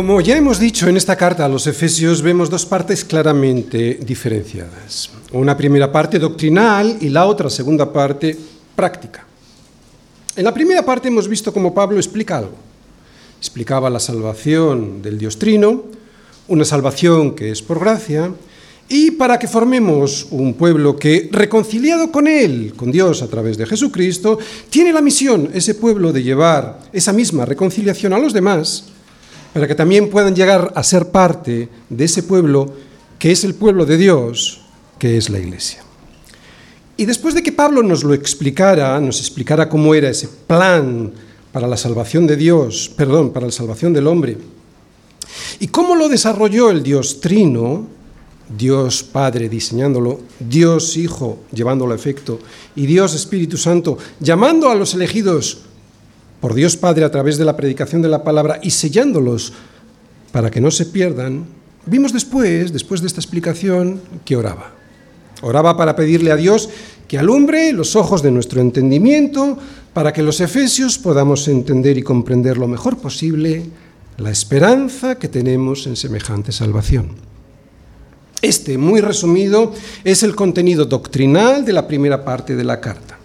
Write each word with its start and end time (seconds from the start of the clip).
Como 0.00 0.22
ya 0.22 0.34
hemos 0.34 0.58
dicho 0.58 0.88
en 0.88 0.96
esta 0.96 1.14
carta 1.14 1.44
a 1.44 1.48
los 1.48 1.66
Efesios, 1.66 2.22
vemos 2.22 2.48
dos 2.48 2.64
partes 2.64 3.04
claramente 3.04 3.98
diferenciadas. 4.00 5.10
Una 5.30 5.54
primera 5.54 5.92
parte 5.92 6.18
doctrinal 6.18 6.96
y 7.02 7.10
la 7.10 7.26
otra 7.26 7.50
segunda 7.50 7.92
parte 7.92 8.34
práctica. 8.74 9.26
En 10.34 10.44
la 10.44 10.54
primera 10.54 10.82
parte 10.82 11.08
hemos 11.08 11.28
visto 11.28 11.52
cómo 11.52 11.74
Pablo 11.74 11.98
explica 11.98 12.38
algo. 12.38 12.54
Explicaba 13.38 13.90
la 13.90 14.00
salvación 14.00 15.02
del 15.02 15.18
Dios 15.18 15.38
Trino, 15.38 15.84
una 16.48 16.64
salvación 16.64 17.34
que 17.34 17.50
es 17.50 17.60
por 17.60 17.78
gracia, 17.78 18.32
y 18.88 19.10
para 19.10 19.38
que 19.38 19.48
formemos 19.48 20.28
un 20.30 20.54
pueblo 20.54 20.96
que, 20.96 21.28
reconciliado 21.30 22.10
con 22.10 22.26
Él, 22.26 22.72
con 22.74 22.90
Dios 22.90 23.20
a 23.20 23.28
través 23.28 23.58
de 23.58 23.66
Jesucristo, 23.66 24.38
tiene 24.70 24.94
la 24.94 25.02
misión, 25.02 25.50
ese 25.52 25.74
pueblo, 25.74 26.10
de 26.10 26.22
llevar 26.22 26.80
esa 26.90 27.12
misma 27.12 27.44
reconciliación 27.44 28.14
a 28.14 28.18
los 28.18 28.32
demás, 28.32 28.86
para 29.52 29.66
que 29.66 29.74
también 29.74 30.10
puedan 30.10 30.34
llegar 30.34 30.72
a 30.74 30.82
ser 30.82 31.10
parte 31.10 31.68
de 31.88 32.04
ese 32.04 32.22
pueblo 32.22 32.72
que 33.18 33.32
es 33.32 33.44
el 33.44 33.54
pueblo 33.54 33.84
de 33.84 33.96
Dios, 33.96 34.62
que 34.98 35.16
es 35.16 35.28
la 35.28 35.38
iglesia. 35.38 35.82
Y 36.96 37.06
después 37.06 37.34
de 37.34 37.42
que 37.42 37.52
Pablo 37.52 37.82
nos 37.82 38.04
lo 38.04 38.14
explicara, 38.14 38.98
nos 39.00 39.20
explicara 39.20 39.68
cómo 39.68 39.94
era 39.94 40.10
ese 40.10 40.28
plan 40.28 41.12
para 41.52 41.66
la 41.66 41.76
salvación 41.76 42.26
de 42.26 42.36
Dios, 42.36 42.90
perdón, 42.96 43.30
para 43.32 43.46
la 43.46 43.52
salvación 43.52 43.92
del 43.92 44.06
hombre, 44.06 44.36
y 45.58 45.68
cómo 45.68 45.94
lo 45.94 46.08
desarrolló 46.08 46.70
el 46.70 46.82
Dios 46.82 47.20
Trino, 47.20 47.86
Dios 48.56 49.02
Padre 49.02 49.48
diseñándolo, 49.48 50.20
Dios 50.38 50.96
Hijo 50.96 51.40
llevándolo 51.52 51.92
a 51.92 51.96
efecto, 51.96 52.38
y 52.76 52.86
Dios 52.86 53.14
Espíritu 53.14 53.56
Santo 53.56 53.98
llamando 54.18 54.70
a 54.70 54.74
los 54.74 54.94
elegidos 54.94 55.58
por 56.40 56.54
Dios 56.54 56.76
Padre 56.76 57.04
a 57.04 57.10
través 57.10 57.38
de 57.38 57.44
la 57.44 57.56
predicación 57.56 58.02
de 58.02 58.08
la 58.08 58.24
palabra 58.24 58.60
y 58.62 58.70
sellándolos 58.70 59.52
para 60.32 60.50
que 60.50 60.60
no 60.60 60.70
se 60.70 60.86
pierdan, 60.86 61.44
vimos 61.86 62.12
después, 62.12 62.72
después 62.72 63.00
de 63.00 63.06
esta 63.06 63.20
explicación, 63.20 64.00
que 64.24 64.36
oraba. 64.36 64.72
Oraba 65.42 65.76
para 65.76 65.96
pedirle 65.96 66.32
a 66.32 66.36
Dios 66.36 66.68
que 67.08 67.18
alumbre 67.18 67.72
los 67.72 67.96
ojos 67.96 68.22
de 68.22 68.30
nuestro 68.30 68.60
entendimiento 68.60 69.58
para 69.92 70.12
que 70.12 70.22
los 70.22 70.40
efesios 70.40 70.98
podamos 70.98 71.48
entender 71.48 71.98
y 71.98 72.02
comprender 72.02 72.56
lo 72.56 72.68
mejor 72.68 72.98
posible 72.98 73.64
la 74.18 74.30
esperanza 74.30 75.18
que 75.18 75.28
tenemos 75.28 75.86
en 75.86 75.96
semejante 75.96 76.52
salvación. 76.52 77.16
Este, 78.42 78.78
muy 78.78 79.00
resumido, 79.00 79.72
es 80.04 80.22
el 80.22 80.34
contenido 80.34 80.84
doctrinal 80.84 81.64
de 81.64 81.72
la 81.72 81.86
primera 81.86 82.24
parte 82.24 82.56
de 82.56 82.64
la 82.64 82.80
carta. 82.80 83.19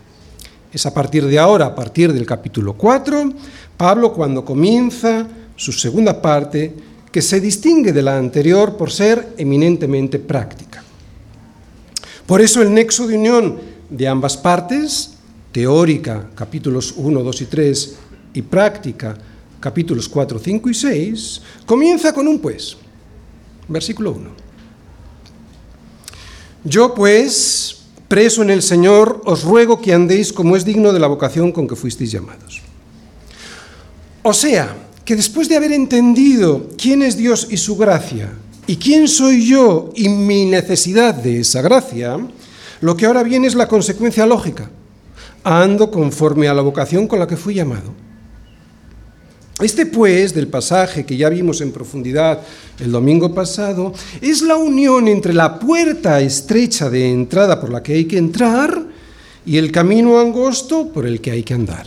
Es 0.76 0.86
a 0.86 0.94
partir 0.94 1.26
de 1.26 1.40
ahora, 1.40 1.68
a 1.68 1.74
partir 1.74 2.12
del 2.12 2.26
capítulo 2.26 2.74
4, 2.74 3.32
Pablo 3.78 4.12
cuando 4.12 4.44
comienza 4.44 5.26
su 5.56 5.72
segunda 5.72 6.22
parte, 6.22 6.74
que 7.14 7.22
se 7.22 7.40
distingue 7.40 7.94
de 7.94 8.02
la 8.02 8.18
anterior 8.18 8.76
por 8.76 8.92
ser 8.92 9.36
eminentemente 9.38 10.20
práctica. 10.20 10.84
Por 12.26 12.42
eso 12.42 12.62
el 12.62 12.74
nexo 12.74 13.08
de 13.08 13.18
unión 13.18 13.58
de 13.90 14.06
ambas 14.06 14.36
partes, 14.36 15.14
teórica, 15.54 16.28
capítulos 16.36 16.94
1, 16.98 17.24
2 17.24 17.42
y 17.42 17.46
3, 17.46 17.96
y 18.34 18.42
práctica, 18.42 19.16
capítulos 19.62 20.10
4, 20.10 20.40
5 20.40 20.70
y 20.70 20.74
6, 20.74 21.42
comienza 21.66 22.14
con 22.14 22.28
un 22.28 22.40
pues. 22.40 22.76
Versículo 23.70 24.12
1. 24.12 24.30
Yo 26.66 26.94
pues, 26.94 27.85
preso 28.08 28.42
en 28.42 28.50
el 28.50 28.62
Señor, 28.62 29.22
os 29.26 29.44
ruego 29.44 29.82
que 29.82 29.94
andéis 29.94 30.32
como 30.32 30.56
es 30.56 30.66
digno 30.66 30.94
de 30.94 31.00
la 31.00 31.08
vocación 31.08 31.52
con 31.52 31.68
que 31.68 31.76
fuisteis 31.76 32.12
llamados. 32.12 32.62
O 34.24 34.34
sea, 34.34 34.76
que 35.04 35.16
después 35.16 35.48
de 35.48 35.56
haber 35.56 35.72
entendido 35.72 36.70
quién 36.78 37.04
es 37.04 37.16
Dios 37.16 37.48
y 37.50 37.58
su 37.58 37.78
gracia, 37.78 38.32
y 38.68 38.78
quién 38.78 39.08
soy 39.08 39.46
yo 39.46 39.92
y 39.96 40.10
mi 40.10 40.46
necesidad 40.46 41.14
de 41.14 41.40
esa 41.42 41.62
gracia, 41.62 42.18
lo 42.82 42.98
que 42.98 43.06
ahora 43.06 43.24
viene 43.24 43.48
es 43.48 43.56
la 43.56 43.68
consecuencia 43.68 44.26
lógica. 44.26 44.70
Ando 45.44 45.92
conforme 45.92 46.48
a 46.48 46.54
la 46.54 46.64
vocación 46.64 47.08
con 47.08 47.20
la 47.20 47.28
que 47.28 47.38
fui 47.38 47.54
llamado. 47.54 47.94
Este 49.62 49.86
pues 49.86 50.34
del 50.34 50.50
pasaje 50.50 51.06
que 51.06 51.16
ya 51.16 51.30
vimos 51.30 51.62
en 51.62 51.72
profundidad 51.72 52.42
el 52.78 52.92
domingo 52.92 53.34
pasado 53.34 53.94
es 54.20 54.42
la 54.42 54.58
unión 54.58 55.08
entre 55.08 55.34
la 55.34 55.58
puerta 55.60 56.20
estrecha 56.20 56.90
de 56.90 57.10
entrada 57.10 57.62
por 57.62 57.70
la 57.72 57.82
que 57.82 57.94
hay 57.94 58.04
que 58.04 58.18
entrar 58.18 58.86
y 59.46 59.58
el 59.58 59.72
camino 59.72 60.20
angosto 60.20 60.92
por 60.92 61.08
el 61.08 61.22
que 61.22 61.32
hay 61.32 61.44
que 61.44 61.54
andar. 61.54 61.86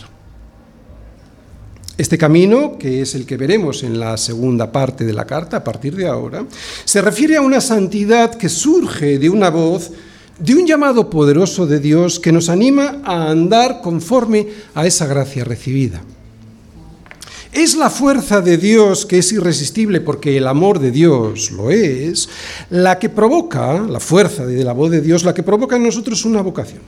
Este 1.99 2.17
camino, 2.17 2.79
que 2.79 3.03
es 3.03 3.15
el 3.15 3.27
que 3.27 3.37
veremos 3.37 3.83
en 3.83 4.01
la 4.01 4.17
segunda 4.17 4.73
parte 4.73 5.05
de 5.05 5.13
la 5.13 5.27
carta 5.27 5.59
a 5.59 5.65
partir 5.65 5.95
de 5.95 6.07
ahora, 6.07 6.47
se 6.87 7.03
refiere 7.03 7.37
a 7.37 7.43
una 7.43 7.61
santidad 7.61 8.35
que 8.35 8.49
surge 8.49 9.19
de 9.19 9.29
una 9.29 9.51
voz, 9.51 9.91
de 10.39 10.55
un 10.55 10.67
llamado 10.67 11.11
poderoso 11.11 11.67
de 11.67 11.81
Dios 11.81 12.19
que 12.19 12.33
nos 12.33 12.49
anima 12.49 13.03
a 13.05 13.29
andar 13.29 13.83
conforme 13.83 14.47
a 14.75 14.87
esa 14.87 15.07
gracia 15.07 15.45
recibida. 15.45 16.01
Es 17.53 17.77
la 17.77 17.89
fuerza 17.89 18.41
de 18.41 18.59
Dios 18.59 19.07
que 19.07 19.19
es 19.19 19.33
irresistible 19.33 20.01
porque 20.01 20.37
el 20.37 20.47
amor 20.47 20.79
de 20.79 20.91
Dios 20.91 21.51
lo 21.51 21.71
es, 21.71 22.29
la 22.71 22.99
que 22.99 23.09
provoca, 23.09 23.81
la 23.81 24.01
fuerza 24.01 24.45
de 24.45 24.63
la 24.65 24.75
voz 24.75 24.91
de 24.91 25.01
Dios, 25.01 25.25
la 25.25 25.33
que 25.33 25.43
provoca 25.43 25.77
en 25.77 25.85
nosotros 25.85 26.25
una 26.25 26.43
vocación. 26.43 26.83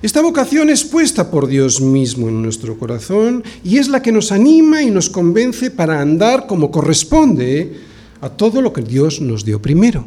Esta 0.00 0.20
vocación 0.20 0.70
es 0.70 0.84
puesta 0.84 1.30
por 1.30 1.46
Dios 1.46 1.80
mismo 1.80 2.28
en 2.28 2.42
nuestro 2.42 2.78
corazón 2.78 3.42
y 3.64 3.78
es 3.78 3.88
la 3.88 4.02
que 4.02 4.12
nos 4.12 4.32
anima 4.32 4.82
y 4.82 4.90
nos 4.90 5.08
convence 5.08 5.70
para 5.70 6.00
andar 6.00 6.46
como 6.46 6.70
corresponde 6.70 7.72
a 8.20 8.28
todo 8.28 8.60
lo 8.60 8.72
que 8.72 8.82
Dios 8.82 9.20
nos 9.20 9.44
dio 9.44 9.60
primero. 9.60 10.06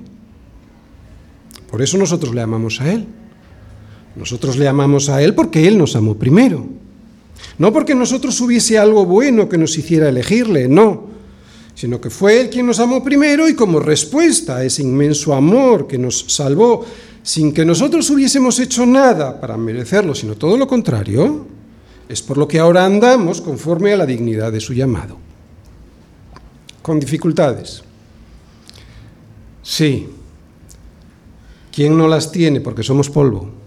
Por 1.70 1.82
eso 1.82 1.98
nosotros 1.98 2.34
le 2.34 2.42
amamos 2.42 2.80
a 2.80 2.92
Él. 2.92 3.08
Nosotros 4.16 4.58
le 4.58 4.68
amamos 4.68 5.10
a 5.10 5.22
Él 5.22 5.34
porque 5.36 5.68
Él 5.68 5.78
nos 5.78 5.96
amó 5.96 6.16
primero. 6.16 6.77
No 7.58 7.74
porque 7.74 7.96
nosotros 7.96 8.40
hubiese 8.42 8.78
algo 8.78 9.06
bueno 9.06 9.50
que 9.50 9.58
nos 9.58 9.78
hiciera 9.78 10.10
elegirle, 10.10 10.68
no, 10.68 11.06
sino 11.74 12.00
que 12.00 12.10
fue 12.10 12.40
Él 12.40 12.50
quien 12.50 12.66
nos 12.66 12.80
amó 12.80 13.04
primero 13.04 13.48
y 13.50 13.56
como 13.56 13.80
respuesta 13.80 14.58
a 14.58 14.64
ese 14.64 14.84
inmenso 14.84 15.34
amor 15.34 15.88
que 15.88 15.98
nos 15.98 16.26
salvó, 16.28 16.86
sin 17.24 17.54
que 17.54 17.66
nosotros 17.66 18.10
hubiésemos 18.10 18.60
hecho 18.60 18.86
nada 18.86 19.40
para 19.40 19.58
merecerlo, 19.58 20.14
sino 20.16 20.36
todo 20.36 20.58
lo 20.58 20.68
contrario, 20.68 21.46
es 22.08 22.22
por 22.22 22.38
lo 22.38 22.48
que 22.48 22.60
ahora 22.60 22.86
andamos 22.86 23.42
conforme 23.42 23.94
a 23.94 23.98
la 23.98 24.06
dignidad 24.06 24.52
de 24.52 24.60
su 24.60 24.74
llamado. 24.74 25.18
Con 26.82 27.00
dificultades. 27.00 27.84
Sí. 29.62 30.08
¿Quién 31.72 31.98
no 31.98 32.08
las 32.08 32.32
tiene? 32.32 32.62
Porque 32.62 32.84
somos 32.84 33.10
polvo 33.10 33.67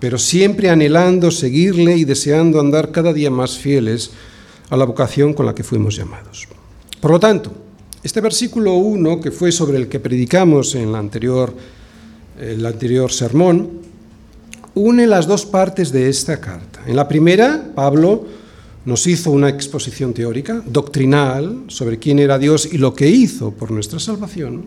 pero 0.00 0.18
siempre 0.18 0.70
anhelando 0.70 1.30
seguirle 1.30 1.96
y 1.96 2.04
deseando 2.04 2.60
andar 2.60 2.92
cada 2.92 3.12
día 3.12 3.30
más 3.30 3.58
fieles 3.58 4.10
a 4.70 4.76
la 4.76 4.84
vocación 4.84 5.34
con 5.34 5.46
la 5.46 5.54
que 5.54 5.64
fuimos 5.64 5.96
llamados. 5.96 6.46
Por 7.00 7.10
lo 7.10 7.20
tanto, 7.20 7.52
este 8.02 8.20
versículo 8.20 8.74
1, 8.74 9.20
que 9.20 9.30
fue 9.30 9.50
sobre 9.50 9.76
el 9.76 9.88
que 9.88 10.00
predicamos 10.00 10.74
en 10.74 10.92
la 10.92 10.98
anterior, 10.98 11.52
el 12.40 12.64
anterior 12.64 13.10
sermón, 13.12 13.70
une 14.74 15.06
las 15.06 15.26
dos 15.26 15.46
partes 15.46 15.90
de 15.90 16.08
esta 16.08 16.40
carta. 16.40 16.80
En 16.86 16.94
la 16.94 17.08
primera, 17.08 17.70
Pablo 17.74 18.26
nos 18.84 19.06
hizo 19.06 19.30
una 19.30 19.48
exposición 19.48 20.14
teórica, 20.14 20.62
doctrinal, 20.64 21.64
sobre 21.66 21.98
quién 21.98 22.18
era 22.18 22.38
Dios 22.38 22.68
y 22.72 22.78
lo 22.78 22.94
que 22.94 23.08
hizo 23.08 23.50
por 23.50 23.70
nuestra 23.70 23.98
salvación. 23.98 24.64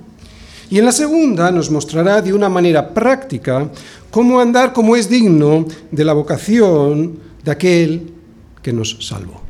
Y 0.70 0.78
en 0.78 0.86
la 0.86 0.92
segunda 0.92 1.52
nos 1.52 1.72
mostrará 1.72 2.22
de 2.22 2.34
una 2.34 2.48
manera 2.48 2.94
práctica 2.94 3.70
cómo 4.12 4.40
andar 4.40 4.74
como 4.74 4.96
es 4.96 5.10
digno 5.10 5.66
de 5.90 6.06
la 6.06 6.14
vocación 6.14 7.20
de 7.44 7.52
aquel 7.52 8.14
que 8.62 8.74
nos 8.74 8.98
salvó. 9.00 9.42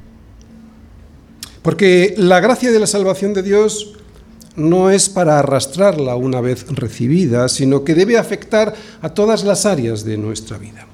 Porque 1.61 2.15
la 2.17 2.39
gracia 2.39 2.71
de 2.71 2.79
la 2.79 2.87
salvación 2.87 3.33
de 3.33 3.43
Dios 3.43 3.93
no 4.55 4.89
es 4.89 5.09
para 5.09 5.39
arrastrarla 5.39 6.15
una 6.15 6.41
vez 6.41 6.65
recibida, 6.69 7.49
sino 7.49 7.83
que 7.83 7.95
debe 7.95 8.17
afectar 8.17 8.73
a 9.01 9.09
todas 9.09 9.43
las 9.43 9.65
áreas 9.65 10.03
de 10.03 10.17
nuestra 10.17 10.57
vida. 10.57 10.87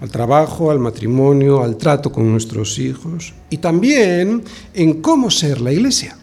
Al 0.00 0.10
trabajo, 0.10 0.70
al 0.70 0.78
matrimonio, 0.78 1.62
al 1.62 1.76
trato 1.76 2.12
con 2.12 2.30
nuestros 2.30 2.78
hijos 2.78 3.34
y 3.50 3.58
también 3.58 4.44
en 4.72 5.02
cómo 5.02 5.30
ser 5.30 5.60
la 5.60 5.72
iglesia 5.72 6.16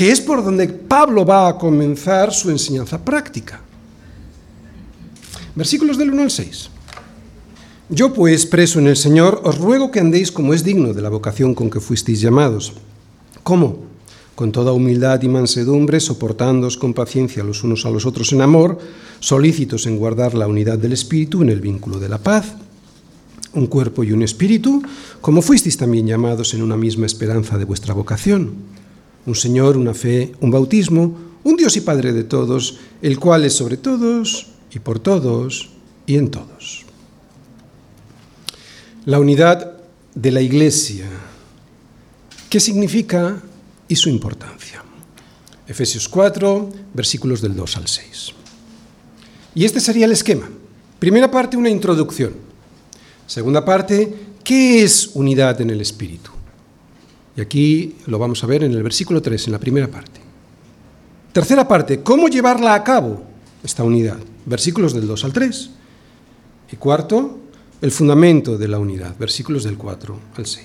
que 0.00 0.10
es 0.10 0.18
por 0.18 0.42
donde 0.42 0.66
Pablo 0.66 1.26
va 1.26 1.46
a 1.46 1.58
comenzar 1.58 2.32
su 2.32 2.48
enseñanza 2.48 3.04
práctica. 3.04 3.60
Versículos 5.54 5.98
del 5.98 6.10
1 6.10 6.22
al 6.22 6.30
6. 6.30 6.70
Yo 7.90 8.12
pues, 8.12 8.46
preso 8.46 8.78
en 8.78 8.86
el 8.86 8.96
Señor, 8.96 9.40
os 9.44 9.58
ruego 9.58 9.90
que 9.90 10.00
andéis 10.00 10.30
como 10.30 10.54
es 10.54 10.62
digno 10.62 10.94
de 10.94 11.02
la 11.02 11.08
vocación 11.08 11.54
con 11.54 11.70
que 11.70 11.80
fuisteis 11.80 12.20
llamados. 12.20 12.72
¿Cómo? 13.42 13.78
Con 14.34 14.52
toda 14.52 14.72
humildad 14.72 15.20
y 15.22 15.28
mansedumbre, 15.28 15.98
soportándoos 15.98 16.76
con 16.76 16.94
paciencia 16.94 17.42
los 17.42 17.64
unos 17.64 17.84
a 17.86 17.90
los 17.90 18.06
otros 18.06 18.32
en 18.32 18.42
amor, 18.42 18.78
solícitos 19.18 19.86
en 19.86 19.98
guardar 19.98 20.34
la 20.34 20.46
unidad 20.46 20.78
del 20.78 20.92
Espíritu 20.92 21.42
en 21.42 21.50
el 21.50 21.60
vínculo 21.60 21.98
de 21.98 22.08
la 22.08 22.18
paz. 22.18 22.54
Un 23.52 23.66
cuerpo 23.66 24.04
y 24.04 24.12
un 24.12 24.22
espíritu, 24.22 24.82
como 25.20 25.42
fuisteis 25.42 25.76
también 25.76 26.06
llamados 26.06 26.54
en 26.54 26.62
una 26.62 26.76
misma 26.76 27.06
esperanza 27.06 27.58
de 27.58 27.64
vuestra 27.64 27.92
vocación 27.92 28.70
un 29.26 29.34
Señor, 29.34 29.76
una 29.76 29.94
fe, 29.94 30.32
un 30.40 30.50
bautismo, 30.50 31.16
un 31.44 31.56
Dios 31.56 31.76
y 31.76 31.80
Padre 31.80 32.12
de 32.12 32.24
todos, 32.24 32.78
el 33.02 33.18
cual 33.18 33.44
es 33.44 33.54
sobre 33.54 33.76
todos 33.76 34.48
y 34.72 34.78
por 34.78 34.98
todos 34.98 35.70
y 36.06 36.16
en 36.16 36.30
todos. 36.30 36.84
La 39.06 39.18
unidad 39.18 39.72
de 40.14 40.30
la 40.30 40.40
Iglesia, 40.40 41.06
¿qué 42.48 42.60
significa 42.60 43.40
y 43.88 43.96
su 43.96 44.08
importancia? 44.08 44.82
Efesios 45.66 46.08
4, 46.08 46.68
versículos 46.94 47.40
del 47.40 47.54
2 47.54 47.76
al 47.76 47.88
6. 47.88 48.32
Y 49.54 49.64
este 49.64 49.80
sería 49.80 50.06
el 50.06 50.12
esquema. 50.12 50.48
Primera 50.98 51.30
parte, 51.30 51.56
una 51.56 51.70
introducción. 51.70 52.34
Segunda 53.26 53.64
parte, 53.64 54.12
¿qué 54.42 54.82
es 54.82 55.10
unidad 55.14 55.60
en 55.60 55.70
el 55.70 55.80
Espíritu? 55.80 56.30
Y 57.36 57.40
aquí 57.40 57.96
lo 58.06 58.18
vamos 58.18 58.42
a 58.42 58.46
ver 58.46 58.64
en 58.64 58.72
el 58.72 58.82
versículo 58.82 59.22
3, 59.22 59.46
en 59.46 59.52
la 59.52 59.58
primera 59.58 59.88
parte. 59.88 60.20
Tercera 61.32 61.66
parte, 61.66 62.00
¿cómo 62.00 62.28
llevarla 62.28 62.74
a 62.74 62.82
cabo 62.82 63.22
esta 63.62 63.84
unidad? 63.84 64.18
Versículos 64.50 64.92
del 64.92 65.06
2 65.06 65.24
al 65.24 65.32
3. 65.32 65.70
Y 66.72 66.76
cuarto, 66.76 67.38
el 67.80 67.92
fundamento 67.92 68.58
de 68.58 68.66
la 68.66 68.80
unidad, 68.80 69.16
versículos 69.16 69.62
del 69.62 69.76
4 69.76 70.18
al 70.36 70.44
6. 70.44 70.64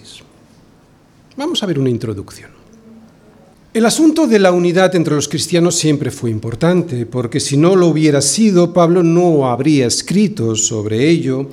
Vamos 1.38 1.62
a 1.62 1.68
ver 1.68 1.78
una 1.78 1.92
introducción. 1.92 2.50
El 3.76 3.86
asunto 3.86 4.26
de 4.26 4.40
la 4.40 4.52
unidad 4.52 4.96
entre 4.96 5.14
los 5.14 5.28
cristianos 5.28 5.76
siempre 5.76 6.10
fue 6.10 6.32
importante, 6.32 7.06
porque 7.06 7.40
si 7.40 7.58
no 7.58 7.76
lo 7.76 7.88
hubiera 7.88 8.22
sido, 8.22 8.74
Pablo 8.74 9.04
no 9.04 9.48
habría 9.48 9.86
escrito 9.86 10.56
sobre 10.56 11.08
ello, 11.08 11.48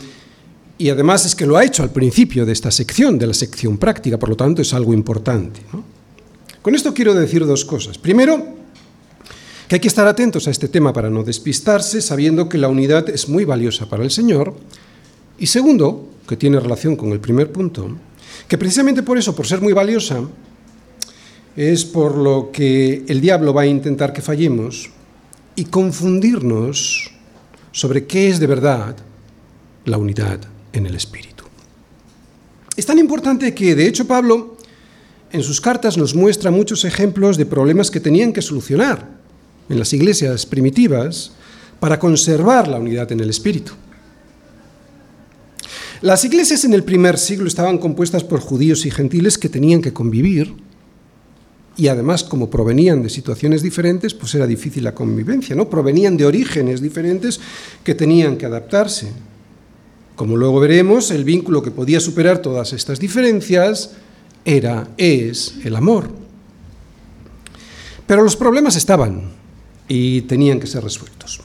y 0.78 0.88
además 0.88 1.26
es 1.26 1.34
que 1.34 1.44
lo 1.44 1.58
ha 1.58 1.64
hecho 1.64 1.82
al 1.82 1.90
principio 1.90 2.46
de 2.46 2.52
esta 2.52 2.70
sección, 2.70 3.18
de 3.18 3.26
la 3.26 3.34
sección 3.34 3.76
práctica, 3.76 4.18
por 4.18 4.30
lo 4.30 4.36
tanto 4.36 4.62
es 4.62 4.72
algo 4.72 4.94
importante. 4.94 5.60
Con 6.62 6.74
esto 6.74 6.94
quiero 6.94 7.12
decir 7.12 7.44
dos 7.44 7.66
cosas. 7.66 7.98
Primero, 7.98 8.61
que 9.72 9.76
hay 9.76 9.80
que 9.80 9.88
estar 9.88 10.06
atentos 10.06 10.46
a 10.46 10.50
este 10.50 10.68
tema 10.68 10.92
para 10.92 11.08
no 11.08 11.24
despistarse, 11.24 12.02
sabiendo 12.02 12.46
que 12.46 12.58
la 12.58 12.68
unidad 12.68 13.08
es 13.08 13.26
muy 13.30 13.46
valiosa 13.46 13.88
para 13.88 14.04
el 14.04 14.10
Señor. 14.10 14.54
Y 15.38 15.46
segundo, 15.46 16.10
que 16.28 16.36
tiene 16.36 16.60
relación 16.60 16.94
con 16.94 17.10
el 17.12 17.20
primer 17.20 17.50
punto, 17.50 17.88
que 18.46 18.58
precisamente 18.58 19.02
por 19.02 19.16
eso, 19.16 19.34
por 19.34 19.46
ser 19.46 19.62
muy 19.62 19.72
valiosa, 19.72 20.20
es 21.56 21.86
por 21.86 22.18
lo 22.18 22.50
que 22.52 23.02
el 23.08 23.22
diablo 23.22 23.54
va 23.54 23.62
a 23.62 23.66
intentar 23.66 24.12
que 24.12 24.20
fallemos 24.20 24.90
y 25.56 25.64
confundirnos 25.64 27.10
sobre 27.70 28.04
qué 28.04 28.28
es 28.28 28.40
de 28.40 28.48
verdad 28.48 28.94
la 29.86 29.96
unidad 29.96 30.40
en 30.74 30.84
el 30.84 30.96
Espíritu. 30.96 31.44
Es 32.76 32.84
tan 32.84 32.98
importante 32.98 33.54
que, 33.54 33.74
de 33.74 33.86
hecho, 33.86 34.06
Pablo 34.06 34.58
en 35.30 35.42
sus 35.42 35.62
cartas 35.62 35.96
nos 35.96 36.14
muestra 36.14 36.50
muchos 36.50 36.84
ejemplos 36.84 37.38
de 37.38 37.46
problemas 37.46 37.90
que 37.90 38.00
tenían 38.00 38.34
que 38.34 38.42
solucionar 38.42 39.21
en 39.72 39.78
las 39.78 39.92
iglesias 39.94 40.44
primitivas 40.44 41.32
para 41.80 41.98
conservar 41.98 42.68
la 42.68 42.78
unidad 42.78 43.10
en 43.10 43.20
el 43.20 43.30
Espíritu. 43.30 43.72
Las 46.02 46.24
iglesias 46.24 46.64
en 46.64 46.74
el 46.74 46.84
primer 46.84 47.16
siglo 47.16 47.48
estaban 47.48 47.78
compuestas 47.78 48.22
por 48.22 48.40
judíos 48.40 48.84
y 48.84 48.90
gentiles 48.90 49.38
que 49.38 49.48
tenían 49.48 49.80
que 49.80 49.92
convivir 49.92 50.54
y 51.76 51.88
además 51.88 52.22
como 52.22 52.50
provenían 52.50 53.02
de 53.02 53.08
situaciones 53.08 53.62
diferentes, 53.62 54.12
pues 54.12 54.34
era 54.34 54.46
difícil 54.46 54.84
la 54.84 54.94
convivencia, 54.94 55.56
¿no? 55.56 55.70
Provenían 55.70 56.18
de 56.18 56.26
orígenes 56.26 56.82
diferentes 56.82 57.40
que 57.82 57.94
tenían 57.94 58.36
que 58.36 58.44
adaptarse. 58.44 59.10
Como 60.16 60.36
luego 60.36 60.60
veremos, 60.60 61.10
el 61.10 61.24
vínculo 61.24 61.62
que 61.62 61.70
podía 61.70 61.98
superar 61.98 62.42
todas 62.42 62.74
estas 62.74 63.00
diferencias 63.00 63.92
era, 64.44 64.88
es 64.98 65.54
el 65.64 65.74
amor. 65.76 66.10
Pero 68.06 68.22
los 68.22 68.36
problemas 68.36 68.76
estaban 68.76 69.41
y 69.88 70.22
tenían 70.22 70.60
que 70.60 70.66
ser 70.66 70.82
resueltos. 70.82 71.40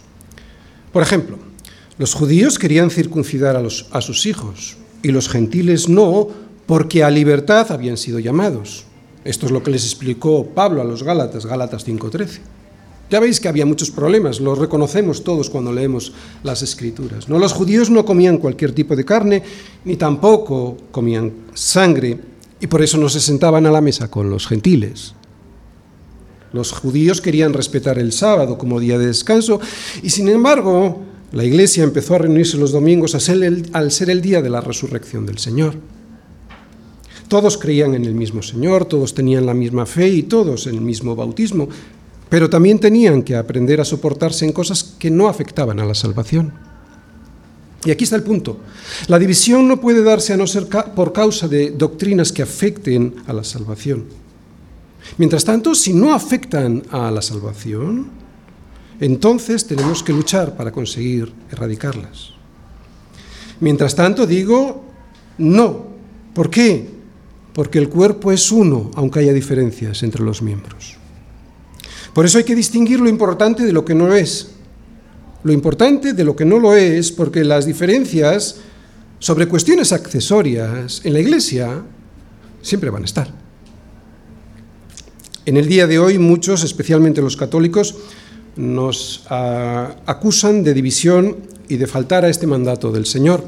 Por 0.92 1.04
ejemplo, 1.04 1.38
los 1.98 2.14
judíos 2.14 2.60
querían 2.60 2.90
circuncidar 2.90 3.56
a, 3.56 3.62
a 3.62 4.02
sus 4.02 4.26
hijos 4.26 4.78
y 5.02 5.10
los 5.10 5.30
gentiles 5.30 5.90
no, 5.90 6.28
porque 6.66 7.04
a 7.04 7.10
libertad 7.10 7.72
habían 7.72 7.98
sido 7.98 8.20
llamados. 8.20 8.86
Esto 9.24 9.46
es 9.46 9.52
lo 9.52 9.64
que 9.64 9.72
les 9.72 9.84
explicó 9.84 10.46
Pablo 10.48 10.82
a 10.82 10.86
los 10.86 11.04
Gálatas, 11.04 11.46
Gálatas 11.46 11.86
5.13. 11.88 12.40
Ya 13.10 13.22
veis 13.22 13.40
que 13.40 13.48
había 13.48 13.66
muchos 13.66 13.90
problemas, 13.90 14.42
los 14.42 14.58
reconocemos 14.58 15.24
todos 15.24 15.50
cuando 15.50 15.72
leemos 15.72 16.12
las 16.44 16.62
escrituras. 16.62 17.30
¿no? 17.30 17.40
Los 17.40 17.54
judíos 17.54 17.90
no 17.90 18.04
comían 18.04 18.38
cualquier 18.38 18.74
tipo 18.74 18.96
de 18.96 19.06
carne, 19.06 19.44
ni 19.86 19.96
tampoco 19.96 20.78
comían 20.92 21.32
sangre, 21.54 22.20
y 22.60 22.68
por 22.68 22.82
eso 22.82 22.98
no 22.98 23.08
se 23.08 23.22
sentaban 23.22 23.66
a 23.66 23.72
la 23.72 23.82
mesa 23.82 24.12
con 24.12 24.30
los 24.30 24.46
gentiles. 24.46 25.14
Los 26.54 26.72
judíos 26.72 27.22
querían 27.22 27.54
respetar 27.54 28.00
el 28.00 28.12
sábado 28.12 28.58
como 28.58 28.80
día 28.80 28.98
de 28.98 29.08
descanso, 29.08 29.60
y 30.02 30.10
sin 30.10 30.30
embargo 30.30 31.04
la 31.32 31.44
iglesia 31.44 31.84
empezó 31.84 32.16
a 32.16 32.20
reunirse 32.20 32.58
los 32.58 32.72
domingos 32.72 33.14
al 33.16 33.92
ser 33.92 34.10
el 34.10 34.22
día 34.22 34.42
de 34.42 34.50
la 34.50 34.62
resurrección 34.62 35.26
del 35.26 35.40
Señor. 35.40 35.76
Todos 37.28 37.58
creían 37.58 37.94
en 37.94 38.06
el 38.06 38.16
mismo 38.16 38.42
Señor, 38.42 38.86
todos 38.86 39.14
tenían 39.14 39.46
la 39.46 39.54
misma 39.54 39.86
fe 39.86 40.08
y 40.08 40.24
todos 40.24 40.68
el 40.68 40.80
mismo 40.80 41.16
bautismo, 41.16 41.68
pero 42.30 42.50
también 42.50 42.80
tenían 42.80 43.24
que 43.24 43.36
aprender 43.36 43.82
a 43.82 43.86
soportarse 43.86 44.46
en 44.46 44.54
cosas 44.54 44.96
que 44.98 45.12
no 45.12 45.28
afectaban 45.28 45.80
a 45.82 45.86
la 45.86 45.96
salvación. 45.96 46.54
Y 47.86 47.92
aquí 47.92 48.06
está 48.06 48.16
el 48.16 48.24
punto. 48.24 48.60
La 49.08 49.20
división 49.20 49.68
no 49.68 49.80
puede 49.80 50.04
darse 50.04 50.34
a 50.34 50.38
no 50.38 50.48
ser 50.48 50.68
por 50.68 51.14
causa 51.14 51.48
de 51.48 51.72
doctrinas 51.72 52.32
que 52.32 52.42
afecten 52.42 53.16
a 53.28 53.34
la 53.34 53.44
salvación. 53.44 54.06
Mientras 55.18 55.46
tanto, 55.46 55.74
si 55.74 55.94
no 55.94 56.14
afectan 56.14 56.84
a 56.92 57.10
la 57.12 57.22
salvación, 57.22 58.08
entonces 59.00 59.66
tenemos 59.66 60.04
que 60.04 60.14
luchar 60.14 60.56
para 60.56 60.72
conseguir 60.72 61.32
erradicarlas. 61.52 62.32
Mientras 63.60 63.96
tanto, 63.96 64.28
digo 64.28 64.84
no. 65.38 65.88
¿Por 66.34 66.50
qué? 66.50 66.98
porque 67.58 67.80
el 67.80 67.90
cuerpo 67.90 68.32
es 68.32 68.52
uno, 68.52 68.92
aunque 68.94 69.20
haya 69.20 69.34
diferencias 69.34 70.04
entre 70.04 70.24
los 70.24 70.44
miembros. 70.44 70.96
Por 72.14 72.24
eso 72.24 72.38
hay 72.38 72.44
que 72.44 72.54
distinguir 72.54 73.00
lo 73.00 73.10
importante 73.10 73.66
de 73.66 73.74
lo 73.74 73.84
que 73.84 73.96
no 73.96 74.14
es. 74.14 74.50
Lo 75.42 75.52
importante 75.52 76.14
de 76.14 76.24
lo 76.24 76.36
que 76.36 76.46
no 76.46 76.60
lo 76.60 76.76
es, 76.76 77.12
porque 77.12 77.44
las 77.44 77.66
diferencias 77.66 78.58
sobre 79.18 79.48
cuestiones 79.48 79.92
accesorias 79.92 81.02
en 81.04 81.14
la 81.14 81.20
Iglesia 81.20 81.82
siempre 82.62 82.92
van 82.92 83.02
a 83.02 83.06
estar. 83.06 83.34
En 85.48 85.56
el 85.56 85.66
día 85.66 85.88
de 85.88 85.98
hoy 85.98 86.20
muchos, 86.20 86.66
especialmente 86.66 87.22
los 87.22 87.38
católicos, 87.38 87.96
nos 88.58 89.24
ah, 89.30 89.96
acusan 90.06 90.62
de 90.62 90.74
división 90.74 91.38
y 91.70 91.78
de 91.78 91.88
faltar 91.88 92.26
a 92.26 92.30
este 92.30 92.46
mandato 92.46 92.92
del 92.92 93.06
Señor. 93.06 93.46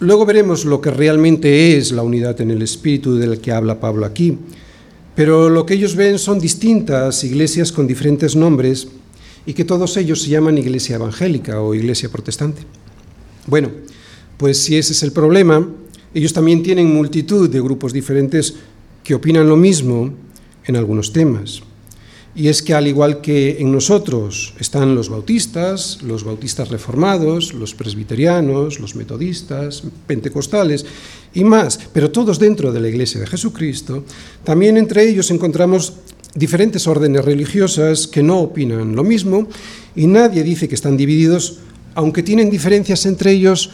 Luego 0.00 0.24
veremos 0.24 0.64
lo 0.64 0.80
que 0.80 0.90
realmente 0.90 1.76
es 1.76 1.92
la 1.92 2.02
unidad 2.02 2.40
en 2.40 2.50
el 2.50 2.62
espíritu 2.62 3.16
del 3.16 3.38
que 3.38 3.52
habla 3.52 3.80
Pablo 3.80 4.06
aquí. 4.06 4.38
Pero 5.14 5.50
lo 5.50 5.66
que 5.66 5.74
ellos 5.74 5.94
ven 5.94 6.18
son 6.18 6.38
distintas 6.38 7.22
iglesias 7.22 7.70
con 7.70 7.86
diferentes 7.86 8.34
nombres 8.34 8.88
y 9.44 9.52
que 9.52 9.66
todos 9.66 9.94
ellos 9.98 10.22
se 10.22 10.30
llaman 10.30 10.56
iglesia 10.56 10.96
evangélica 10.96 11.60
o 11.60 11.74
iglesia 11.74 12.08
protestante. 12.08 12.62
Bueno, 13.46 13.68
pues 14.38 14.56
si 14.56 14.78
ese 14.78 14.94
es 14.94 15.02
el 15.02 15.12
problema, 15.12 15.68
ellos 16.14 16.32
también 16.32 16.62
tienen 16.62 16.94
multitud 16.94 17.50
de 17.50 17.60
grupos 17.60 17.92
diferentes 17.92 18.54
que 19.04 19.14
opinan 19.14 19.48
lo 19.48 19.56
mismo 19.56 20.12
en 20.64 20.76
algunos 20.76 21.12
temas. 21.12 21.62
Y 22.36 22.48
es 22.48 22.62
que 22.62 22.74
al 22.74 22.88
igual 22.88 23.20
que 23.20 23.58
en 23.60 23.70
nosotros 23.70 24.54
están 24.58 24.96
los 24.96 25.08
bautistas, 25.08 26.02
los 26.02 26.24
bautistas 26.24 26.68
reformados, 26.68 27.54
los 27.54 27.74
presbiterianos, 27.74 28.80
los 28.80 28.96
metodistas, 28.96 29.84
pentecostales 30.08 30.84
y 31.32 31.44
más, 31.44 31.78
pero 31.92 32.10
todos 32.10 32.40
dentro 32.40 32.72
de 32.72 32.80
la 32.80 32.88
Iglesia 32.88 33.20
de 33.20 33.28
Jesucristo, 33.28 34.04
también 34.42 34.76
entre 34.76 35.08
ellos 35.08 35.30
encontramos 35.30 35.92
diferentes 36.34 36.88
órdenes 36.88 37.24
religiosas 37.24 38.08
que 38.08 38.24
no 38.24 38.40
opinan 38.40 38.96
lo 38.96 39.04
mismo 39.04 39.46
y 39.94 40.08
nadie 40.08 40.42
dice 40.42 40.66
que 40.66 40.74
están 40.74 40.96
divididos, 40.96 41.60
aunque 41.94 42.24
tienen 42.24 42.50
diferencias 42.50 43.06
entre 43.06 43.30
ellos 43.30 43.70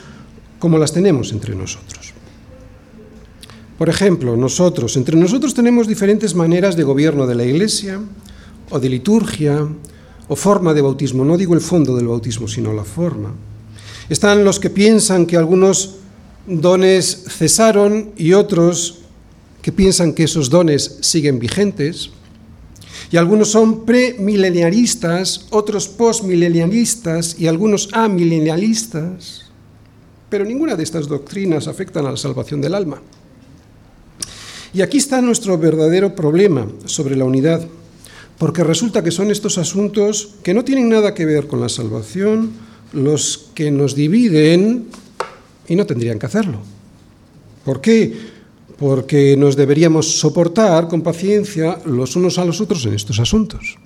como 0.59 0.77
las 0.77 0.93
tenemos 0.93 1.33
entre 1.33 1.55
nosotros. 1.55 2.00
Por 3.81 3.89
ejemplo, 3.89 4.37
nosotros, 4.37 4.95
entre 4.99 5.17
nosotros 5.17 5.55
tenemos 5.55 5.89
diferentes 5.89 6.35
maneras 6.35 6.77
de 6.77 6.83
gobierno 6.83 7.27
de 7.27 7.35
la 7.35 7.47
Iglesia, 7.47 7.99
o 8.69 8.79
de 8.79 8.91
liturgia 8.91 9.67
o 10.29 10.37
forma 10.37 10.75
de 10.75 10.83
bautismo. 10.85 11.25
No 11.25 11.39
digo 11.39 11.55
el 11.55 11.63
fondo 11.63 11.97
del 11.97 12.07
bautismo, 12.07 12.47
sino 12.47 12.75
la 12.75 12.85
forma. 12.85 13.33
Están 14.11 14.45
los 14.45 14.61
que 14.61 14.69
piensan 14.69 15.25
que 15.25 15.39
algunos 15.39 15.97
dones 16.47 17.25
cesaron 17.29 18.13
y 18.19 18.35
otros 18.35 18.99
que 19.63 19.73
piensan 19.73 20.13
que 20.13 20.25
esos 20.25 20.51
dones 20.51 20.99
siguen 21.01 21.39
vigentes. 21.39 22.11
Y 23.11 23.17
algunos 23.17 23.49
son 23.49 23.87
premilenialistas, 23.87 25.47
otros 25.49 25.89
postmilenialistas 25.89 27.35
y 27.41 27.47
algunos 27.47 27.89
amilenialistas. 27.95 29.47
Pero 30.29 30.45
ninguna 30.45 30.77
de 30.77 30.83
estas 30.83 31.09
doctrinas 31.09 31.67
afectan 31.67 32.05
a 32.05 32.11
la 32.11 32.19
salvación 32.19 32.61
del 32.61 32.75
alma. 32.75 33.01
Y 34.73 34.83
aquí 34.83 34.99
está 34.99 35.21
nuestro 35.21 35.59
verdadero 35.59 36.15
problema 36.15 36.69
sobre 36.85 37.17
la 37.17 37.25
unidad, 37.25 37.67
porque 38.39 38.65
resulta 38.65 39.03
que 39.03 39.11
son 39.11 39.31
estos 39.31 39.59
asuntos 39.59 40.37
que 40.43 40.55
no 40.55 40.65
tienen 40.65 40.89
nada 40.89 41.15
que 41.15 41.27
ver 41.27 41.47
con 41.47 41.61
la 41.61 41.69
salvación 41.69 42.53
los 42.93 43.51
que 43.55 43.71
nos 43.71 43.95
dividen 43.95 44.87
y 45.69 45.77
no 45.77 45.87
tendrían 45.87 46.19
que 46.19 46.27
hacerlo. 46.27 46.61
¿Por 47.65 47.81
qué? 47.81 48.13
Porque 48.79 49.37
nos 49.37 49.57
deberíamos 49.57 50.19
soportar 50.19 50.89
con 50.89 51.03
paciencia 51.03 51.79
los 51.85 52.17
unos 52.17 52.39
a 52.39 52.45
los 52.45 52.61
otros 52.61 52.87
en 52.87 52.95
estos 52.95 53.21
asuntos. 53.21 53.77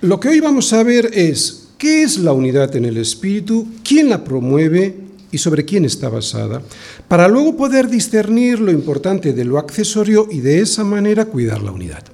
Lo 0.00 0.20
que 0.20 0.28
hoy 0.28 0.40
vamos 0.40 0.72
a 0.72 0.82
ver 0.82 1.10
es 1.12 1.70
qué 1.78 2.02
es 2.02 2.18
la 2.18 2.32
unidad 2.32 2.74
en 2.76 2.84
el 2.84 2.98
espíritu, 2.98 3.66
quién 3.82 4.08
la 4.08 4.22
promueve 4.22 5.07
y 5.30 5.38
sobre 5.38 5.64
quién 5.64 5.84
está 5.84 6.08
basada, 6.08 6.62
para 7.06 7.28
luego 7.28 7.56
poder 7.56 7.88
discernir 7.88 8.60
lo 8.60 8.70
importante 8.70 9.32
de 9.32 9.44
lo 9.44 9.58
accesorio 9.58 10.26
y 10.30 10.40
de 10.40 10.60
esa 10.60 10.84
manera 10.84 11.26
cuidar 11.26 11.62
la 11.62 11.72
unidad. 11.72 12.04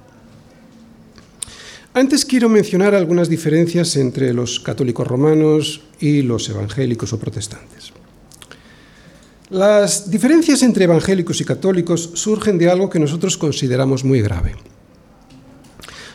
Antes 1.97 2.25
quiero 2.25 2.49
mencionar 2.49 2.92
algunas 2.92 3.28
diferencias 3.28 3.94
entre 3.97 4.35
los 4.35 4.59
católicos 4.59 5.06
romanos 5.06 5.83
y 6.00 6.23
los 6.23 6.49
evangélicos 6.49 7.12
o 7.12 7.21
protestantes. 7.21 7.92
Las 9.50 10.11
diferencias 10.11 10.64
entre 10.64 10.85
evangélicos 10.85 11.40
y 11.40 11.44
católicos 11.44 12.11
surgen 12.14 12.59
de 12.59 12.68
algo 12.68 12.90
que 12.90 12.99
nosotros 12.99 13.38
consideramos 13.38 14.02
muy 14.02 14.21
grave. 14.21 14.56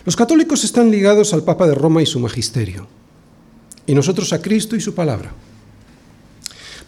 Los 0.03 0.17
católicos 0.17 0.65
están 0.65 0.91
ligados 0.91 1.33
al 1.33 1.43
Papa 1.43 1.65
de 1.65 1.75
Roma 1.75 2.01
y 2.01 2.05
su 2.05 2.19
magisterio, 2.19 2.87
y 3.85 3.93
nosotros 3.93 4.33
a 4.33 4.41
Cristo 4.41 4.75
y 4.75 4.81
su 4.81 4.93
palabra. 4.93 5.31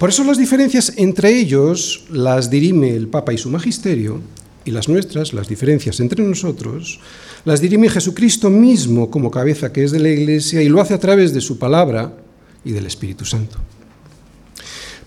Por 0.02 0.10
eso 0.10 0.24
las 0.24 0.40
diferencias 0.40 0.94
entre 0.98 1.30
ellos 1.30 2.06
las 2.10 2.50
dirime 2.50 2.90
el 2.90 3.08
Papa 3.08 3.34
y 3.34 3.38
su 3.38 3.52
magisterio, 3.52 4.20
y 4.66 4.72
las 4.72 4.90
nuestras, 4.90 5.32
las 5.32 5.48
diferencias 5.48 6.00
entre 6.00 6.24
nosotros, 6.24 7.00
las 7.46 7.62
dirime 7.62 7.88
Jesucristo 7.88 8.50
mismo 8.50 9.12
como 9.12 9.30
cabeza 9.30 9.72
que 9.72 9.84
es 9.84 9.92
de 9.92 10.00
la 10.00 10.10
Iglesia 10.10 10.64
y 10.64 10.70
lo 10.70 10.82
hace 10.82 10.96
a 10.96 11.00
través 11.00 11.36
de 11.36 11.42
su 11.42 11.60
palabra 11.60 12.18
y 12.66 12.72
del 12.72 12.88
Espíritu 12.88 13.26
Santo. 13.26 13.60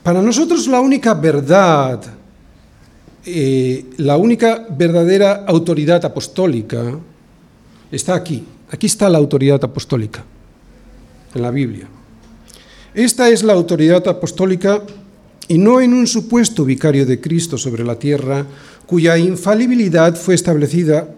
Para 0.04 0.22
nosotros 0.22 0.68
la 0.68 0.80
única 0.80 1.12
verdad, 1.14 2.00
eh, 3.26 3.86
la 3.96 4.16
única 4.16 4.64
verdadera 4.70 5.44
autoridad 5.48 6.04
apostólica 6.04 7.00
está 7.90 8.14
aquí. 8.14 8.44
Aquí 8.70 8.86
está 8.86 9.08
la 9.08 9.18
autoridad 9.18 9.58
apostólica, 9.64 10.22
en 11.34 11.42
la 11.42 11.50
Biblia. 11.50 11.88
Esta 12.94 13.28
es 13.28 13.42
la 13.42 13.54
autoridad 13.54 14.06
apostólica 14.06 14.84
y 15.48 15.58
no 15.58 15.80
en 15.80 15.92
un 15.92 16.06
supuesto 16.06 16.64
vicario 16.64 17.04
de 17.04 17.20
Cristo 17.20 17.58
sobre 17.58 17.84
la 17.84 17.98
tierra, 17.98 18.46
cuya 18.86 19.18
infalibilidad 19.18 20.14
fue 20.14 20.36
establecida, 20.36 21.12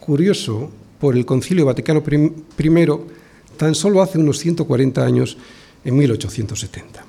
curioso, 0.00 0.70
por 0.98 1.14
el 1.14 1.26
Concilio 1.26 1.66
Vaticano 1.66 2.02
I 2.08 2.86
tan 3.58 3.74
solo 3.74 4.00
hace 4.00 4.18
unos 4.18 4.38
140 4.38 5.04
años, 5.04 5.36
en 5.84 5.96
1870. 5.96 7.04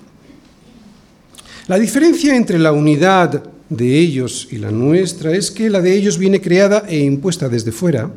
La 1.67 1.79
diferencia 1.79 2.35
entre 2.35 2.59
la 2.59 2.73
unidad 2.73 3.41
de 3.69 3.99
ellos 3.99 4.49
y 4.51 4.57
la 4.57 4.71
nuestra 4.71 5.31
es 5.31 5.49
que 5.49 5.69
la 5.69 5.79
de 5.79 5.95
ellos 5.95 6.17
viene 6.17 6.41
creada 6.41 6.83
e 6.89 6.99
impuesta 6.99 7.47
desde 7.47 7.71
fuera, 7.71 8.11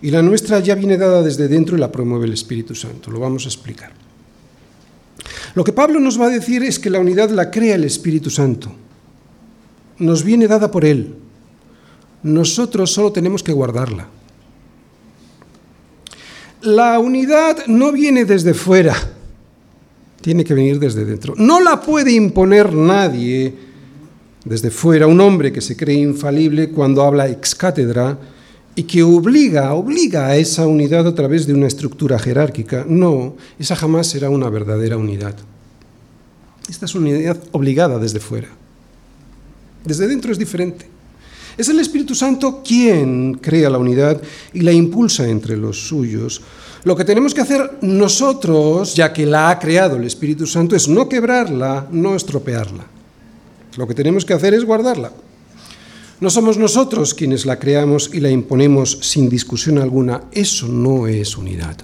y 0.00 0.10
la 0.10 0.22
nuestra 0.22 0.60
ya 0.60 0.74
viene 0.74 0.96
dada 0.96 1.22
desde 1.22 1.46
dentro 1.46 1.76
y 1.76 1.80
la 1.80 1.92
promueve 1.92 2.24
el 2.24 2.32
Espíritu 2.32 2.74
Santo. 2.74 3.10
Lo 3.10 3.20
vamos 3.20 3.44
a 3.44 3.48
explicar. 3.48 4.05
Lo 5.56 5.64
que 5.64 5.72
Pablo 5.72 5.98
nos 5.98 6.20
va 6.20 6.26
a 6.26 6.30
decir 6.30 6.62
es 6.62 6.78
que 6.78 6.90
la 6.90 7.00
unidad 7.00 7.30
la 7.30 7.50
crea 7.50 7.76
el 7.76 7.84
Espíritu 7.84 8.28
Santo. 8.28 8.70
Nos 9.98 10.22
viene 10.22 10.46
dada 10.46 10.70
por 10.70 10.84
Él. 10.84 11.14
Nosotros 12.22 12.92
solo 12.92 13.10
tenemos 13.10 13.42
que 13.42 13.54
guardarla. 13.54 14.06
La 16.60 16.98
unidad 16.98 17.66
no 17.68 17.90
viene 17.90 18.26
desde 18.26 18.52
fuera, 18.52 18.94
tiene 20.20 20.44
que 20.44 20.52
venir 20.52 20.78
desde 20.78 21.06
dentro. 21.06 21.32
No 21.38 21.60
la 21.60 21.80
puede 21.80 22.12
imponer 22.12 22.74
nadie 22.74 23.54
desde 24.44 24.70
fuera, 24.70 25.06
un 25.06 25.22
hombre 25.22 25.52
que 25.52 25.62
se 25.62 25.74
cree 25.74 25.96
infalible 25.96 26.68
cuando 26.68 27.02
habla 27.02 27.28
ex 27.28 27.54
cátedra 27.54 28.18
y 28.78 28.82
que 28.82 29.02
obliga, 29.02 29.72
obliga 29.72 30.26
a 30.26 30.36
esa 30.36 30.66
unidad 30.66 31.06
a 31.06 31.14
través 31.14 31.46
de 31.46 31.54
una 31.54 31.66
estructura 31.66 32.18
jerárquica. 32.18 32.84
No, 32.86 33.34
esa 33.58 33.74
jamás 33.74 34.06
será 34.06 34.28
una 34.28 34.50
verdadera 34.50 34.98
unidad. 34.98 35.34
Esta 36.68 36.84
es 36.84 36.94
una 36.94 37.08
unidad 37.08 37.38
obligada 37.52 37.98
desde 37.98 38.20
fuera. 38.20 38.48
Desde 39.82 40.06
dentro 40.06 40.30
es 40.30 40.38
diferente. 40.38 40.86
Es 41.56 41.70
el 41.70 41.80
Espíritu 41.80 42.14
Santo 42.14 42.62
quien 42.62 43.34
crea 43.34 43.70
la 43.70 43.78
unidad 43.78 44.20
y 44.52 44.60
la 44.60 44.72
impulsa 44.72 45.26
entre 45.26 45.56
los 45.56 45.88
suyos. 45.88 46.42
Lo 46.84 46.94
que 46.94 47.04
tenemos 47.04 47.32
que 47.32 47.40
hacer 47.40 47.78
nosotros, 47.80 48.94
ya 48.94 49.10
que 49.10 49.24
la 49.24 49.48
ha 49.48 49.58
creado 49.58 49.96
el 49.96 50.04
Espíritu 50.04 50.46
Santo, 50.46 50.76
es 50.76 50.86
no 50.86 51.08
quebrarla, 51.08 51.86
no 51.90 52.14
estropearla. 52.14 52.84
Lo 53.78 53.86
que 53.88 53.94
tenemos 53.94 54.26
que 54.26 54.34
hacer 54.34 54.52
es 54.52 54.66
guardarla. 54.66 55.12
No 56.18 56.30
somos 56.30 56.56
nosotros 56.56 57.12
quienes 57.12 57.44
la 57.44 57.58
creamos 57.58 58.10
y 58.12 58.20
la 58.20 58.30
imponemos 58.30 58.98
sin 59.02 59.28
discusión 59.28 59.76
alguna. 59.76 60.22
Eso 60.32 60.66
no 60.66 61.06
es 61.06 61.36
unidad. 61.36 61.76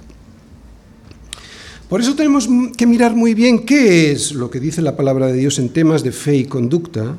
Por 1.87 2.01
eso 2.01 2.15
tenemos 2.15 2.49
que 2.75 2.87
mirar 2.87 3.15
muy 3.15 3.35
bien 3.35 3.63
qué 3.63 4.11
es 4.11 4.31
lo 4.31 4.49
que 4.49 4.59
dice 4.59 4.81
la 4.81 4.97
palabra 4.97 5.27
de 5.27 5.33
Dios 5.33 5.59
en 5.59 5.69
temas 5.69 6.01
de 6.01 6.11
fe 6.11 6.35
y 6.35 6.45
conducta, 6.45 7.15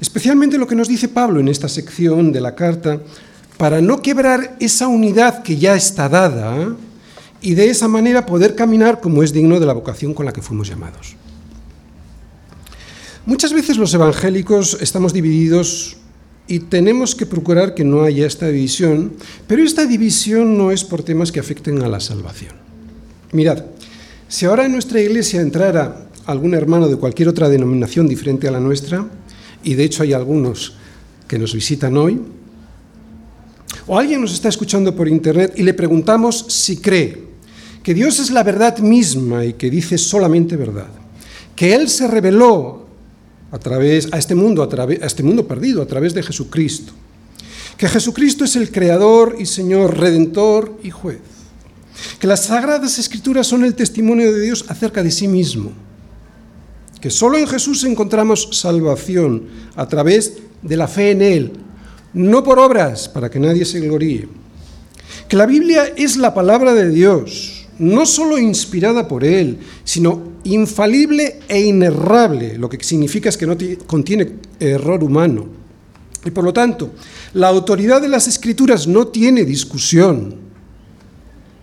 especialmente 0.00 0.58
lo 0.58 0.68
que 0.68 0.76
nos 0.76 0.86
dice 0.86 1.08
Pablo 1.08 1.40
en 1.40 1.48
esta 1.48 1.68
sección 1.68 2.30
de 2.30 2.40
la 2.40 2.54
carta, 2.54 3.00
para 3.56 3.80
no 3.80 4.00
quebrar 4.00 4.56
esa 4.60 4.86
unidad 4.86 5.42
que 5.42 5.56
ya 5.56 5.74
está 5.74 6.08
dada 6.08 6.76
y 7.40 7.54
de 7.54 7.70
esa 7.70 7.88
manera 7.88 8.24
poder 8.24 8.54
caminar 8.54 9.00
como 9.00 9.24
es 9.24 9.32
digno 9.32 9.58
de 9.58 9.66
la 9.66 9.72
vocación 9.72 10.14
con 10.14 10.26
la 10.26 10.32
que 10.32 10.42
fuimos 10.42 10.68
llamados. 10.68 11.16
Muchas 13.26 13.52
veces 13.52 13.76
los 13.76 13.92
evangélicos 13.92 14.78
estamos 14.80 15.12
divididos 15.12 15.97
y 16.48 16.60
tenemos 16.60 17.14
que 17.14 17.26
procurar 17.26 17.74
que 17.74 17.84
no 17.84 18.02
haya 18.02 18.26
esta 18.26 18.48
división, 18.48 19.12
pero 19.46 19.62
esta 19.62 19.84
división 19.84 20.56
no 20.56 20.72
es 20.72 20.82
por 20.82 21.02
temas 21.02 21.30
que 21.30 21.40
afecten 21.40 21.82
a 21.82 21.88
la 21.88 22.00
salvación. 22.00 22.54
Mirad, 23.32 23.66
si 24.28 24.46
ahora 24.46 24.64
en 24.64 24.72
nuestra 24.72 25.00
iglesia 25.00 25.42
entrara 25.42 26.08
algún 26.24 26.54
hermano 26.54 26.88
de 26.88 26.96
cualquier 26.96 27.28
otra 27.28 27.50
denominación 27.50 28.08
diferente 28.08 28.48
a 28.48 28.50
la 28.50 28.60
nuestra, 28.60 29.06
y 29.62 29.74
de 29.74 29.84
hecho 29.84 30.02
hay 30.02 30.14
algunos 30.14 30.74
que 31.28 31.38
nos 31.38 31.54
visitan 31.54 31.96
hoy, 31.98 32.20
o 33.86 33.98
alguien 33.98 34.20
nos 34.22 34.32
está 34.32 34.48
escuchando 34.48 34.96
por 34.96 35.08
internet 35.08 35.52
y 35.56 35.62
le 35.62 35.74
preguntamos 35.74 36.46
si 36.48 36.78
cree 36.78 37.28
que 37.82 37.94
Dios 37.94 38.18
es 38.18 38.30
la 38.30 38.42
verdad 38.42 38.78
misma 38.78 39.44
y 39.44 39.54
que 39.54 39.70
dice 39.70 39.98
solamente 39.98 40.56
verdad, 40.56 40.88
que 41.54 41.74
Él 41.74 41.88
se 41.88 42.08
reveló 42.08 42.87
a 43.50 43.58
través 43.58 44.08
a 44.12 44.18
este 44.18 44.34
mundo, 44.34 44.62
a, 44.62 44.68
través, 44.68 45.02
a 45.02 45.06
este 45.06 45.22
mundo 45.22 45.46
perdido 45.46 45.82
a 45.82 45.86
través 45.86 46.14
de 46.14 46.22
Jesucristo. 46.22 46.92
Que 47.76 47.88
Jesucristo 47.88 48.44
es 48.44 48.56
el 48.56 48.70
creador 48.70 49.36
y 49.38 49.46
Señor, 49.46 49.98
redentor 49.98 50.78
y 50.82 50.90
juez. 50.90 51.20
Que 52.18 52.26
las 52.26 52.44
sagradas 52.44 52.98
escrituras 52.98 53.46
son 53.46 53.64
el 53.64 53.74
testimonio 53.74 54.32
de 54.32 54.40
Dios 54.40 54.64
acerca 54.68 55.02
de 55.02 55.10
sí 55.10 55.28
mismo. 55.28 55.72
Que 57.00 57.10
solo 57.10 57.38
en 57.38 57.46
Jesús 57.46 57.84
encontramos 57.84 58.48
salvación 58.52 59.44
a 59.76 59.86
través 59.88 60.38
de 60.62 60.76
la 60.76 60.88
fe 60.88 61.12
en 61.12 61.22
él, 61.22 61.52
no 62.12 62.42
por 62.42 62.58
obras 62.58 63.08
para 63.08 63.30
que 63.30 63.38
nadie 63.38 63.64
se 63.64 63.80
gloríe. 63.80 64.28
Que 65.28 65.36
la 65.36 65.46
Biblia 65.46 65.92
es 65.96 66.16
la 66.16 66.34
palabra 66.34 66.74
de 66.74 66.90
Dios, 66.90 67.66
no 67.78 68.06
solo 68.06 68.38
inspirada 68.38 69.06
por 69.06 69.24
Él, 69.24 69.58
sino 69.84 70.27
infalible 70.44 71.40
e 71.48 71.60
inerrable, 71.60 72.58
lo 72.58 72.68
que 72.68 72.82
significa 72.82 73.28
es 73.28 73.36
que 73.36 73.46
no 73.46 73.56
contiene 73.86 74.34
error 74.60 75.02
humano. 75.02 75.46
Y 76.24 76.30
por 76.30 76.44
lo 76.44 76.52
tanto, 76.52 76.92
la 77.34 77.48
autoridad 77.48 78.00
de 78.00 78.08
las 78.08 78.26
escrituras 78.26 78.86
no 78.86 79.08
tiene 79.08 79.44
discusión. 79.44 80.34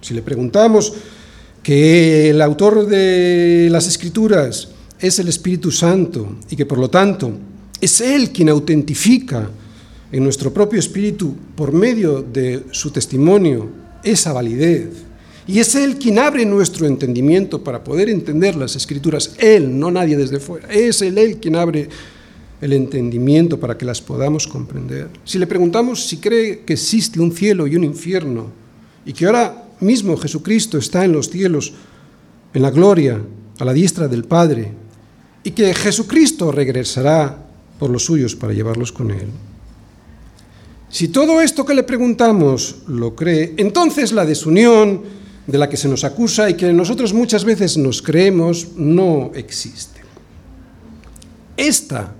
Si 0.02 0.14
le 0.14 0.22
preguntamos 0.22 0.94
que 1.62 2.30
el 2.30 2.42
autor 2.42 2.86
de 2.88 3.68
las 3.72 3.88
escrituras 3.88 4.70
es 5.00 5.20
el 5.20 5.28
Espíritu 5.28 5.72
Santo 5.72 6.38
y 6.50 6.56
que 6.56 6.66
por 6.66 6.78
lo 6.78 6.90
tanto 6.90 7.32
es 7.82 8.02
Él 8.02 8.32
quien 8.32 8.50
autentifica 8.50 9.50
en 10.12 10.24
nuestro 10.24 10.54
propio 10.54 10.80
espíritu, 10.80 11.36
por 11.56 11.74
medio 11.74 12.22
de 12.22 12.64
su 12.72 12.92
testimonio, 12.92 13.68
esa 14.04 14.32
validez, 14.32 15.05
y 15.48 15.60
es 15.60 15.76
Él 15.76 15.98
quien 15.98 16.18
abre 16.18 16.46
nuestro 16.46 16.88
entendimiento 16.88 17.64
para 17.64 17.84
poder 17.84 18.10
entender 18.10 18.56
las 18.56 18.76
escrituras. 18.76 19.36
Él, 19.38 19.78
no 19.78 19.92
nadie 19.92 20.18
desde 20.18 20.40
fuera. 20.40 20.68
Es 20.70 21.02
Él, 21.02 21.18
Él 21.18 21.38
quien 21.38 21.56
abre 21.56 21.88
el 22.62 22.74
entendimiento 22.74 23.60
para 23.60 23.78
que 23.78 23.86
las 23.86 24.02
podamos 24.02 24.48
comprender. 24.48 25.10
Si 25.24 25.38
le 25.38 25.46
preguntamos 25.46 26.06
si 26.06 26.18
cree 26.18 26.62
que 26.62 26.74
existe 26.74 27.20
un 27.20 27.32
cielo 27.32 27.68
y 27.68 27.76
un 27.76 27.84
infierno 27.84 28.48
y 29.06 29.14
que 29.14 29.28
ahora 29.28 29.66
mismo 29.82 30.18
Jesucristo 30.18 30.78
está 30.78 31.06
en 31.06 31.12
los 31.12 31.30
cielos, 31.30 31.74
en 32.54 32.62
la 32.62 32.72
gloria, 32.72 33.22
a 33.60 33.66
la 33.66 33.74
diestra 33.74 34.08
del 34.08 34.24
Padre, 34.24 34.72
y 35.44 35.52
que 35.52 35.74
Jesucristo 35.76 36.52
regresará 36.52 37.46
por 37.78 37.92
los 37.92 38.06
suyos 38.06 38.36
para 38.36 38.54
llevarlos 38.54 38.92
con 38.92 39.12
Él. 39.12 39.28
Si 40.90 41.10
todo 41.10 41.42
esto 41.42 41.66
que 41.66 41.74
le 41.74 41.84
preguntamos 41.84 42.78
lo 42.88 43.16
cree, 43.16 43.54
entonces 43.58 44.12
la 44.12 44.26
desunión 44.26 45.04
de 45.48 45.58
la 45.58 45.70
que 45.70 45.78
se 45.78 45.88
nos 45.88 46.04
acusa 46.04 46.50
y 46.50 46.56
que 46.56 46.72
nosotros 46.74 47.14
muchas 47.14 47.46
veces 47.46 47.78
nos 47.78 48.02
creemos 48.02 48.70
no 48.76 49.32
existe. 49.36 50.02
Esta, 51.56 52.14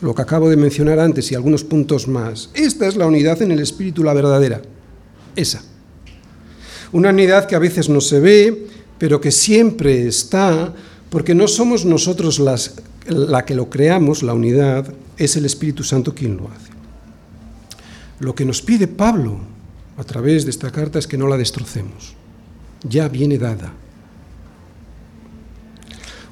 lo 0.00 0.14
que 0.14 0.22
acabo 0.22 0.50
de 0.50 0.56
mencionar 0.56 0.98
antes 0.98 1.30
y 1.30 1.34
algunos 1.34 1.64
puntos 1.64 2.08
más, 2.08 2.50
esta 2.54 2.86
es 2.86 2.96
la 2.96 3.06
unidad 3.06 3.40
en 3.42 3.52
el 3.52 3.60
espíritu, 3.60 4.02
la 4.02 4.14
verdadera. 4.14 4.62
Esa. 5.34 5.62
Una 6.92 7.10
unidad 7.10 7.46
que 7.46 7.56
a 7.56 7.60
veces 7.60 7.88
no 7.88 8.00
se 8.00 8.20
ve, 8.20 8.66
pero 8.98 9.20
que 9.20 9.30
siempre 9.30 10.06
está, 10.06 10.72
porque 11.10 11.34
no 11.34 11.48
somos 11.48 11.84
nosotros 11.84 12.38
las, 12.38 12.74
la 13.06 13.44
que 13.44 13.54
lo 13.54 13.70
creamos, 13.70 14.22
la 14.22 14.34
unidad, 14.34 14.92
es 15.16 15.36
el 15.36 15.44
Espíritu 15.44 15.82
Santo 15.82 16.14
quien 16.14 16.36
lo 16.36 16.48
hace. 16.48 16.70
Lo 18.18 18.34
que 18.34 18.44
nos 18.44 18.62
pide 18.62 18.88
Pablo 18.88 19.40
a 19.96 20.04
través 20.04 20.44
de 20.44 20.50
esta 20.50 20.70
carta 20.70 20.98
es 20.98 21.06
que 21.06 21.16
no 21.16 21.26
la 21.26 21.36
destrocemos. 21.36 22.14
Ya 22.82 23.08
viene 23.08 23.38
dada. 23.38 23.72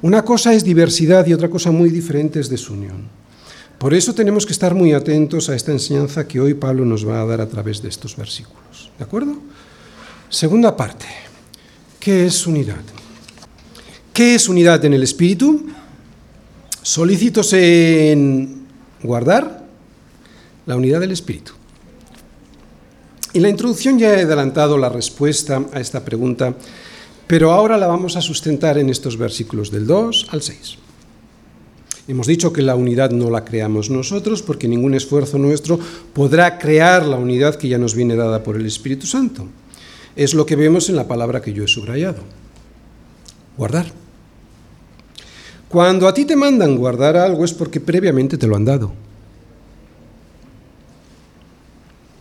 Una 0.03 0.23
cosa 0.23 0.53
es 0.53 0.65
diversidad 0.65 1.27
y 1.27 1.33
otra 1.33 1.49
cosa 1.49 1.71
muy 1.71 1.89
diferente 1.89 2.39
es 2.39 2.51
desunión. 2.51 3.09
Por 3.79 3.95
eso 3.95 4.15
tenemos 4.15 4.45
que 4.47 4.53
estar 4.53 4.75
muy 4.75 4.93
atentos 4.93 5.49
a 5.49 5.57
esta 5.57 5.73
enseñanza 5.73 6.29
que 6.29 6.41
hoy 6.41 6.55
Pablo 6.55 6.85
nos 6.85 7.09
va 7.09 7.23
a 7.23 7.27
dar 7.27 7.41
a 7.41 7.49
través 7.49 7.83
de 7.83 7.89
estos 7.89 8.17
versículos. 8.17 8.91
¿De 8.99 9.05
acuerdo? 9.05 9.37
Segunda 10.29 10.77
parte. 10.77 11.07
¿Qué 11.99 12.27
es 12.27 12.47
unidad? 12.47 12.83
¿Qué 14.13 14.35
es 14.35 14.49
unidad 14.49 14.85
en 14.85 14.93
el 14.93 15.03
espíritu? 15.03 15.67
Solícitos 16.83 17.53
en 17.55 18.67
guardar 19.03 19.65
la 20.67 20.77
unidad 20.77 21.01
del 21.01 21.13
espíritu. 21.13 21.53
En 23.35 23.43
la 23.43 23.49
introducción 23.49 23.99
ya 23.99 24.15
he 24.15 24.23
adelantado 24.23 24.79
la 24.79 24.89
respuesta 24.89 25.61
a 25.73 25.81
esta 25.81 26.05
pregunta, 26.05 26.55
pero 27.27 27.51
ahora 27.51 27.77
la 27.77 27.89
vamos 27.89 28.15
a 28.17 28.23
sustentar 28.23 28.79
en 28.79 28.91
estos 28.91 29.19
versículos 29.19 29.73
del 29.73 29.89
2 29.89 30.29
al 30.31 30.41
6. 30.41 30.79
Hemos 32.07 32.29
dicho 32.29 32.53
que 32.53 32.63
la 32.63 32.77
unidad 32.77 33.11
no 33.11 33.31
la 33.31 33.45
creamos 33.45 33.91
nosotros 33.91 34.41
porque 34.41 34.69
ningún 34.69 34.95
esfuerzo 34.95 35.37
nuestro 35.37 35.81
podrá 36.13 36.59
crear 36.59 37.07
la 37.07 37.17
unidad 37.17 37.57
que 37.57 37.67
ya 37.67 37.77
nos 37.77 37.97
viene 37.97 38.15
dada 38.15 38.45
por 38.45 38.55
el 38.55 38.67
Espíritu 38.67 39.05
Santo. 39.05 39.49
Es 40.15 40.33
lo 40.35 40.47
que 40.47 40.55
vemos 40.55 40.89
en 40.89 40.95
la 40.95 41.09
palabra 41.09 41.43
que 41.43 41.53
yo 41.53 41.65
he 41.65 41.69
subrayado. 41.69 42.23
Guardar. 43.57 43.87
Cuando 45.69 46.07
a 46.07 46.15
ti 46.15 46.25
te 46.25 46.37
mandan 46.37 46.77
guardar 46.77 47.17
algo 47.17 47.45
es 47.45 47.53
porque 47.53 47.81
previamente 47.81 48.39
te 48.39 48.47
lo 48.47 48.55
han 48.55 48.65
dado. 48.65 48.93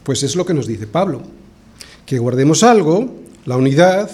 Pues 0.04 0.24
es 0.24 0.36
lo 0.36 0.46
que 0.46 0.54
nos 0.54 0.68
dice 0.68 0.88
Pablo, 0.88 1.22
que 2.06 2.20
guardemos 2.20 2.64
algo, 2.64 3.14
la 3.46 3.58
unidad, 3.58 4.10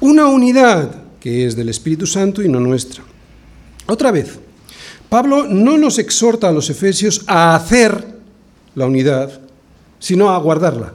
una 0.00 0.26
unidad 0.26 0.94
que 1.20 1.46
es 1.46 1.56
del 1.56 1.68
Espíritu 1.68 2.06
Santo 2.06 2.42
y 2.42 2.48
no 2.48 2.60
nuestra. 2.60 3.02
Otra 3.86 4.10
vez, 4.10 4.38
Pablo 5.08 5.44
no 5.44 5.78
nos 5.78 5.98
exhorta 5.98 6.48
a 6.48 6.52
los 6.52 6.70
efesios 6.70 7.24
a 7.26 7.54
hacer 7.56 8.04
la 8.74 8.86
unidad, 8.86 9.40
sino 9.98 10.30
a 10.30 10.38
guardarla. 10.38 10.92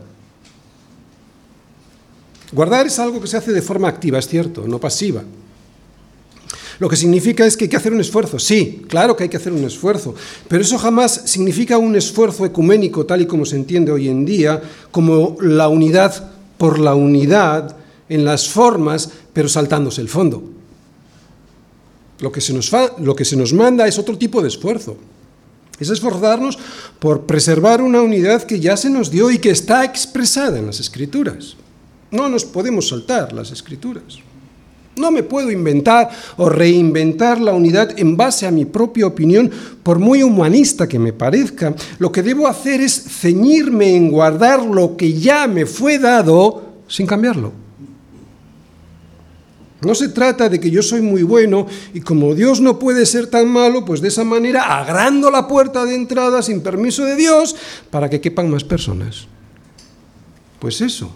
Guardar 2.52 2.86
es 2.86 3.00
algo 3.00 3.20
que 3.20 3.28
se 3.28 3.38
hace 3.38 3.52
de 3.52 3.62
forma 3.62 3.88
activa, 3.88 4.20
es 4.20 4.28
cierto, 4.28 4.68
no 4.68 4.80
pasiva. 4.80 5.24
Lo 6.80 6.90
que 6.90 6.96
significa 6.96 7.46
es 7.46 7.56
que 7.56 7.66
hay 7.66 7.70
que 7.70 7.78
hacer 7.78 7.94
un 7.94 8.02
esfuerzo. 8.02 8.40
Sí, 8.40 8.84
claro 8.88 9.16
que 9.16 9.24
hay 9.24 9.30
que 9.30 9.38
hacer 9.38 9.54
un 9.54 9.64
esfuerzo, 9.64 10.16
pero 10.48 10.62
eso 10.62 10.78
jamás 10.78 11.24
significa 11.26 11.78
un 11.78 11.96
esfuerzo 11.96 12.46
ecuménico 12.46 13.06
tal 13.06 13.22
y 13.22 13.28
como 13.28 13.46
se 13.46 13.56
entiende 13.56 13.92
hoy 13.92 14.10
en 14.10 14.26
día, 14.26 14.62
como 14.92 15.38
la 15.42 15.68
unidad 15.68 16.32
por 16.58 16.80
la 16.80 16.96
unidad 16.96 17.76
en 18.10 18.26
las 18.26 18.48
formas, 18.48 19.10
pero 19.34 19.50
saltándose 19.50 20.02
el 20.02 20.10
fondo. 20.10 20.44
Lo 22.20 22.32
que 22.32 22.42
se 22.42 22.54
nos, 22.54 22.72
lo 23.00 23.16
que 23.16 23.26
se 23.26 23.36
nos 23.36 23.54
manda 23.54 23.88
es 23.88 24.00
otro 24.00 24.18
tipo 24.18 24.42
de 24.42 24.48
esfuerzo. 24.48 24.98
Es 25.80 25.90
esforzarnos 25.90 26.58
por 27.00 27.26
preservar 27.26 27.82
una 27.82 28.02
unidad 28.02 28.44
que 28.44 28.60
ya 28.60 28.78
se 28.78 28.90
nos 28.90 29.10
dio 29.12 29.32
y 29.32 29.40
que 29.40 29.50
está 29.50 29.84
expresada 29.84 30.60
en 30.60 30.68
las 30.68 30.80
escrituras. 30.80 31.58
No 32.12 32.30
nos 32.30 32.46
podemos 32.46 32.88
saltar 32.88 33.34
las 33.34 33.52
escrituras. 33.52 34.23
No 34.96 35.10
me 35.10 35.24
puedo 35.24 35.50
inventar 35.50 36.10
o 36.38 36.50
reinventar 36.50 37.42
la 37.42 37.54
unidad 37.54 37.98
en 37.98 38.16
base 38.16 38.46
a 38.46 38.52
mi 38.52 38.66
propia 38.66 39.08
opinión, 39.08 39.50
por 39.82 40.00
muy 40.00 40.22
humanista 40.22 40.88
que 40.88 41.00
me 41.00 41.14
parezca. 41.14 41.74
Lo 41.98 42.12
que 42.12 42.22
debo 42.22 42.48
hacer 42.48 42.82
es 42.82 42.94
ceñirme 42.94 43.96
en 43.96 44.12
guardar 44.12 44.64
lo 44.64 44.96
que 44.96 45.14
ya 45.14 45.48
me 45.48 45.66
fue 45.66 45.98
dado 45.98 46.62
sin 46.88 47.08
cambiarlo. 47.08 47.64
No 49.82 49.96
se 49.96 50.10
trata 50.10 50.48
de 50.48 50.60
que 50.60 50.72
yo 50.72 50.82
soy 50.82 51.02
muy 51.02 51.24
bueno 51.24 51.68
y 51.94 52.00
como 52.00 52.34
Dios 52.36 52.62
no 52.62 52.80
puede 52.80 53.06
ser 53.06 53.28
tan 53.28 53.50
malo, 53.50 53.84
pues 53.84 54.00
de 54.00 54.08
esa 54.08 54.24
manera 54.24 54.80
agrando 54.80 55.30
la 55.30 55.48
puerta 55.48 55.84
de 55.86 55.96
entrada 55.96 56.42
sin 56.42 56.62
permiso 56.62 57.04
de 57.04 57.16
Dios 57.16 57.56
para 57.90 58.10
que 58.10 58.22
quepan 58.22 58.50
más 58.50 58.64
personas. 58.64 59.28
Pues 60.60 60.80
eso, 60.80 61.14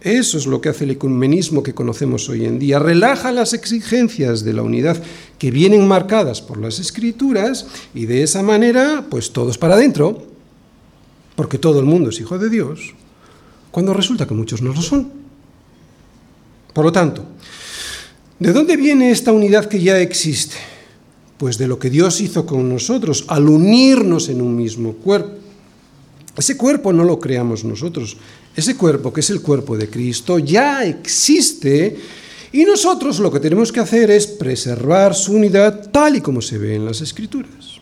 eso 0.00 0.38
es 0.38 0.46
lo 0.46 0.60
que 0.60 0.68
hace 0.68 0.84
el 0.84 0.92
ecumenismo 0.92 1.62
que 1.62 1.74
conocemos 1.74 2.28
hoy 2.28 2.44
en 2.44 2.58
día. 2.58 2.78
Relaja 2.78 3.32
las 3.32 3.52
exigencias 3.52 4.44
de 4.44 4.52
la 4.52 4.62
unidad 4.62 5.02
que 5.38 5.50
vienen 5.50 5.88
marcadas 5.88 6.40
por 6.40 6.58
las 6.58 6.78
escrituras 6.78 7.66
y 7.94 8.06
de 8.06 8.22
esa 8.22 8.42
manera, 8.42 9.06
pues 9.10 9.32
todos 9.32 9.58
para 9.58 9.74
adentro, 9.74 10.24
porque 11.34 11.58
todo 11.58 11.80
el 11.80 11.86
mundo 11.86 12.10
es 12.10 12.20
hijo 12.20 12.38
de 12.38 12.48
Dios, 12.48 12.94
cuando 13.72 13.92
resulta 13.92 14.26
que 14.26 14.34
muchos 14.34 14.62
no 14.62 14.72
lo 14.72 14.82
son. 14.82 15.10
Por 16.72 16.84
lo 16.84 16.92
tanto, 16.92 17.24
¿de 18.38 18.52
dónde 18.52 18.76
viene 18.76 19.10
esta 19.10 19.32
unidad 19.32 19.66
que 19.66 19.80
ya 19.80 19.98
existe? 19.98 20.56
Pues 21.38 21.58
de 21.58 21.66
lo 21.66 21.78
que 21.78 21.90
Dios 21.90 22.20
hizo 22.20 22.46
con 22.46 22.68
nosotros 22.68 23.24
al 23.26 23.48
unirnos 23.48 24.28
en 24.28 24.42
un 24.42 24.54
mismo 24.54 24.92
cuerpo. 24.92 25.32
Ese 26.36 26.56
cuerpo 26.56 26.92
no 26.92 27.02
lo 27.02 27.18
creamos 27.18 27.64
nosotros, 27.64 28.16
ese 28.58 28.76
cuerpo, 28.76 29.12
que 29.12 29.20
es 29.20 29.30
el 29.30 29.40
cuerpo 29.40 29.76
de 29.76 29.88
Cristo, 29.88 30.40
ya 30.40 30.84
existe 30.84 31.96
y 32.50 32.64
nosotros 32.64 33.20
lo 33.20 33.30
que 33.30 33.38
tenemos 33.38 33.70
que 33.70 33.78
hacer 33.78 34.10
es 34.10 34.26
preservar 34.26 35.14
su 35.14 35.34
unidad 35.34 35.90
tal 35.92 36.16
y 36.16 36.20
como 36.20 36.42
se 36.42 36.58
ve 36.58 36.74
en 36.74 36.84
las 36.84 37.00
Escrituras. 37.00 37.78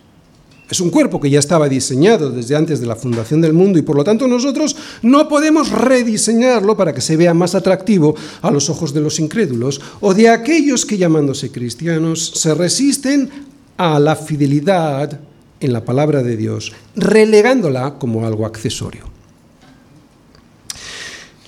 Es 0.68 0.80
un 0.80 0.90
cuerpo 0.90 1.18
que 1.18 1.30
ya 1.30 1.38
estaba 1.38 1.68
diseñado 1.68 2.30
desde 2.30 2.56
antes 2.56 2.80
de 2.80 2.86
la 2.86 2.96
fundación 2.96 3.40
del 3.40 3.54
mundo 3.54 3.78
y 3.78 3.82
por 3.82 3.96
lo 3.96 4.04
tanto 4.04 4.28
nosotros 4.28 4.76
no 5.00 5.28
podemos 5.28 5.70
rediseñarlo 5.70 6.76
para 6.76 6.92
que 6.92 7.00
se 7.00 7.16
vea 7.16 7.32
más 7.32 7.54
atractivo 7.54 8.14
a 8.42 8.50
los 8.50 8.68
ojos 8.68 8.92
de 8.92 9.00
los 9.00 9.18
incrédulos 9.18 9.80
o 10.00 10.12
de 10.12 10.28
aquellos 10.28 10.84
que 10.84 10.98
llamándose 10.98 11.50
cristianos 11.52 12.32
se 12.34 12.52
resisten 12.52 13.30
a 13.78 13.98
la 13.98 14.14
fidelidad 14.14 15.20
en 15.60 15.72
la 15.72 15.84
palabra 15.86 16.22
de 16.22 16.36
Dios, 16.36 16.72
relegándola 16.96 17.94
como 17.98 18.26
algo 18.26 18.44
accesorio. 18.44 19.15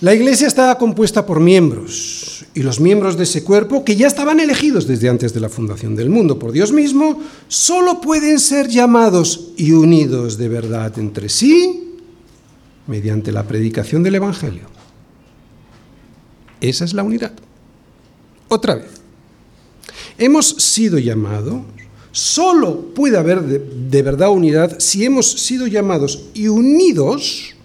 La 0.01 0.15
iglesia 0.15 0.47
estaba 0.47 0.79
compuesta 0.79 1.27
por 1.27 1.41
miembros, 1.41 2.47
y 2.55 2.63
los 2.63 2.79
miembros 2.79 3.17
de 3.17 3.25
ese 3.25 3.43
cuerpo, 3.43 3.85
que 3.85 3.97
ya 3.97 4.07
estaban 4.07 4.39
elegidos 4.39 4.87
desde 4.87 5.09
antes 5.09 5.35
de 5.35 5.41
la 5.41 5.49
fundación 5.49 5.97
del 5.97 6.09
mundo 6.09 6.39
por 6.39 6.53
Dios 6.53 6.71
mismo, 6.71 7.21
solo 7.49 8.01
pueden 8.01 8.39
ser 8.39 8.69
llamados 8.69 9.51
y 9.57 9.73
unidos 9.73 10.39
de 10.39 10.49
verdad 10.49 10.97
entre 11.01 11.29
sí 11.29 11.97
mediante 12.87 13.33
la 13.33 13.43
predicación 13.43 14.05
del 14.05 14.15
Evangelio. 14.15 14.69
Esa 16.61 16.85
es 16.85 16.95
la 16.95 17.03
unidad. 17.03 17.33
Otra 18.49 18.77
vez, 18.77 18.91
hemos 20.17 20.47
sido 20.47 20.99
llamados, 20.99 21.63
solo 22.13 22.95
puede 22.95 23.19
haber 23.19 23.43
de, 23.43 23.59
de 23.59 24.03
verdad 24.03 24.31
unidad 24.31 24.79
si 24.79 25.05
hemos 25.05 25.29
sido 25.29 25.67
llamados 25.67 26.27
y 26.35 26.47
unidos 26.47 27.57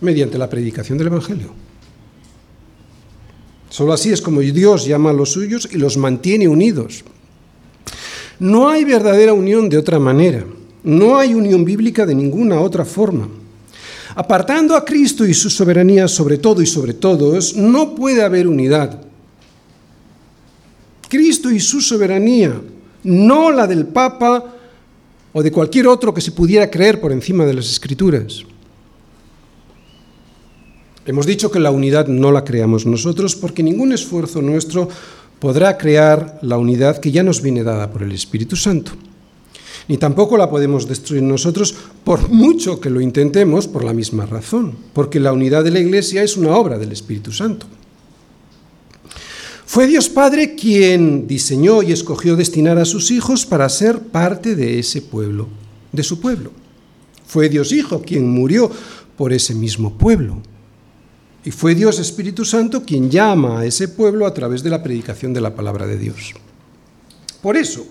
mediante 0.00 0.38
la 0.38 0.48
predicación 0.48 0.98
del 0.98 1.08
Evangelio. 1.08 1.52
Solo 3.70 3.92
así 3.92 4.12
es 4.12 4.20
como 4.20 4.40
Dios 4.40 4.86
llama 4.86 5.10
a 5.10 5.14
los 5.14 5.32
suyos 5.32 5.68
y 5.72 5.78
los 5.78 5.96
mantiene 5.96 6.46
unidos. 6.46 7.04
No 8.38 8.68
hay 8.68 8.84
verdadera 8.84 9.32
unión 9.32 9.68
de 9.68 9.78
otra 9.78 9.98
manera. 9.98 10.44
No 10.84 11.16
hay 11.16 11.34
unión 11.34 11.64
bíblica 11.64 12.06
de 12.06 12.14
ninguna 12.14 12.60
otra 12.60 12.84
forma. 12.84 13.28
Apartando 14.14 14.76
a 14.76 14.84
Cristo 14.84 15.26
y 15.26 15.34
su 15.34 15.50
soberanía 15.50 16.06
sobre 16.06 16.38
todo 16.38 16.62
y 16.62 16.66
sobre 16.66 16.94
todos, 16.94 17.56
no 17.56 17.94
puede 17.94 18.22
haber 18.22 18.46
unidad. 18.46 19.00
Cristo 21.08 21.50
y 21.50 21.58
su 21.58 21.80
soberanía, 21.80 22.60
no 23.02 23.50
la 23.50 23.66
del 23.66 23.86
Papa 23.86 24.54
o 25.32 25.42
de 25.42 25.50
cualquier 25.50 25.88
otro 25.88 26.14
que 26.14 26.20
se 26.20 26.32
pudiera 26.32 26.70
creer 26.70 27.00
por 27.00 27.12
encima 27.12 27.44
de 27.44 27.54
las 27.54 27.70
Escrituras. 27.70 28.44
Hemos 31.06 31.26
dicho 31.26 31.50
que 31.50 31.60
la 31.60 31.70
unidad 31.70 32.06
no 32.08 32.32
la 32.32 32.44
creamos 32.44 32.86
nosotros 32.86 33.36
porque 33.36 33.62
ningún 33.62 33.92
esfuerzo 33.92 34.40
nuestro 34.40 34.88
podrá 35.38 35.76
crear 35.76 36.38
la 36.40 36.56
unidad 36.56 36.98
que 36.98 37.10
ya 37.10 37.22
nos 37.22 37.42
viene 37.42 37.62
dada 37.62 37.90
por 37.90 38.02
el 38.02 38.12
Espíritu 38.12 38.56
Santo. 38.56 38.92
ni 39.86 39.98
tampoco 39.98 40.38
la 40.38 40.48
podemos 40.48 40.88
destruir 40.88 41.22
nosotros 41.22 41.74
por 42.04 42.30
mucho 42.30 42.80
que 42.80 42.88
lo 42.88 43.02
intentemos 43.02 43.68
por 43.68 43.84
la 43.84 43.92
misma 43.92 44.24
razón, 44.24 44.72
porque 44.94 45.20
la 45.20 45.34
unidad 45.34 45.62
de 45.62 45.72
la 45.72 45.80
Iglesia 45.80 46.22
es 46.22 46.38
una 46.38 46.56
obra 46.56 46.78
del 46.78 46.90
Espíritu 46.90 47.32
Santo. 47.32 47.66
Fue 49.66 49.86
Dios 49.86 50.08
Padre 50.08 50.54
quien 50.54 51.26
diseñó 51.26 51.82
y 51.82 51.92
escogió 51.92 52.34
destinar 52.34 52.78
a 52.78 52.86
sus 52.86 53.10
hijos 53.10 53.44
para 53.44 53.68
ser 53.68 53.98
parte 53.98 54.56
de 54.56 54.78
ese 54.78 55.02
pueblo, 55.02 55.48
de 55.92 56.02
su 56.02 56.18
pueblo. 56.18 56.50
Fue 57.26 57.50
Dios 57.50 57.72
Hijo 57.72 58.00
quien 58.00 58.26
murió 58.28 58.70
por 59.18 59.34
ese 59.34 59.54
mismo 59.54 59.98
pueblo. 59.98 60.40
Y 61.44 61.50
fue 61.50 61.74
Dios 61.74 61.98
Espíritu 61.98 62.44
Santo 62.44 62.84
quien 62.84 63.10
llama 63.10 63.60
a 63.60 63.66
ese 63.66 63.88
pueblo 63.88 64.26
a 64.26 64.32
través 64.32 64.62
de 64.62 64.70
la 64.70 64.82
predicación 64.82 65.34
de 65.34 65.42
la 65.42 65.54
palabra 65.54 65.86
de 65.86 65.98
Dios. 65.98 66.32
Por 67.42 67.56
eso, 67.58 67.86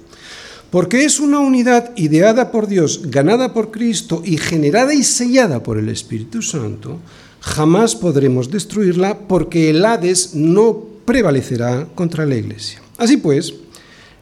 porque 0.71 1.05
es 1.05 1.19
una 1.19 1.37
unidad 1.37 1.91
ideada 1.95 2.51
por 2.51 2.65
Dios, 2.65 3.01
ganada 3.11 3.53
por 3.53 3.69
Cristo 3.69 4.23
y 4.25 4.37
generada 4.37 4.95
y 4.95 5.03
sellada 5.03 5.61
por 5.61 5.77
el 5.77 5.87
Espíritu 5.89 6.41
Santo, 6.41 6.99
jamás 7.41 7.95
podremos 7.95 8.49
destruirla 8.49 9.19
porque 9.19 9.69
el 9.69 9.85
Hades 9.85 10.33
no 10.33 10.83
prevalecerá 11.05 11.87
contra 11.93 12.25
la 12.25 12.35
Iglesia. 12.35 12.81
Así 12.97 13.17
pues, 13.17 13.53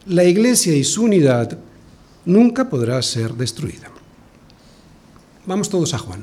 la 0.04 0.24
Iglesia 0.24 0.76
y 0.76 0.84
su 0.84 1.04
unidad 1.04 1.56
nunca 2.26 2.68
podrá 2.68 3.00
ser 3.00 3.32
destruida. 3.32 3.90
Vamos 5.46 5.70
todos 5.70 5.94
a 5.94 5.98
Juan, 5.98 6.22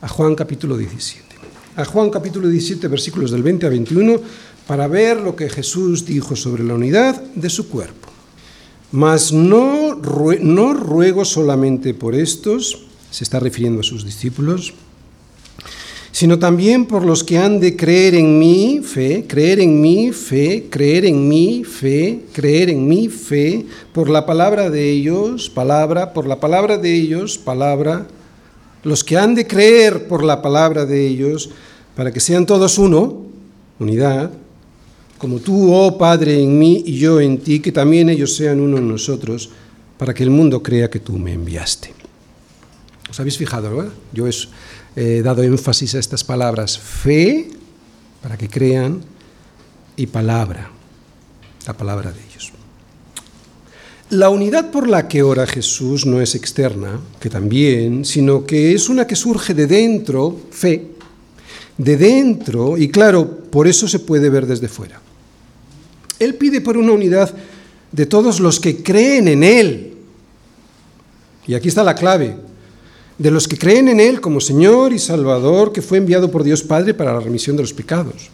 a 0.00 0.08
Juan 0.08 0.34
capítulo 0.34 0.76
17. 0.76 1.29
A 1.76 1.84
Juan 1.84 2.10
capítulo 2.10 2.48
17, 2.48 2.88
versículos 2.88 3.30
del 3.30 3.44
20 3.44 3.66
a 3.66 3.68
21, 3.68 4.20
para 4.66 4.88
ver 4.88 5.20
lo 5.20 5.36
que 5.36 5.48
Jesús 5.48 6.04
dijo 6.04 6.34
sobre 6.34 6.64
la 6.64 6.74
unidad 6.74 7.22
de 7.34 7.48
su 7.48 7.68
cuerpo. 7.68 8.08
Mas 8.90 9.32
no, 9.32 9.94
no 9.94 10.74
ruego 10.74 11.24
solamente 11.24 11.94
por 11.94 12.16
estos, 12.16 12.86
se 13.12 13.22
está 13.22 13.38
refiriendo 13.38 13.80
a 13.80 13.84
sus 13.84 14.04
discípulos, 14.04 14.74
sino 16.10 16.40
también 16.40 16.86
por 16.86 17.04
los 17.04 17.22
que 17.22 17.38
han 17.38 17.60
de 17.60 17.76
creer 17.76 18.16
en 18.16 18.36
mí, 18.36 18.80
fe, 18.82 19.26
creer 19.28 19.60
en 19.60 19.80
mí, 19.80 20.10
fe, 20.10 20.66
creer 20.68 21.04
en 21.04 21.28
mí, 21.28 21.62
fe, 21.62 22.24
creer 22.32 22.70
en 22.70 22.88
mí, 22.88 23.08
fe, 23.08 23.64
por 23.92 24.10
la 24.10 24.26
palabra 24.26 24.70
de 24.70 24.90
ellos, 24.90 25.48
palabra, 25.48 26.12
por 26.12 26.26
la 26.26 26.40
palabra 26.40 26.78
de 26.78 26.92
ellos, 26.92 27.38
palabra, 27.38 28.08
los 28.82 29.04
que 29.04 29.18
han 29.18 29.34
de 29.34 29.46
creer 29.46 30.08
por 30.08 30.24
la 30.24 30.40
palabra 30.42 30.86
de 30.86 31.06
ellos, 31.06 31.50
para 31.94 32.12
que 32.12 32.20
sean 32.20 32.46
todos 32.46 32.78
uno, 32.78 33.26
unidad, 33.78 34.30
como 35.18 35.38
tú, 35.38 35.72
oh 35.74 35.98
Padre, 35.98 36.42
en 36.42 36.58
mí 36.58 36.82
y 36.86 36.96
yo 36.96 37.20
en 37.20 37.38
ti, 37.38 37.60
que 37.60 37.72
también 37.72 38.08
ellos 38.08 38.34
sean 38.34 38.58
uno 38.60 38.78
en 38.78 38.88
nosotros, 38.88 39.50
para 39.98 40.14
que 40.14 40.22
el 40.22 40.30
mundo 40.30 40.62
crea 40.62 40.88
que 40.88 41.00
tú 41.00 41.18
me 41.18 41.34
enviaste. 41.34 41.92
¿Os 43.10 43.20
habéis 43.20 43.36
fijado, 43.36 43.76
verdad? 43.76 43.92
Yo 44.12 44.24
he 44.96 45.20
dado 45.20 45.42
énfasis 45.42 45.94
a 45.94 45.98
estas 45.98 46.24
palabras, 46.24 46.78
fe, 46.78 47.50
para 48.22 48.38
que 48.38 48.48
crean, 48.48 49.02
y 49.96 50.06
palabra, 50.06 50.70
la 51.66 51.74
palabra 51.74 52.12
de 52.12 52.20
ellos. 52.20 52.29
La 54.10 54.28
unidad 54.28 54.72
por 54.72 54.88
la 54.88 55.06
que 55.06 55.22
ora 55.22 55.46
Jesús 55.46 56.04
no 56.04 56.20
es 56.20 56.34
externa, 56.34 57.00
que 57.20 57.30
también, 57.30 58.04
sino 58.04 58.44
que 58.44 58.74
es 58.74 58.88
una 58.88 59.06
que 59.06 59.14
surge 59.14 59.54
de 59.54 59.68
dentro, 59.68 60.36
fe, 60.50 60.88
de 61.78 61.96
dentro, 61.96 62.76
y 62.76 62.88
claro, 62.88 63.38
por 63.50 63.68
eso 63.68 63.86
se 63.86 64.00
puede 64.00 64.28
ver 64.28 64.46
desde 64.46 64.66
fuera. 64.66 65.00
Él 66.18 66.34
pide 66.34 66.60
por 66.60 66.76
una 66.76 66.90
unidad 66.90 67.32
de 67.92 68.06
todos 68.06 68.40
los 68.40 68.58
que 68.58 68.82
creen 68.82 69.28
en 69.28 69.44
Él. 69.44 69.94
Y 71.46 71.54
aquí 71.54 71.68
está 71.68 71.84
la 71.84 71.94
clave. 71.94 72.36
De 73.16 73.30
los 73.30 73.46
que 73.46 73.56
creen 73.56 73.88
en 73.88 74.00
Él 74.00 74.20
como 74.20 74.40
Señor 74.40 74.92
y 74.92 74.98
Salvador, 74.98 75.72
que 75.72 75.82
fue 75.82 75.98
enviado 75.98 76.32
por 76.32 76.42
Dios 76.42 76.64
Padre 76.64 76.94
para 76.94 77.12
la 77.14 77.20
remisión 77.20 77.54
de 77.54 77.62
los 77.62 77.72
pecados. 77.72 78.28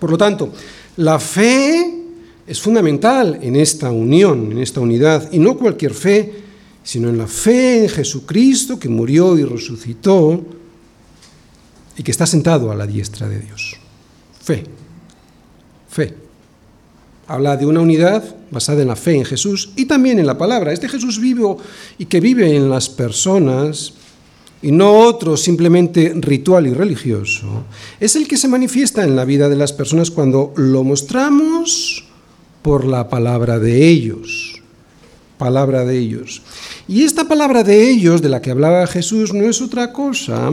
Por 0.00 0.10
lo 0.10 0.16
tanto, 0.16 0.50
la 0.96 1.18
fe 1.18 2.01
es 2.52 2.60
fundamental 2.60 3.38
en 3.40 3.56
esta 3.56 3.90
unión, 3.90 4.52
en 4.52 4.58
esta 4.58 4.78
unidad, 4.78 5.32
y 5.32 5.38
no 5.38 5.56
cualquier 5.56 5.94
fe, 5.94 6.34
sino 6.84 7.08
en 7.08 7.16
la 7.16 7.26
fe 7.26 7.84
en 7.84 7.88
Jesucristo 7.88 8.78
que 8.78 8.90
murió 8.90 9.38
y 9.38 9.44
resucitó 9.44 10.44
y 11.96 12.02
que 12.02 12.10
está 12.10 12.26
sentado 12.26 12.70
a 12.70 12.74
la 12.74 12.86
diestra 12.86 13.26
de 13.26 13.40
Dios. 13.40 13.76
Fe, 14.38 14.64
fe 15.88 16.14
habla 17.26 17.56
de 17.56 17.64
una 17.64 17.80
unidad 17.80 18.22
basada 18.50 18.82
en 18.82 18.88
la 18.88 18.96
fe 18.96 19.14
en 19.14 19.24
Jesús 19.24 19.70
y 19.74 19.86
también 19.86 20.18
en 20.18 20.26
la 20.26 20.36
palabra. 20.36 20.74
Este 20.74 20.90
Jesús 20.90 21.18
vivo 21.18 21.56
y 21.96 22.04
que 22.04 22.20
vive 22.20 22.54
en 22.54 22.68
las 22.68 22.90
personas 22.90 23.94
y 24.60 24.72
no 24.72 24.92
otro 24.92 25.38
simplemente 25.38 26.12
ritual 26.16 26.66
y 26.66 26.74
religioso, 26.74 27.64
es 27.98 28.14
el 28.14 28.28
que 28.28 28.36
se 28.36 28.46
manifiesta 28.46 29.04
en 29.04 29.16
la 29.16 29.24
vida 29.24 29.48
de 29.48 29.56
las 29.56 29.72
personas 29.72 30.10
cuando 30.10 30.52
lo 30.56 30.84
mostramos 30.84 32.11
por 32.62 32.84
la 32.84 33.08
palabra 33.08 33.58
de 33.58 33.88
ellos. 33.88 34.62
Palabra 35.38 35.84
de 35.84 35.98
ellos. 35.98 36.42
Y 36.88 37.02
esta 37.02 37.26
palabra 37.26 37.64
de 37.64 37.90
ellos, 37.90 38.22
de 38.22 38.28
la 38.28 38.40
que 38.40 38.50
hablaba 38.50 38.86
Jesús, 38.86 39.34
no 39.34 39.44
es 39.44 39.60
otra 39.60 39.92
cosa 39.92 40.52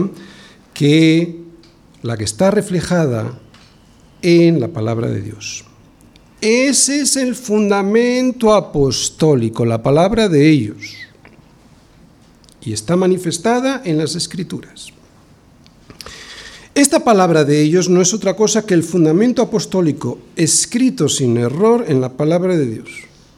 que 0.74 1.40
la 2.02 2.16
que 2.16 2.24
está 2.24 2.50
reflejada 2.50 3.38
en 4.22 4.60
la 4.60 4.68
palabra 4.68 5.08
de 5.08 5.22
Dios. 5.22 5.64
Ese 6.40 7.00
es 7.00 7.16
el 7.16 7.34
fundamento 7.34 8.54
apostólico, 8.54 9.64
la 9.64 9.82
palabra 9.82 10.28
de 10.28 10.48
ellos. 10.48 10.96
Y 12.62 12.72
está 12.72 12.96
manifestada 12.96 13.82
en 13.84 13.98
las 13.98 14.14
escrituras. 14.14 14.92
Esta 16.74 17.00
palabra 17.00 17.44
de 17.44 17.60
ellos 17.60 17.88
no 17.88 18.00
es 18.00 18.14
otra 18.14 18.36
cosa 18.36 18.64
que 18.64 18.74
el 18.74 18.82
fundamento 18.82 19.42
apostólico 19.42 20.18
escrito 20.36 21.08
sin 21.08 21.36
error 21.36 21.84
en 21.88 22.00
la 22.00 22.12
palabra 22.12 22.56
de 22.56 22.66
Dios. 22.66 22.88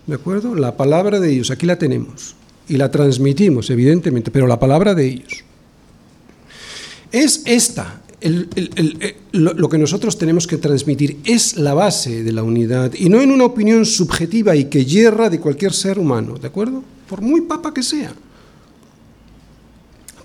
¿De 0.07 0.15
acuerdo? 0.15 0.55
La 0.55 0.77
palabra 0.77 1.19
de 1.19 1.33
ellos, 1.33 1.51
aquí 1.51 1.67
la 1.67 1.79
tenemos. 1.79 2.35
Y 2.69 2.77
la 2.77 2.91
transmitimos, 2.91 3.71
evidentemente, 3.71 4.31
pero 4.31 4.47
la 4.47 4.59
palabra 4.61 4.95
de 4.95 5.07
ellos. 5.07 5.45
Es 7.11 7.43
esta, 7.47 8.03
eh, 8.21 9.17
lo, 9.33 9.69
que 9.69 9.79
nosotros 9.79 10.17
tenemos 10.17 10.47
que 10.47 10.57
transmitir 10.57 11.19
es 11.25 11.57
la 11.57 11.75
base 11.75 12.23
de 12.23 12.33
la 12.33 12.45
unidad 12.45 12.93
y 12.95 13.09
no 13.09 13.21
en 13.21 13.33
una 13.33 13.45
opinión 13.45 13.85
subjetiva 13.85 14.55
y 14.55 14.67
que 14.67 14.85
hierra 14.85 15.29
de 15.29 15.41
cualquier 15.41 15.73
ser 15.73 15.99
humano, 15.99 16.39
¿de 16.39 16.47
acuerdo? 16.47 16.85
Por 17.09 17.21
muy 17.21 17.41
papa 17.43 17.75
que 17.75 17.83
sea. 17.83 18.15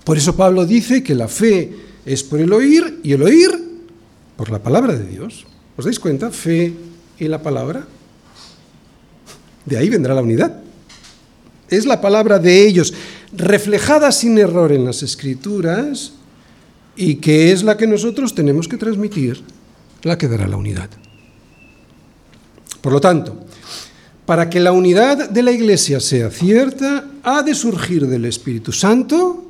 Por 0.04 0.16
eso 0.16 0.36
Pablo 0.36 0.64
dice 0.64 1.02
que 1.02 1.14
la 1.14 1.26
fe 1.26 1.87
es 2.08 2.24
por 2.24 2.40
el 2.40 2.52
oír 2.52 3.00
y 3.02 3.12
el 3.12 3.22
oír 3.22 3.50
por 4.36 4.50
la 4.50 4.62
palabra 4.62 4.96
de 4.96 5.06
Dios. 5.06 5.46
¿Os 5.76 5.84
dais 5.84 6.00
cuenta? 6.00 6.30
Fe 6.30 6.72
y 7.18 7.28
la 7.28 7.42
palabra. 7.42 7.86
De 9.66 9.76
ahí 9.76 9.90
vendrá 9.90 10.14
la 10.14 10.22
unidad. 10.22 10.62
Es 11.68 11.84
la 11.84 12.00
palabra 12.00 12.38
de 12.38 12.66
ellos, 12.66 12.94
reflejada 13.36 14.10
sin 14.10 14.38
error 14.38 14.72
en 14.72 14.86
las 14.86 15.02
escrituras, 15.02 16.14
y 16.96 17.16
que 17.16 17.52
es 17.52 17.62
la 17.62 17.76
que 17.76 17.86
nosotros 17.86 18.34
tenemos 18.34 18.66
que 18.66 18.78
transmitir, 18.78 19.42
la 20.02 20.16
que 20.16 20.28
dará 20.28 20.48
la 20.48 20.56
unidad. 20.56 20.88
Por 22.80 22.92
lo 22.92 23.00
tanto, 23.00 23.44
para 24.24 24.48
que 24.48 24.60
la 24.60 24.72
unidad 24.72 25.28
de 25.28 25.42
la 25.42 25.52
Iglesia 25.52 26.00
sea 26.00 26.30
cierta, 26.30 27.04
ha 27.22 27.42
de 27.42 27.54
surgir 27.54 28.06
del 28.06 28.24
Espíritu 28.24 28.72
Santo, 28.72 29.44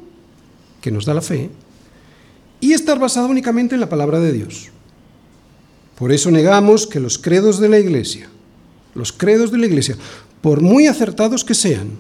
que 0.81 0.91
nos 0.91 1.05
da 1.05 1.15
la 1.15 1.23
fe, 1.23 1.51
y 2.61 2.73
estar 2.73 2.99
basada 2.99 3.27
únicamente 3.27 3.75
en 3.75 3.81
la 3.81 3.89
palabra 3.89 4.21
de 4.21 4.33
Dios. 4.33 4.71
Por 5.97 6.13
eso 6.13 6.31
negamos 6.31 6.87
que 6.87 7.01
los 7.01 7.19
credos 7.19 7.59
de 7.59 7.69
la 7.69 7.79
Iglesia, 7.79 8.29
los 8.95 9.13
credos 9.13 9.51
de 9.51 9.59
la 9.59 9.67
Iglesia, 9.67 9.97
por 10.41 10.61
muy 10.61 10.87
acertados 10.87 11.45
que 11.45 11.55
sean, 11.55 11.91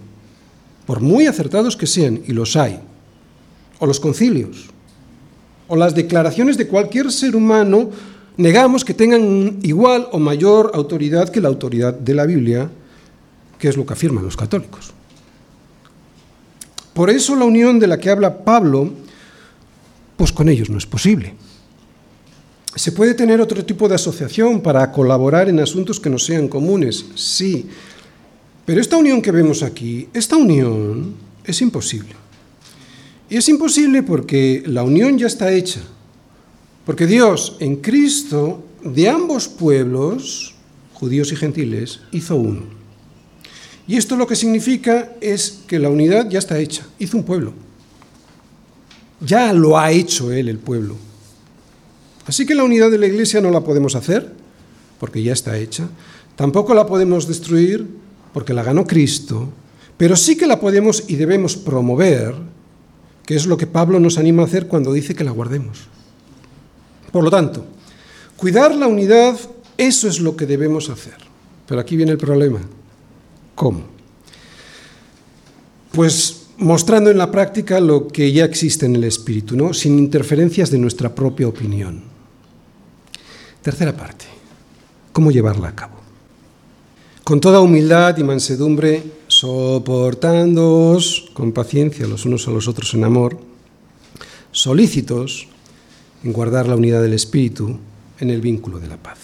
por 0.86 1.00
muy 1.00 1.26
acertados 1.26 1.76
que 1.76 1.86
sean, 1.86 2.22
y 2.26 2.32
los 2.32 2.56
hay, 2.56 2.80
o 3.78 3.86
los 3.86 4.00
concilios, 4.00 4.66
o 5.66 5.76
las 5.76 5.94
declaraciones 5.94 6.56
de 6.56 6.66
cualquier 6.66 7.12
ser 7.12 7.36
humano, 7.36 7.90
negamos 8.36 8.84
que 8.84 8.94
tengan 8.94 9.58
igual 9.62 10.08
o 10.12 10.18
mayor 10.18 10.70
autoridad 10.74 11.28
que 11.28 11.40
la 11.40 11.48
autoridad 11.48 11.92
de 11.92 12.14
la 12.14 12.24
Biblia, 12.24 12.70
que 13.58 13.68
es 13.68 13.76
lo 13.76 13.84
que 13.84 13.92
afirman 13.92 14.24
los 14.24 14.36
católicos. 14.36 14.92
Por 16.94 17.10
eso 17.10 17.36
la 17.36 17.44
unión 17.44 17.78
de 17.78 17.86
la 17.86 17.98
que 17.98 18.10
habla 18.10 18.44
Pablo, 18.44 18.90
pues 20.18 20.32
con 20.32 20.48
ellos 20.48 20.68
no 20.68 20.76
es 20.76 20.84
posible. 20.84 21.32
¿Se 22.74 22.92
puede 22.92 23.14
tener 23.14 23.40
otro 23.40 23.64
tipo 23.64 23.88
de 23.88 23.94
asociación 23.94 24.60
para 24.60 24.90
colaborar 24.90 25.48
en 25.48 25.60
asuntos 25.60 26.00
que 26.00 26.10
no 26.10 26.18
sean 26.18 26.48
comunes? 26.48 27.06
Sí. 27.14 27.66
Pero 28.66 28.80
esta 28.80 28.96
unión 28.96 29.22
que 29.22 29.30
vemos 29.30 29.62
aquí, 29.62 30.08
esta 30.12 30.36
unión 30.36 31.14
es 31.44 31.62
imposible. 31.62 32.10
Y 33.30 33.36
es 33.36 33.48
imposible 33.48 34.02
porque 34.02 34.64
la 34.66 34.82
unión 34.82 35.16
ya 35.18 35.28
está 35.28 35.52
hecha. 35.52 35.80
Porque 36.84 37.06
Dios 37.06 37.56
en 37.60 37.76
Cristo, 37.76 38.64
de 38.82 39.08
ambos 39.08 39.46
pueblos, 39.46 40.54
judíos 40.94 41.30
y 41.30 41.36
gentiles, 41.36 42.00
hizo 42.10 42.34
uno. 42.34 42.62
Y 43.86 43.96
esto 43.96 44.16
lo 44.16 44.26
que 44.26 44.34
significa 44.34 45.12
es 45.20 45.60
que 45.68 45.78
la 45.78 45.90
unidad 45.90 46.28
ya 46.28 46.40
está 46.40 46.58
hecha, 46.58 46.86
hizo 46.98 47.16
un 47.16 47.22
pueblo. 47.22 47.67
Ya 49.20 49.52
lo 49.52 49.78
ha 49.78 49.90
hecho 49.90 50.32
él, 50.32 50.48
el 50.48 50.58
pueblo. 50.58 50.96
Así 52.26 52.46
que 52.46 52.54
la 52.54 52.64
unidad 52.64 52.90
de 52.90 52.98
la 52.98 53.06
iglesia 53.06 53.40
no 53.40 53.50
la 53.50 53.62
podemos 53.62 53.94
hacer, 53.94 54.32
porque 55.00 55.22
ya 55.22 55.32
está 55.32 55.56
hecha. 55.58 55.88
Tampoco 56.36 56.74
la 56.74 56.86
podemos 56.86 57.26
destruir, 57.26 57.86
porque 58.32 58.54
la 58.54 58.62
ganó 58.62 58.86
Cristo. 58.86 59.48
Pero 59.96 60.14
sí 60.14 60.36
que 60.36 60.46
la 60.46 60.60
podemos 60.60 61.04
y 61.08 61.16
debemos 61.16 61.56
promover, 61.56 62.34
que 63.26 63.34
es 63.34 63.46
lo 63.46 63.56
que 63.56 63.66
Pablo 63.66 63.98
nos 63.98 64.18
anima 64.18 64.42
a 64.42 64.46
hacer 64.46 64.68
cuando 64.68 64.92
dice 64.92 65.14
que 65.14 65.24
la 65.24 65.32
guardemos. 65.32 65.88
Por 67.10 67.24
lo 67.24 67.30
tanto, 67.30 67.64
cuidar 68.36 68.74
la 68.74 68.86
unidad, 68.86 69.36
eso 69.76 70.08
es 70.08 70.20
lo 70.20 70.36
que 70.36 70.46
debemos 70.46 70.90
hacer. 70.90 71.16
Pero 71.66 71.80
aquí 71.80 71.96
viene 71.96 72.12
el 72.12 72.18
problema. 72.18 72.60
¿Cómo? 73.54 73.84
Pues 75.92 76.47
mostrando 76.58 77.10
en 77.10 77.18
la 77.18 77.30
práctica 77.30 77.80
lo 77.80 78.08
que 78.08 78.32
ya 78.32 78.44
existe 78.44 78.86
en 78.86 78.96
el 78.96 79.04
espíritu, 79.04 79.56
¿no? 79.56 79.72
sin 79.72 79.98
interferencias 79.98 80.70
de 80.70 80.78
nuestra 80.78 81.14
propia 81.14 81.48
opinión. 81.48 82.02
Tercera 83.62 83.96
parte, 83.96 84.26
¿cómo 85.12 85.30
llevarla 85.30 85.68
a 85.68 85.74
cabo? 85.74 85.98
Con 87.24 87.40
toda 87.40 87.60
humildad 87.60 88.16
y 88.18 88.24
mansedumbre, 88.24 89.02
soportándoos 89.26 91.30
con 91.34 91.52
paciencia 91.52 92.06
los 92.06 92.24
unos 92.24 92.48
a 92.48 92.50
los 92.50 92.66
otros 92.66 92.94
en 92.94 93.04
amor, 93.04 93.38
solícitos 94.50 95.46
en 96.24 96.32
guardar 96.32 96.66
la 96.66 96.76
unidad 96.76 97.02
del 97.02 97.12
espíritu 97.12 97.78
en 98.18 98.30
el 98.30 98.40
vínculo 98.40 98.80
de 98.80 98.88
la 98.88 98.96
paz. 98.96 99.18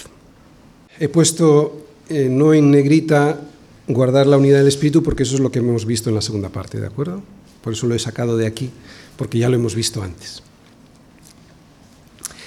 He 1.00 1.08
puesto 1.08 1.86
eh, 2.08 2.28
no 2.30 2.52
en 2.52 2.70
negrita 2.70 3.40
guardar 3.88 4.26
la 4.26 4.38
unidad 4.38 4.58
del 4.58 4.68
espíritu 4.68 5.02
porque 5.02 5.24
eso 5.24 5.34
es 5.34 5.40
lo 5.40 5.50
que 5.50 5.58
hemos 5.58 5.84
visto 5.86 6.08
en 6.08 6.14
la 6.14 6.22
segunda 6.22 6.48
parte, 6.48 6.80
¿de 6.80 6.86
acuerdo? 6.86 7.22
Por 7.62 7.72
eso 7.72 7.86
lo 7.86 7.94
he 7.94 7.98
sacado 7.98 8.36
de 8.36 8.46
aquí, 8.46 8.70
porque 9.16 9.38
ya 9.38 9.48
lo 9.48 9.56
hemos 9.56 9.74
visto 9.74 10.02
antes. 10.02 10.42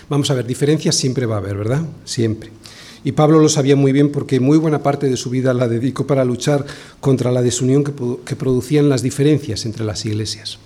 Vamos 0.09 0.31
a 0.31 0.35
ver, 0.35 0.45
diferencias 0.45 0.95
siempre 0.95 1.25
va 1.25 1.35
a 1.35 1.39
haber, 1.39 1.57
¿verdad? 1.57 1.81
Siempre. 2.05 2.51
Y 3.03 3.11
Pablo 3.11 3.39
lo 3.39 3.49
sabía 3.49 3.75
muy 3.75 3.91
bien 3.91 4.11
porque 4.11 4.39
muy 4.39 4.57
buena 4.57 4.83
parte 4.83 5.09
de 5.09 5.17
su 5.17 5.29
vida 5.29 5.53
la 5.53 5.67
dedicó 5.67 6.07
para 6.07 6.25
luchar 6.25 6.65
contra 6.99 7.31
la 7.31 7.41
desunión 7.41 7.83
que, 7.83 7.93
que 8.25 8.35
producían 8.35 8.89
las 8.89 9.01
diferencias 9.01 9.65
entre 9.65 9.85
las 9.85 10.05
iglesias. 10.05 10.59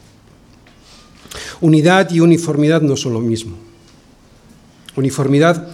Unidad 1.60 2.10
y 2.12 2.20
uniformidad 2.20 2.82
no 2.82 2.98
son 2.98 3.14
lo 3.14 3.20
mismo. 3.20 3.58
Uniformidad 4.96 5.68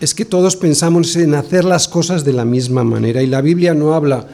es 0.00 0.14
que 0.14 0.24
todos 0.24 0.56
pensamos 0.56 1.16
en 1.16 1.34
hacer 1.34 1.64
las 1.64 1.88
cosas 1.88 2.24
de 2.24 2.32
la 2.32 2.44
misma 2.44 2.84
manera 2.84 3.22
y 3.22 3.26
la 3.26 3.40
Biblia 3.40 3.74
no 3.74 3.94
habla 3.94 4.26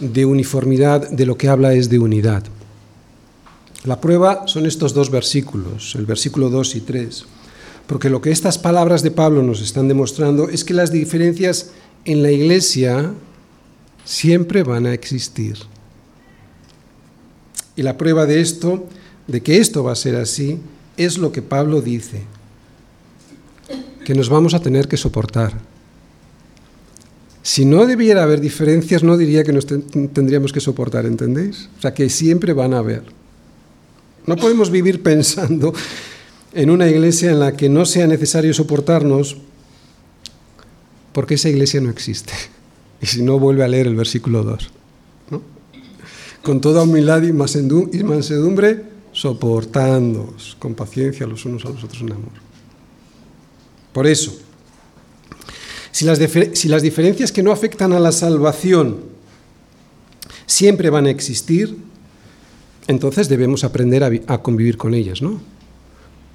de 0.00 0.26
uniformidad, 0.26 1.08
de 1.10 1.26
lo 1.26 1.36
que 1.36 1.48
habla 1.48 1.72
es 1.72 1.88
de 1.88 1.98
unidad. 1.98 2.44
La 3.84 4.00
prueba 4.00 4.46
son 4.46 4.66
estos 4.66 4.92
dos 4.92 5.10
versículos, 5.10 5.94
el 5.94 6.04
versículo 6.04 6.50
2 6.50 6.76
y 6.76 6.80
3, 6.82 7.24
porque 7.86 8.10
lo 8.10 8.20
que 8.20 8.30
estas 8.30 8.58
palabras 8.58 9.02
de 9.02 9.10
Pablo 9.10 9.42
nos 9.42 9.62
están 9.62 9.88
demostrando 9.88 10.48
es 10.50 10.64
que 10.64 10.74
las 10.74 10.92
diferencias 10.92 11.70
en 12.04 12.22
la 12.22 12.30
iglesia 12.30 13.12
siempre 14.04 14.62
van 14.62 14.86
a 14.86 14.92
existir. 14.92 15.56
Y 17.76 17.82
la 17.82 17.96
prueba 17.96 18.26
de 18.26 18.40
esto, 18.40 18.86
de 19.26 19.42
que 19.42 19.58
esto 19.58 19.84
va 19.84 19.92
a 19.92 19.96
ser 19.96 20.16
así, 20.16 20.58
es 20.96 21.16
lo 21.16 21.32
que 21.32 21.42
Pablo 21.42 21.80
dice 21.80 22.24
que 24.08 24.14
nos 24.14 24.30
vamos 24.30 24.54
a 24.54 24.60
tener 24.60 24.88
que 24.88 24.96
soportar. 24.96 25.52
Si 27.42 27.66
no 27.66 27.84
debiera 27.84 28.22
haber 28.22 28.40
diferencias, 28.40 29.02
no 29.02 29.18
diría 29.18 29.44
que 29.44 29.52
nos 29.52 29.66
tendríamos 29.66 30.50
que 30.50 30.60
soportar, 30.60 31.04
¿entendéis? 31.04 31.68
O 31.76 31.82
sea, 31.82 31.92
que 31.92 32.08
siempre 32.08 32.54
van 32.54 32.72
a 32.72 32.78
haber. 32.78 33.02
No 34.24 34.36
podemos 34.36 34.70
vivir 34.70 35.02
pensando 35.10 35.74
en 36.54 36.70
una 36.70 36.88
iglesia 36.88 37.32
en 37.32 37.40
la 37.40 37.52
que 37.52 37.68
no 37.68 37.84
sea 37.84 38.06
necesario 38.06 38.54
soportarnos, 38.54 39.36
porque 41.12 41.34
esa 41.34 41.50
iglesia 41.50 41.82
no 41.82 41.90
existe. 41.90 42.32
Y 43.02 43.06
si 43.06 43.22
no, 43.22 43.38
vuelve 43.38 43.62
a 43.62 43.68
leer 43.68 43.88
el 43.88 43.94
versículo 43.94 44.42
2. 44.42 44.70
Con 46.42 46.62
toda 46.62 46.82
humildad 46.82 47.22
y 47.24 47.32
mansedumbre, 47.34 48.84
soportándoos 49.12 50.56
con 50.58 50.74
paciencia 50.74 51.26
los 51.26 51.44
unos 51.44 51.66
a 51.66 51.68
los 51.68 51.84
otros 51.84 52.00
en 52.00 52.12
amor. 52.12 52.47
Por 53.92 54.06
eso, 54.06 54.38
si 55.98 56.04
las, 56.04 56.82
diferencias 56.82 57.32
que 57.32 57.42
no 57.42 57.50
afectan 57.50 57.92
a 57.92 57.98
la 57.98 58.12
salvación 58.12 59.00
siempre 60.46 60.90
van 60.90 61.06
a 61.06 61.10
existir, 61.10 61.76
entonces 62.86 63.28
debemos 63.28 63.64
aprender 63.64 64.24
a, 64.28 64.38
convivir 64.38 64.76
con 64.76 64.94
ellas, 64.94 65.20
¿no? 65.22 65.40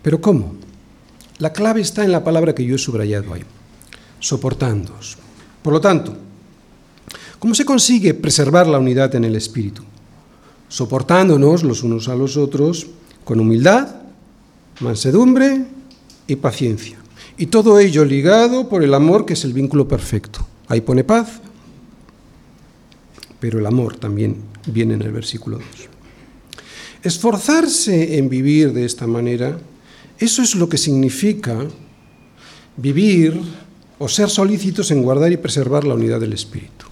Pero 0.01 0.19
¿cómo? 0.19 0.55
La 1.37 1.53
clave 1.53 1.81
está 1.81 2.03
en 2.03 2.11
la 2.11 2.23
palabra 2.23 2.53
que 2.53 2.65
yo 2.65 2.75
he 2.75 2.77
subrayado 2.77 3.33
ahí, 3.33 3.43
soportándoos. 4.19 5.17
Por 5.61 5.71
lo 5.71 5.79
tanto, 5.79 6.15
¿cómo 7.39 7.55
se 7.55 7.63
consigue 7.63 8.13
preservar 8.13 8.67
la 8.67 8.79
unidad 8.79 9.15
en 9.15 9.23
el 9.23 9.35
espíritu? 9.35 9.83
Soportándonos 10.67 11.63
los 11.63 11.83
unos 11.83 12.09
a 12.09 12.15
los 12.15 12.35
otros 12.35 12.87
con 13.23 13.39
humildad, 13.39 13.95
mansedumbre 14.81 15.65
y 16.27 16.35
paciencia. 16.35 17.02
Y 17.37 17.47
todo 17.47 17.79
ello 17.79 18.05
ligado 18.05 18.69
por 18.69 18.83
el 18.83 18.93
amor 18.93 19.25
que 19.25 19.33
es 19.33 19.43
el 19.43 19.53
vínculo 19.53 19.87
perfecto. 19.87 20.45
Ahí 20.67 20.81
pone 20.81 21.03
paz, 21.03 21.41
pero 23.39 23.59
el 23.59 23.65
amor 23.65 23.97
también 23.97 24.37
viene 24.67 24.93
en 24.93 25.01
el 25.01 25.11
versículo 25.11 25.57
2. 25.57 25.65
Esforzarse 27.03 28.17
en 28.17 28.29
vivir 28.29 28.71
de 28.71 28.85
esta 28.85 29.07
manera, 29.07 29.57
eso 30.19 30.41
es 30.41 30.55
lo 30.55 30.69
que 30.69 30.77
significa 30.77 31.57
vivir 32.77 33.39
o 33.99 34.07
ser 34.07 34.29
solícitos 34.29 34.91
en 34.91 35.01
guardar 35.03 35.31
y 35.31 35.37
preservar 35.37 35.83
la 35.83 35.95
unidad 35.95 36.19
del 36.19 36.33
Espíritu. 36.33 36.85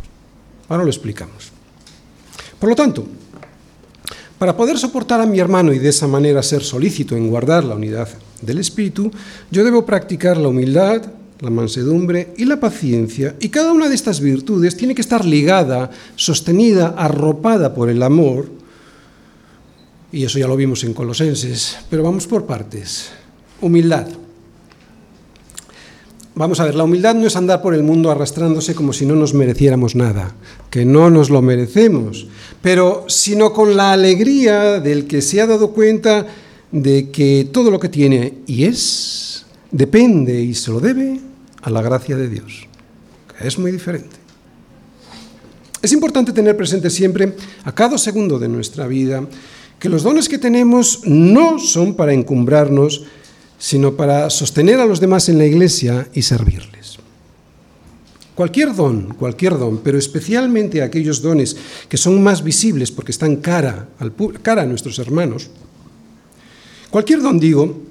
Ahora 0.68 0.84
lo 0.84 0.90
explicamos. 0.90 1.52
Por 2.60 2.70
lo 2.70 2.76
tanto, 2.76 3.06
para 4.38 4.58
poder 4.58 4.78
soportar 4.78 5.22
a 5.22 5.26
mi 5.26 5.40
hermano 5.40 5.72
y 5.74 5.80
de 5.80 5.90
esa 5.90 6.08
manera 6.08 6.44
ser 6.44 6.64
solícito 6.64 7.16
en 7.16 7.30
guardar 7.30 7.64
la 7.64 7.76
unidad 7.76 8.10
del 8.42 8.60
Espíritu, 8.60 9.12
yo 9.50 9.64
debo 9.64 9.86
practicar 9.86 10.38
la 10.38 10.50
humildad, 10.50 11.04
la 11.40 11.50
mansedumbre 11.50 12.34
y 12.38 12.46
la 12.46 12.60
paciencia, 12.60 13.36
y 13.40 13.50
cada 13.50 13.72
una 13.72 13.90
de 13.90 13.96
estas 13.96 14.20
virtudes 14.20 14.78
tiene 14.78 14.96
que 14.96 15.02
estar 15.02 15.26
ligada, 15.26 15.90
sostenida, 16.16 16.94
arropada 16.98 17.74
por 17.74 17.90
el 17.90 18.04
amor, 18.04 18.50
y 20.12 20.26
eso 20.26 20.40
ya 20.40 20.48
lo 20.48 20.56
vimos 20.56 20.84
en 20.84 20.94
Colosenses, 20.94 21.78
pero 21.90 22.04
vamos 22.04 22.28
por 22.28 22.46
partes. 22.46 23.10
Humildad. 23.62 24.08
Vamos 26.34 26.60
a 26.60 26.66
ver, 26.66 26.76
la 26.76 26.86
humildad 26.86 27.16
no 27.16 27.28
es 27.28 27.36
andar 27.36 27.62
por 27.62 27.74
el 27.74 27.84
mundo 27.84 28.10
arrastrándose 28.10 28.74
como 28.74 28.94
si 28.94 29.06
no 29.06 29.16
nos 29.16 29.34
mereciéramos 29.34 29.96
nada, 29.96 30.34
que 30.70 30.86
no 30.86 31.10
nos 31.10 31.30
lo 31.30 31.42
merecemos, 31.42 32.28
pero 32.62 33.06
sino 33.08 33.52
con 33.52 33.76
la 33.76 33.92
alegría 33.92 34.80
del 34.80 35.08
que 35.08 35.22
se 35.22 35.42
ha 35.42 35.48
dado 35.48 35.72
cuenta 35.72 36.28
de 36.72 37.10
que 37.12 37.50
todo 37.52 37.70
lo 37.70 37.80
que 37.80 37.90
tiene 37.90 38.40
y 38.48 38.64
es 38.64 39.46
depende 39.72 40.42
y 40.42 40.54
se 40.54 40.72
lo 40.72 40.80
debe 40.80 41.20
a 41.62 41.70
la 41.70 41.82
gracia 41.82 42.16
de 42.16 42.30
Dios, 42.30 42.68
que 43.38 43.48
es 43.48 43.58
muy 43.60 43.72
diferente. 43.72 44.22
Es 45.82 45.92
importante 45.92 46.32
tener 46.32 46.56
presente 46.56 46.90
siempre, 46.90 47.36
a 47.64 47.74
cada 47.74 47.98
segundo 47.98 48.38
de 48.38 48.48
nuestra 48.48 48.88
vida, 48.88 49.28
que 49.80 49.90
los 49.90 50.04
dones 50.04 50.30
que 50.30 50.38
tenemos 50.38 51.02
no 51.06 51.58
son 51.58 51.96
para 51.96 52.14
encumbrarnos, 52.14 53.04
sino 53.58 53.96
para 53.96 54.30
sostener 54.30 54.80
a 54.80 54.86
los 54.86 55.00
demás 55.00 55.28
en 55.30 55.40
la 55.40 55.46
iglesia 55.46 56.08
y 56.14 56.22
servirles. 56.22 57.00
Cualquier 58.36 58.76
don, 58.76 59.14
cualquier 59.16 59.58
don, 59.58 59.80
pero 59.80 59.98
especialmente 59.98 60.82
aquellos 60.82 61.22
dones 61.22 61.58
que 61.90 61.98
son 61.98 62.22
más 62.24 62.44
visibles 62.44 62.92
porque 62.92 63.12
están 63.12 63.38
cara, 63.38 63.90
al, 64.00 64.14
cara 64.42 64.62
a 64.62 64.66
nuestros 64.66 65.00
hermanos, 65.00 65.50
cualquier 66.92 67.22
don, 67.22 67.40
digo, 67.40 67.82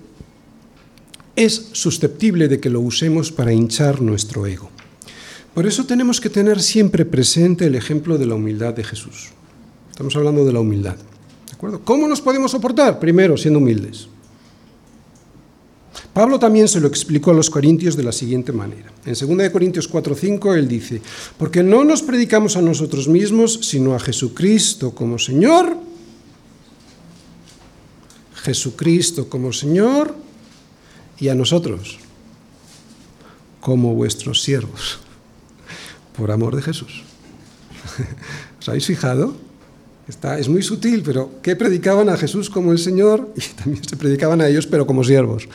es 1.35 1.71
susceptible 1.73 2.49
de 2.49 2.61
que 2.61 2.71
lo 2.71 2.81
usemos 2.81 3.33
para 3.33 3.53
hinchar 3.53 4.01
nuestro 4.01 4.47
ego. 4.47 4.71
Por 5.55 5.67
eso 5.67 5.85
tenemos 5.85 6.21
que 6.21 6.31
tener 6.31 6.63
siempre 6.63 7.05
presente 7.05 7.67
el 7.67 7.75
ejemplo 7.75 8.19
de 8.19 8.27
la 8.27 8.37
humildad 8.37 8.75
de 8.75 8.85
Jesús. 8.85 9.31
Estamos 9.91 10.15
hablando 10.17 10.45
de 10.45 10.53
la 10.53 10.61
humildad. 10.61 10.97
¿De 10.97 11.53
acuerdo? 11.53 11.81
¿Cómo 11.85 12.07
nos 12.07 12.21
podemos 12.21 12.53
soportar? 12.53 13.01
Primero, 13.01 13.37
siendo 13.37 13.59
humildes. 13.59 14.09
Pablo 16.13 16.39
también 16.39 16.69
se 16.69 16.81
lo 16.81 16.89
explicó 16.89 17.31
a 17.31 17.35
los 17.35 17.51
corintios 17.51 17.97
de 17.97 18.03
la 18.03 18.13
siguiente 18.13 18.53
manera. 18.53 18.93
En 19.07 19.15
2 19.15 19.51
Corintios 19.51 19.91
4:5 19.91 20.57
él 20.57 20.69
dice, 20.69 21.01
porque 21.39 21.63
no 21.63 21.85
nos 21.85 22.03
predicamos 22.03 22.57
a 22.57 22.63
nosotros 22.63 23.09
mismos, 23.09 23.61
sino 23.63 23.95
a 23.95 24.01
Jesucristo 24.01 24.95
como 24.95 25.19
Señor, 25.19 25.77
Jesucristo 28.43 29.29
como 29.29 29.53
Señor 29.53 30.15
y 31.19 31.29
a 31.29 31.35
nosotros 31.35 31.99
como 33.61 33.95
vuestros 33.95 34.43
siervos, 34.43 34.99
por 36.17 36.31
amor 36.31 36.57
de 36.57 36.63
Jesús. 36.63 37.03
¿Os 38.59 38.69
habéis 38.69 38.87
fijado? 38.87 39.35
Está, 40.09 40.39
es 40.39 40.49
muy 40.49 40.63
sutil, 40.63 41.03
pero 41.05 41.31
¿qué 41.43 41.55
predicaban 41.55 42.09
a 42.09 42.17
Jesús 42.17 42.51
como 42.51 42.73
el 42.73 42.79
Señor? 42.79 43.33
Y 43.37 43.41
también 43.55 43.85
se 43.85 43.97
predicaban 43.97 44.41
a 44.41 44.49
ellos, 44.49 44.67
pero 44.67 44.87
como 44.87 45.05
siervos. 45.05 45.47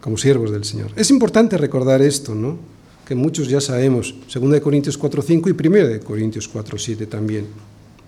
Como 0.00 0.16
siervos 0.16 0.50
del 0.50 0.64
Señor. 0.64 0.90
Es 0.96 1.10
importante 1.10 1.58
recordar 1.58 2.00
esto, 2.00 2.34
¿no? 2.34 2.58
Que 3.06 3.14
muchos 3.14 3.48
ya 3.48 3.60
sabemos, 3.60 4.14
2 4.32 4.60
Corintios 4.60 4.98
4.5 4.98 5.48
y 5.48 5.68
1 5.68 6.04
Corintios 6.04 6.52
4.7 6.52 7.08
también. 7.08 7.46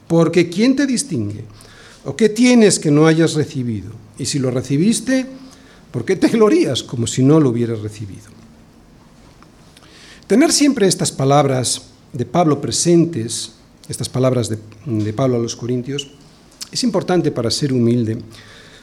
Porque 0.08 0.48
¿quién 0.48 0.74
te 0.74 0.86
distingue? 0.86 1.44
¿O 2.08 2.16
qué 2.16 2.30
tienes 2.30 2.78
que 2.78 2.90
no 2.90 3.06
hayas 3.06 3.34
recibido? 3.34 3.90
Y 4.18 4.24
si 4.24 4.38
lo 4.38 4.50
recibiste, 4.50 5.26
¿por 5.92 6.06
qué 6.06 6.16
te 6.16 6.28
glorías 6.28 6.82
como 6.82 7.06
si 7.06 7.22
no 7.22 7.38
lo 7.38 7.50
hubieras 7.50 7.80
recibido? 7.80 8.30
Tener 10.26 10.50
siempre 10.50 10.88
estas 10.88 11.12
palabras 11.12 11.82
de 12.14 12.24
Pablo 12.24 12.62
presentes, 12.62 13.52
estas 13.90 14.08
palabras 14.08 14.48
de, 14.48 14.58
de, 14.86 15.12
Pablo 15.12 15.36
a 15.36 15.38
los 15.38 15.54
Corintios, 15.54 16.08
es 16.72 16.82
importante 16.82 17.30
para 17.30 17.50
ser 17.50 17.74
humilde, 17.74 18.16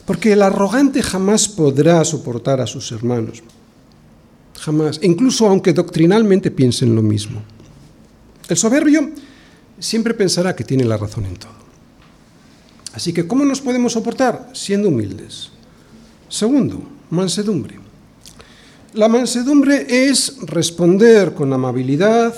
porque 0.06 0.34
el 0.34 0.44
arrogante 0.44 1.02
jamás 1.02 1.50
podrá 1.50 2.06
soportar 2.06 2.62
a 2.62 2.68
sus 2.68 2.92
hermanos, 2.92 3.42
jamás, 4.60 5.00
incluso 5.02 5.48
aunque 5.48 5.74
doctrinalmente 5.74 6.52
piensen 6.52 6.94
lo 6.94 7.02
mismo. 7.02 7.42
El 8.48 8.58
soberbio 8.58 9.10
siempre 9.80 10.14
pensará 10.14 10.56
que 10.56 10.64
tiene 10.64 10.86
la 10.86 10.98
razón 10.98 11.26
en 11.26 11.38
todo. 11.38 11.65
Así 12.96 13.12
que, 13.12 13.28
¿cómo 13.28 13.44
nos 13.44 13.60
podemos 13.60 13.92
soportar? 13.92 14.50
Siendo 14.54 14.88
humildes. 14.88 15.50
Segundo, 16.30 16.82
mansedumbre. 17.10 17.76
La 18.94 19.10
mansedumbre 19.10 19.86
es 19.90 20.38
responder 20.44 21.34
con 21.34 21.52
amabilidad, 21.52 22.34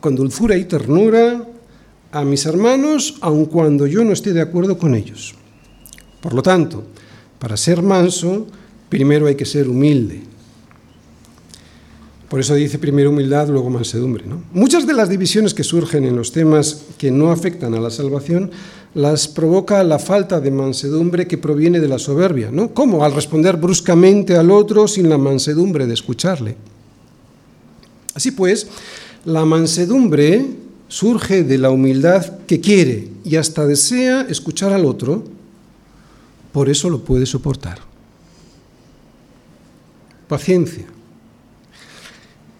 con 0.00 0.16
dulzura 0.16 0.56
y 0.56 0.64
ternura 0.64 1.46
a 2.12 2.24
mis 2.24 2.46
hermanos, 2.46 3.18
aun 3.20 3.44
cuando 3.44 3.86
yo 3.86 4.02
no 4.04 4.12
esté 4.12 4.32
de 4.32 4.40
acuerdo 4.40 4.78
con 4.78 4.94
ellos. 4.94 5.34
Por 6.22 6.32
lo 6.32 6.42
tanto, 6.42 6.84
para 7.38 7.58
ser 7.58 7.82
manso, 7.82 8.46
primero 8.88 9.26
hay 9.26 9.34
que 9.34 9.44
ser 9.44 9.68
humilde. 9.68 10.22
Por 12.30 12.40
eso 12.40 12.54
dice 12.54 12.78
primero 12.78 13.10
humildad, 13.10 13.48
luego 13.48 13.68
mansedumbre. 13.68 14.24
Muchas 14.52 14.86
de 14.86 14.94
las 14.94 15.10
divisiones 15.10 15.52
que 15.52 15.62
surgen 15.62 16.04
en 16.04 16.16
los 16.16 16.32
temas 16.32 16.86
que 16.96 17.10
no 17.10 17.30
afectan 17.30 17.74
a 17.74 17.80
la 17.80 17.90
salvación 17.90 18.50
las 18.94 19.26
provoca 19.26 19.82
la 19.82 19.98
falta 19.98 20.40
de 20.40 20.50
mansedumbre 20.50 21.26
que 21.26 21.36
proviene 21.36 21.80
de 21.80 21.88
la 21.88 21.98
soberbia, 21.98 22.50
¿no? 22.52 22.72
¿Cómo? 22.72 23.04
Al 23.04 23.12
responder 23.12 23.56
bruscamente 23.56 24.36
al 24.36 24.50
otro 24.50 24.86
sin 24.86 25.08
la 25.08 25.18
mansedumbre 25.18 25.86
de 25.86 25.94
escucharle. 25.94 26.56
Así 28.14 28.30
pues, 28.30 28.68
la 29.24 29.44
mansedumbre 29.44 30.46
surge 30.86 31.42
de 31.42 31.58
la 31.58 31.70
humildad 31.70 32.38
que 32.46 32.60
quiere 32.60 33.08
y 33.24 33.34
hasta 33.34 33.66
desea 33.66 34.22
escuchar 34.28 34.72
al 34.72 34.84
otro, 34.84 35.24
por 36.52 36.68
eso 36.68 36.88
lo 36.88 37.00
puede 37.00 37.26
soportar. 37.26 37.80
Paciencia. 40.28 40.93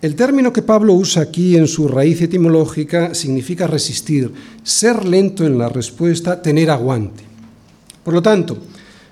El 0.05 0.17
término 0.17 0.53
que 0.53 0.61
Pablo 0.61 0.93
usa 0.93 1.23
aquí 1.23 1.57
en 1.57 1.67
su 1.67 1.89
raíz 1.89 2.21
etimológica 2.21 3.15
significa 3.15 3.67
resistir, 3.67 4.31
ser 4.63 5.07
lento 5.07 5.47
en 5.47 5.57
la 5.57 5.71
respuesta, 5.71 6.43
tener 6.43 6.69
aguante. 6.71 7.25
Por 8.03 8.13
lo 8.13 8.21
tanto, 8.21 8.59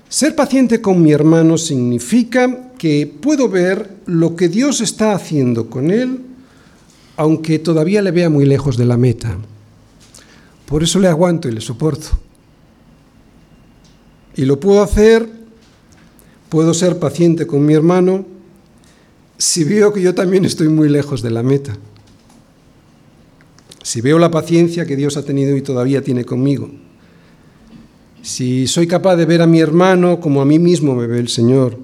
ser 0.07 0.35
paciente 0.35 0.81
con 0.81 1.01
mi 1.01 1.11
hermano 1.11 1.57
significa 1.57 2.73
que 2.77 3.07
puedo 3.07 3.49
ver 3.49 3.89
lo 4.05 4.35
que 4.35 4.49
Dios 4.49 4.81
está 4.81 5.13
haciendo 5.13 5.67
con 5.67 5.89
él, 5.89 6.19
aunque 7.17 7.57
todavía 7.57 8.03
le 8.03 8.11
vea 8.11 8.29
muy 8.29 8.45
lejos 8.45 8.77
de 8.77 8.85
la 8.85 8.95
meta. 8.95 9.35
Por 10.67 10.83
eso 10.83 10.99
le 10.99 11.07
aguanto 11.07 11.49
y 11.49 11.53
le 11.53 11.61
soporto. 11.61 12.09
Y 14.35 14.45
lo 14.45 14.59
puedo 14.59 14.83
hacer, 14.83 15.27
puedo 16.49 16.71
ser 16.75 16.99
paciente 16.99 17.47
con 17.47 17.65
mi 17.65 17.73
hermano, 17.73 18.32
si 19.37 19.63
veo 19.63 19.93
que 19.93 20.01
yo 20.01 20.13
también 20.13 20.45
estoy 20.45 20.69
muy 20.69 20.89
lejos 20.89 21.21
de 21.21 21.31
la 21.31 21.43
meta, 21.43 21.77
si 23.81 24.01
veo 24.01 24.17
la 24.19 24.31
paciencia 24.31 24.85
que 24.85 24.95
Dios 24.95 25.17
ha 25.17 25.25
tenido 25.25 25.55
y 25.57 25.61
todavía 25.61 26.01
tiene 26.01 26.23
conmigo, 26.23 26.71
si 28.21 28.67
soy 28.67 28.87
capaz 28.87 29.17
de 29.17 29.25
ver 29.25 29.41
a 29.41 29.47
mi 29.47 29.59
hermano 29.59 30.19
como 30.19 30.41
a 30.41 30.45
mí 30.45 30.59
mismo 30.59 30.95
me 30.95 31.07
ve 31.07 31.19
el 31.19 31.27
Señor, 31.27 31.77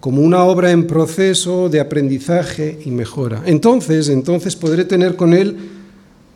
como 0.00 0.22
una 0.22 0.44
obra 0.44 0.70
en 0.70 0.86
proceso 0.86 1.68
de 1.68 1.80
aprendizaje 1.80 2.78
y 2.84 2.90
mejora, 2.90 3.42
entonces, 3.46 4.08
entonces 4.08 4.54
podré 4.54 4.84
tener 4.84 5.16
con 5.16 5.32
él 5.32 5.56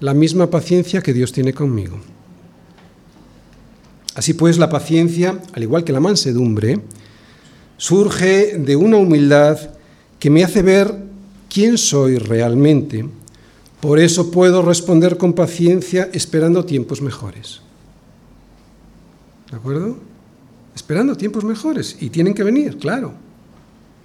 la 0.01 0.15
misma 0.15 0.51
paciencia 0.51 1.03
que 1.03 1.13
Dios 1.13 1.33
tiene 1.33 1.53
conmigo. 1.53 1.99
Así 4.15 4.35
pues, 4.35 4.59
la 4.59 4.69
paciencia, 4.69 5.39
al 5.53 5.63
igual 5.63 5.85
que 5.85 5.93
la 5.93 6.01
mansedumbre, 6.01 6.81
surge 7.77 8.59
de 8.59 8.77
una 8.77 8.97
humildad 8.97 9.59
que 10.23 10.31
me 10.31 10.45
hace 10.45 10.63
ver 10.63 10.95
quién 11.53 11.77
soy 11.77 12.17
realmente. 12.17 13.05
Por 13.81 13.99
eso 13.99 14.31
puedo 14.31 14.63
responder 14.63 15.17
con 15.17 15.33
paciencia 15.33 16.11
esperando 16.13 16.65
tiempos 16.65 17.03
mejores. 17.03 17.61
¿De 19.51 19.57
acuerdo? 19.57 19.97
Esperando 20.77 21.17
tiempos 21.17 21.43
mejores. 21.43 21.97
Y 21.99 22.09
tienen 22.11 22.35
que 22.35 22.45
venir, 22.45 22.79
claro. 22.79 23.15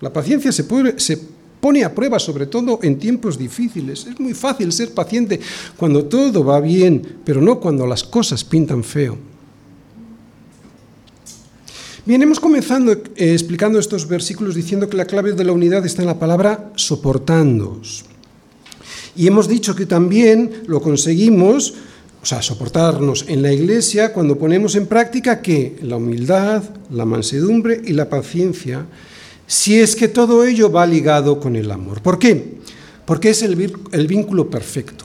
La 0.01 0.11
paciencia 0.11 0.51
se, 0.51 0.65
se 0.97 1.21
pone 1.61 1.83
a 1.83 1.93
prueba, 1.93 2.17
sobre 2.17 2.47
todo 2.47 2.79
en 2.81 2.97
tiempos 2.97 3.37
difíciles. 3.37 4.07
Es 4.07 4.19
muy 4.19 4.33
fácil 4.33 4.71
ser 4.71 4.95
paciente 4.95 5.39
cuando 5.77 6.05
todo 6.05 6.43
va 6.43 6.59
bien, 6.59 7.19
pero 7.23 7.41
no 7.41 7.59
cuando 7.59 7.85
las 7.85 8.03
cosas 8.03 8.43
pintan 8.43 8.83
feo. 8.83 9.19
Bien, 12.07 12.21
hemos 12.21 12.39
comenzado 12.39 12.93
eh, 12.93 13.33
explicando 13.33 13.79
estos 13.79 14.07
versículos 14.07 14.55
diciendo 14.55 14.87
que 14.87 14.95
la 14.95 15.03
clave 15.03 15.33
de 15.33 15.43
la 15.43 15.51
unidad 15.51 15.85
está 15.85 16.03
en 16.03 16.07
la 16.07 16.17
palabra 16.17 16.71
soportándoos. 16.77 18.05
Y 19.17 19.27
hemos 19.27 19.49
dicho 19.49 19.75
que 19.75 19.85
también 19.85 20.63
lo 20.67 20.81
conseguimos, 20.81 21.73
o 22.23 22.25
sea, 22.25 22.41
soportarnos 22.41 23.25
en 23.27 23.41
la 23.41 23.51
iglesia 23.51 24.13
cuando 24.13 24.39
ponemos 24.39 24.75
en 24.75 24.85
práctica 24.85 25.41
que 25.41 25.75
la 25.81 25.97
humildad, 25.97 26.63
la 26.91 27.03
mansedumbre 27.03 27.81
y 27.83 27.91
la 27.91 28.07
paciencia, 28.07 28.85
si 29.45 29.77
es 29.77 29.93
que 29.93 30.07
todo 30.07 30.45
ello 30.45 30.71
va 30.71 30.87
ligado 30.87 31.41
con 31.41 31.57
el 31.57 31.69
amor. 31.69 32.01
¿Por 32.01 32.19
qué? 32.19 32.53
Porque 33.03 33.31
es 33.31 33.41
el, 33.41 33.75
el 33.91 34.07
vínculo 34.07 34.49
perfecto. 34.49 35.03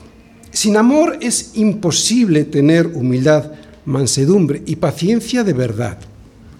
Sin 0.51 0.77
amor 0.77 1.17
es 1.19 1.51
imposible 1.55 2.45
tener 2.45 2.87
humildad, 2.87 3.51
mansedumbre 3.83 4.63
y 4.65 4.77
paciencia 4.77 5.43
de 5.43 5.51
verdad 5.51 5.97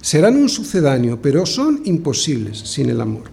serán 0.04 0.36
un 0.36 0.50
sucedáneo, 0.50 1.22
pero 1.22 1.46
son 1.46 1.82
imposibles 1.86 2.60
sin 2.60 2.90
el 2.90 3.00
amor. 3.00 3.32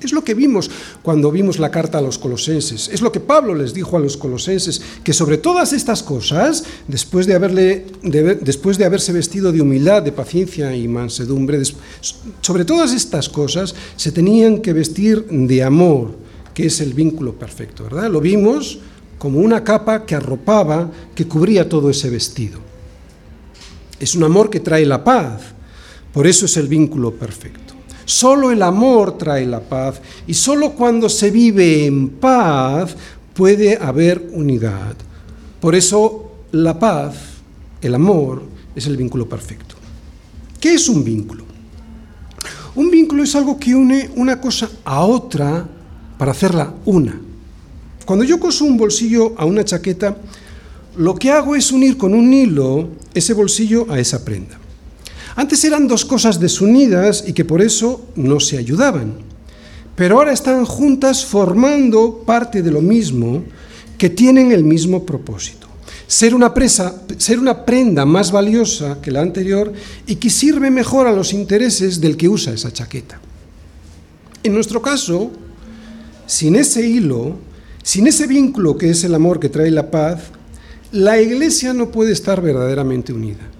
Es 0.00 0.12
lo 0.12 0.24
que 0.24 0.34
vimos 0.34 0.70
cuando 1.02 1.30
vimos 1.30 1.58
la 1.58 1.70
carta 1.70 1.98
a 1.98 2.02
los 2.02 2.18
colosenses. 2.18 2.88
Es 2.92 3.02
lo 3.02 3.12
que 3.12 3.20
Pablo 3.20 3.54
les 3.54 3.74
dijo 3.74 3.96
a 3.96 4.00
los 4.00 4.16
colosenses, 4.16 4.80
que 5.02 5.12
sobre 5.12 5.38
todas 5.38 5.72
estas 5.72 6.02
cosas, 6.02 6.64
después 6.88 7.26
de, 7.26 7.34
haberle, 7.34 7.86
después 8.02 8.78
de 8.78 8.84
haberse 8.84 9.12
vestido 9.12 9.52
de 9.52 9.60
humildad, 9.60 10.02
de 10.02 10.12
paciencia 10.12 10.74
y 10.74 10.88
mansedumbre, 10.88 11.60
sobre 12.40 12.64
todas 12.64 12.92
estas 12.92 13.28
cosas 13.28 13.74
se 13.96 14.12
tenían 14.12 14.60
que 14.60 14.72
vestir 14.72 15.24
de 15.26 15.62
amor, 15.62 16.16
que 16.54 16.66
es 16.66 16.80
el 16.80 16.94
vínculo 16.94 17.34
perfecto, 17.34 17.84
¿verdad? 17.84 18.10
Lo 18.10 18.20
vimos 18.20 18.78
como 19.18 19.38
una 19.38 19.62
capa 19.62 20.04
que 20.04 20.14
arropaba, 20.14 20.90
que 21.14 21.26
cubría 21.26 21.68
todo 21.68 21.90
ese 21.90 22.10
vestido. 22.10 22.60
Es 24.00 24.16
un 24.16 24.24
amor 24.24 24.50
que 24.50 24.58
trae 24.58 24.84
la 24.84 25.04
paz, 25.04 25.42
por 26.12 26.26
eso 26.26 26.46
es 26.46 26.56
el 26.56 26.68
vínculo 26.68 27.12
perfecto. 27.14 27.74
Solo 28.04 28.50
el 28.50 28.62
amor 28.62 29.16
trae 29.16 29.46
la 29.46 29.60
paz 29.60 30.00
y 30.26 30.34
solo 30.34 30.72
cuando 30.72 31.08
se 31.08 31.30
vive 31.30 31.86
en 31.86 32.08
paz 32.08 32.96
puede 33.34 33.76
haber 33.76 34.28
unidad. 34.32 34.96
Por 35.60 35.74
eso 35.74 36.32
la 36.52 36.78
paz, 36.78 37.14
el 37.80 37.94
amor, 37.94 38.42
es 38.74 38.86
el 38.86 38.96
vínculo 38.96 39.28
perfecto. 39.28 39.76
¿Qué 40.60 40.74
es 40.74 40.88
un 40.88 41.04
vínculo? 41.04 41.44
Un 42.74 42.90
vínculo 42.90 43.22
es 43.22 43.34
algo 43.34 43.58
que 43.58 43.74
une 43.74 44.10
una 44.16 44.40
cosa 44.40 44.70
a 44.84 45.04
otra 45.04 45.66
para 46.18 46.32
hacerla 46.32 46.74
una. 46.84 47.20
Cuando 48.04 48.24
yo 48.24 48.40
coso 48.40 48.64
un 48.64 48.76
bolsillo 48.76 49.34
a 49.36 49.44
una 49.44 49.64
chaqueta, 49.64 50.16
lo 50.96 51.14
que 51.14 51.30
hago 51.30 51.54
es 51.54 51.70
unir 51.72 51.96
con 51.96 52.14
un 52.14 52.32
hilo 52.32 52.88
ese 53.14 53.32
bolsillo 53.32 53.86
a 53.90 53.98
esa 53.98 54.24
prenda. 54.24 54.58
Antes 55.36 55.64
eran 55.64 55.88
dos 55.88 56.04
cosas 56.04 56.38
desunidas 56.38 57.24
y 57.26 57.32
que 57.32 57.44
por 57.44 57.62
eso 57.62 58.06
no 58.16 58.40
se 58.40 58.58
ayudaban. 58.58 59.14
Pero 59.96 60.16
ahora 60.16 60.32
están 60.32 60.64
juntas 60.64 61.24
formando 61.24 62.22
parte 62.26 62.62
de 62.62 62.70
lo 62.70 62.80
mismo, 62.80 63.44
que 63.98 64.10
tienen 64.10 64.52
el 64.52 64.64
mismo 64.64 65.06
propósito. 65.06 65.68
Ser 66.06 66.34
una, 66.34 66.52
presa, 66.52 67.02
ser 67.18 67.38
una 67.38 67.64
prenda 67.64 68.04
más 68.04 68.32
valiosa 68.32 69.00
que 69.00 69.10
la 69.10 69.22
anterior 69.22 69.72
y 70.06 70.16
que 70.16 70.28
sirve 70.28 70.70
mejor 70.70 71.06
a 71.06 71.12
los 71.12 71.32
intereses 71.32 72.00
del 72.00 72.16
que 72.16 72.28
usa 72.28 72.52
esa 72.52 72.72
chaqueta. 72.72 73.20
En 74.42 74.52
nuestro 74.52 74.82
caso, 74.82 75.30
sin 76.26 76.56
ese 76.56 76.86
hilo, 76.86 77.36
Sin 77.82 78.06
ese 78.06 78.28
vínculo 78.28 78.78
que 78.78 78.90
es 78.90 79.02
el 79.02 79.14
amor 79.14 79.40
que 79.40 79.48
trae 79.48 79.70
la 79.70 79.90
paz, 79.90 80.20
la 80.92 81.20
iglesia 81.20 81.74
no 81.74 81.90
puede 81.90 82.12
estar 82.12 82.40
verdaderamente 82.40 83.12
unida. 83.12 83.50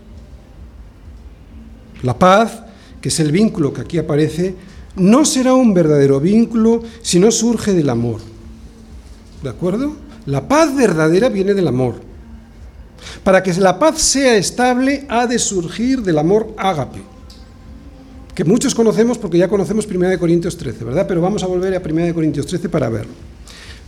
La 2.02 2.18
paz, 2.18 2.62
que 3.00 3.08
es 3.08 3.20
el 3.20 3.32
vínculo 3.32 3.72
que 3.72 3.80
aquí 3.80 3.98
aparece, 3.98 4.54
no 4.96 5.24
será 5.24 5.54
un 5.54 5.72
verdadero 5.72 6.20
vínculo 6.20 6.82
si 7.00 7.18
no 7.18 7.30
surge 7.30 7.72
del 7.72 7.90
amor. 7.90 8.20
¿De 9.42 9.48
acuerdo? 9.48 9.96
La 10.26 10.46
paz 10.46 10.74
verdadera 10.74 11.28
viene 11.28 11.54
del 11.54 11.68
amor. 11.68 11.96
Para 13.24 13.42
que 13.42 13.52
la 13.54 13.78
paz 13.78 14.00
sea 14.00 14.36
estable, 14.36 15.06
ha 15.08 15.26
de 15.26 15.38
surgir 15.38 16.02
del 16.02 16.18
amor 16.18 16.54
ágape, 16.56 17.00
que 18.34 18.44
muchos 18.44 18.74
conocemos 18.74 19.18
porque 19.18 19.38
ya 19.38 19.48
conocemos 19.48 19.86
1 19.86 20.18
Corintios 20.18 20.56
13, 20.56 20.84
¿verdad? 20.84 21.06
Pero 21.06 21.20
vamos 21.20 21.42
a 21.42 21.46
volver 21.46 21.74
a 21.74 21.82
1 21.84 22.14
Corintios 22.14 22.46
13 22.46 22.68
para 22.68 22.88
verlo. 22.88 23.12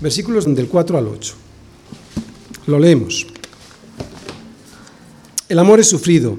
Versículos 0.01 0.53
del 0.55 0.69
4 0.69 0.99
al 0.99 1.07
8. 1.07 1.35
Lo 2.67 2.79
leemos. 2.79 3.27
El 5.49 5.59
amor 5.59 5.79
es 5.79 5.89
sufrido, 5.89 6.37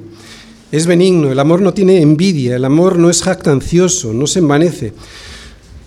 es 0.75 0.87
benigno, 0.87 1.31
el 1.31 1.39
amor 1.39 1.61
no 1.61 1.73
tiene 1.73 2.01
envidia, 2.01 2.57
el 2.57 2.65
amor 2.65 2.99
no 2.99 3.09
es 3.09 3.21
jactancioso, 3.23 4.13
no 4.13 4.27
se 4.27 4.39
envanece, 4.39 4.93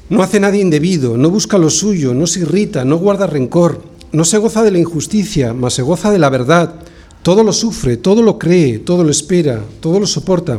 no 0.08 0.22
hace 0.22 0.40
nada 0.40 0.56
indebido, 0.56 1.18
no 1.18 1.28
busca 1.28 1.58
lo 1.58 1.68
suyo, 1.68 2.14
no 2.14 2.26
se 2.26 2.40
irrita, 2.40 2.86
no 2.86 2.96
guarda 2.96 3.26
rencor, 3.26 3.82
no 4.12 4.24
se 4.24 4.38
goza 4.38 4.62
de 4.62 4.70
la 4.70 4.78
injusticia, 4.78 5.52
mas 5.52 5.74
se 5.74 5.82
goza 5.82 6.10
de 6.10 6.18
la 6.18 6.30
verdad. 6.30 6.74
Todo 7.22 7.44
lo 7.44 7.52
sufre, 7.52 7.98
todo 7.98 8.22
lo 8.22 8.38
cree, 8.38 8.78
todo 8.78 9.04
lo 9.04 9.10
espera, 9.10 9.62
todo 9.80 10.00
lo 10.00 10.06
soporta. 10.06 10.58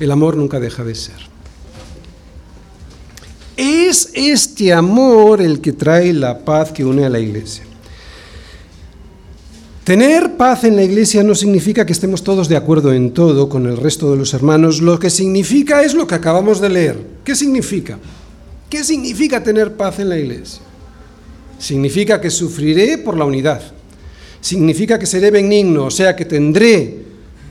El 0.00 0.10
amor 0.10 0.36
nunca 0.36 0.58
deja 0.58 0.82
de 0.82 0.96
ser. 0.96 1.14
Es 3.56 4.10
este 4.14 4.72
amor 4.72 5.40
el 5.40 5.60
que 5.60 5.72
trae 5.72 6.12
la 6.12 6.44
paz 6.44 6.72
que 6.72 6.84
une 6.84 7.04
a 7.04 7.08
la 7.08 7.20
iglesia. 7.20 7.62
Tener 9.86 10.36
paz 10.36 10.64
en 10.64 10.74
la 10.74 10.82
iglesia 10.82 11.22
no 11.22 11.36
significa 11.36 11.86
que 11.86 11.92
estemos 11.92 12.24
todos 12.24 12.48
de 12.48 12.56
acuerdo 12.56 12.92
en 12.92 13.12
todo 13.12 13.48
con 13.48 13.66
el 13.66 13.76
resto 13.76 14.10
de 14.10 14.16
los 14.16 14.34
hermanos, 14.34 14.80
lo 14.80 14.98
que 14.98 15.10
significa 15.10 15.84
es 15.84 15.94
lo 15.94 16.08
que 16.08 16.16
acabamos 16.16 16.60
de 16.60 16.68
leer. 16.68 16.98
¿Qué 17.22 17.36
significa? 17.36 17.96
¿Qué 18.68 18.82
significa 18.82 19.44
tener 19.44 19.76
paz 19.76 20.00
en 20.00 20.08
la 20.08 20.18
iglesia? 20.18 20.60
Significa 21.60 22.20
que 22.20 22.30
sufriré 22.30 22.98
por 22.98 23.16
la 23.16 23.26
unidad. 23.26 23.62
Significa 24.40 24.98
que 24.98 25.06
seré 25.06 25.30
benigno, 25.30 25.84
o 25.84 25.90
sea, 25.92 26.16
que 26.16 26.24
tendré 26.24 27.04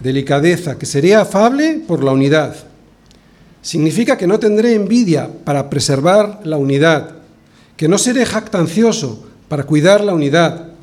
delicadeza, 0.04 0.78
que 0.78 0.86
seré 0.86 1.16
afable 1.16 1.84
por 1.88 2.04
la 2.04 2.12
unidad. 2.12 2.54
Significa 3.62 4.18
que 4.18 4.28
no 4.28 4.40
tendré 4.40 4.74
envidia 4.74 5.30
para 5.46 5.70
preservar 5.70 6.42
la 6.44 6.58
unidad, 6.58 7.12
que 7.78 7.88
no 7.88 7.98
seré 7.98 8.26
jactancioso 8.26 9.26
para 9.48 9.64
cuidar 9.64 10.04
la 10.04 10.14
unidad 10.14 10.75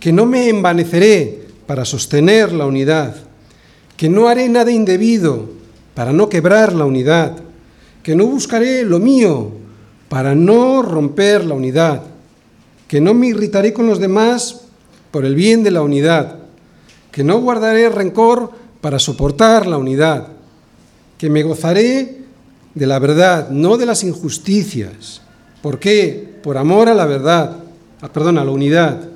que 0.00 0.12
no 0.12 0.26
me 0.26 0.48
envaneceré 0.48 1.46
para 1.66 1.84
sostener 1.84 2.52
la 2.52 2.66
unidad, 2.66 3.16
que 3.96 4.08
no 4.08 4.28
haré 4.28 4.48
nada 4.48 4.70
indebido 4.70 5.50
para 5.94 6.12
no 6.12 6.28
quebrar 6.28 6.72
la 6.72 6.84
unidad, 6.84 7.36
que 8.02 8.14
no 8.14 8.26
buscaré 8.26 8.84
lo 8.84 8.98
mío 8.98 9.52
para 10.08 10.34
no 10.34 10.82
romper 10.82 11.44
la 11.44 11.54
unidad, 11.54 12.02
que 12.86 13.00
no 13.00 13.12
me 13.12 13.26
irritaré 13.28 13.72
con 13.72 13.86
los 13.86 13.98
demás 13.98 14.62
por 15.10 15.24
el 15.24 15.34
bien 15.34 15.62
de 15.62 15.70
la 15.70 15.82
unidad, 15.82 16.36
que 17.10 17.24
no 17.24 17.40
guardaré 17.40 17.88
rencor 17.88 18.52
para 18.80 18.98
soportar 18.98 19.66
la 19.66 19.76
unidad, 19.76 20.28
que 21.18 21.28
me 21.28 21.42
gozaré 21.42 22.18
de 22.74 22.86
la 22.86 22.98
verdad, 23.00 23.50
no 23.50 23.76
de 23.76 23.86
las 23.86 24.04
injusticias. 24.04 25.20
¿Por 25.60 25.80
qué? 25.80 26.38
Por 26.42 26.56
amor 26.56 26.88
a 26.88 26.94
la 26.94 27.04
verdad, 27.04 27.56
a, 28.00 28.12
perdón, 28.12 28.38
a 28.38 28.44
la 28.44 28.52
unidad 28.52 29.08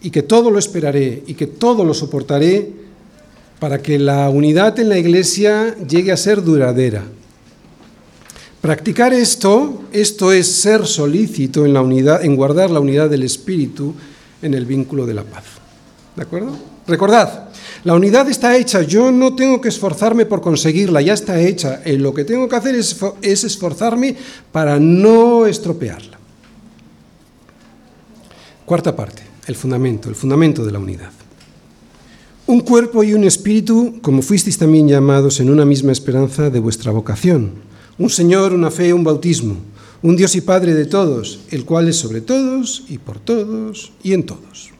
y 0.00 0.10
que 0.10 0.22
todo 0.22 0.50
lo 0.50 0.58
esperaré 0.58 1.22
y 1.26 1.34
que 1.34 1.46
todo 1.46 1.84
lo 1.84 1.94
soportaré 1.94 2.70
para 3.58 3.80
que 3.80 3.98
la 3.98 4.28
unidad 4.28 4.78
en 4.78 4.88
la 4.88 4.98
iglesia 4.98 5.74
llegue 5.86 6.12
a 6.12 6.16
ser 6.16 6.42
duradera. 6.42 7.04
Practicar 8.60 9.12
esto, 9.12 9.82
esto 9.92 10.32
es 10.32 10.50
ser 10.50 10.86
solícito 10.86 11.64
en 11.64 12.36
guardar 12.36 12.70
la 12.70 12.80
unidad 12.80 13.08
del 13.08 13.22
espíritu 13.22 13.94
en 14.42 14.54
el 14.54 14.66
vínculo 14.66 15.06
de 15.06 15.14
la 15.14 15.24
paz. 15.24 15.44
¿De 16.14 16.22
acuerdo? 16.22 16.56
Recordad, 16.86 17.48
la 17.84 17.94
unidad 17.94 18.28
está 18.28 18.56
hecha, 18.56 18.82
yo 18.82 19.10
no 19.10 19.34
tengo 19.34 19.60
que 19.60 19.68
esforzarme 19.68 20.26
por 20.26 20.40
conseguirla, 20.40 21.00
ya 21.00 21.14
está 21.14 21.40
hecha. 21.40 21.82
Eh, 21.84 21.98
lo 21.98 22.14
que 22.14 22.24
tengo 22.24 22.48
que 22.48 22.56
hacer 22.56 22.74
es, 22.74 22.96
es 23.22 23.44
esforzarme 23.44 24.16
para 24.52 24.78
no 24.78 25.46
estropearla. 25.46 26.18
Cuarta 28.64 28.94
parte 28.94 29.25
el 29.46 29.54
fundamento, 29.54 30.08
el 30.08 30.14
fundamento 30.14 30.64
de 30.64 30.72
la 30.72 30.78
unidad. 30.78 31.10
Un 32.46 32.60
cuerpo 32.60 33.02
y 33.02 33.12
un 33.12 33.24
espíritu, 33.24 33.98
como 34.02 34.22
fuisteis 34.22 34.56
también 34.56 34.86
llamados 34.86 35.40
en 35.40 35.50
una 35.50 35.64
misma 35.64 35.90
esperanza 35.90 36.48
de 36.48 36.60
vuestra 36.60 36.92
vocación. 36.92 37.52
Un 37.98 38.08
Señor, 38.08 38.52
una 38.52 38.70
fe, 38.70 38.92
un 38.92 39.02
bautismo. 39.02 39.56
Un 40.02 40.14
Dios 40.14 40.36
y 40.36 40.42
Padre 40.42 40.74
de 40.74 40.84
todos, 40.84 41.40
el 41.50 41.64
cual 41.64 41.88
es 41.88 41.96
sobre 41.96 42.20
todos 42.20 42.84
y 42.88 42.98
por 42.98 43.18
todos 43.18 43.92
y 44.02 44.12
en 44.12 44.24
todos. 44.24 44.70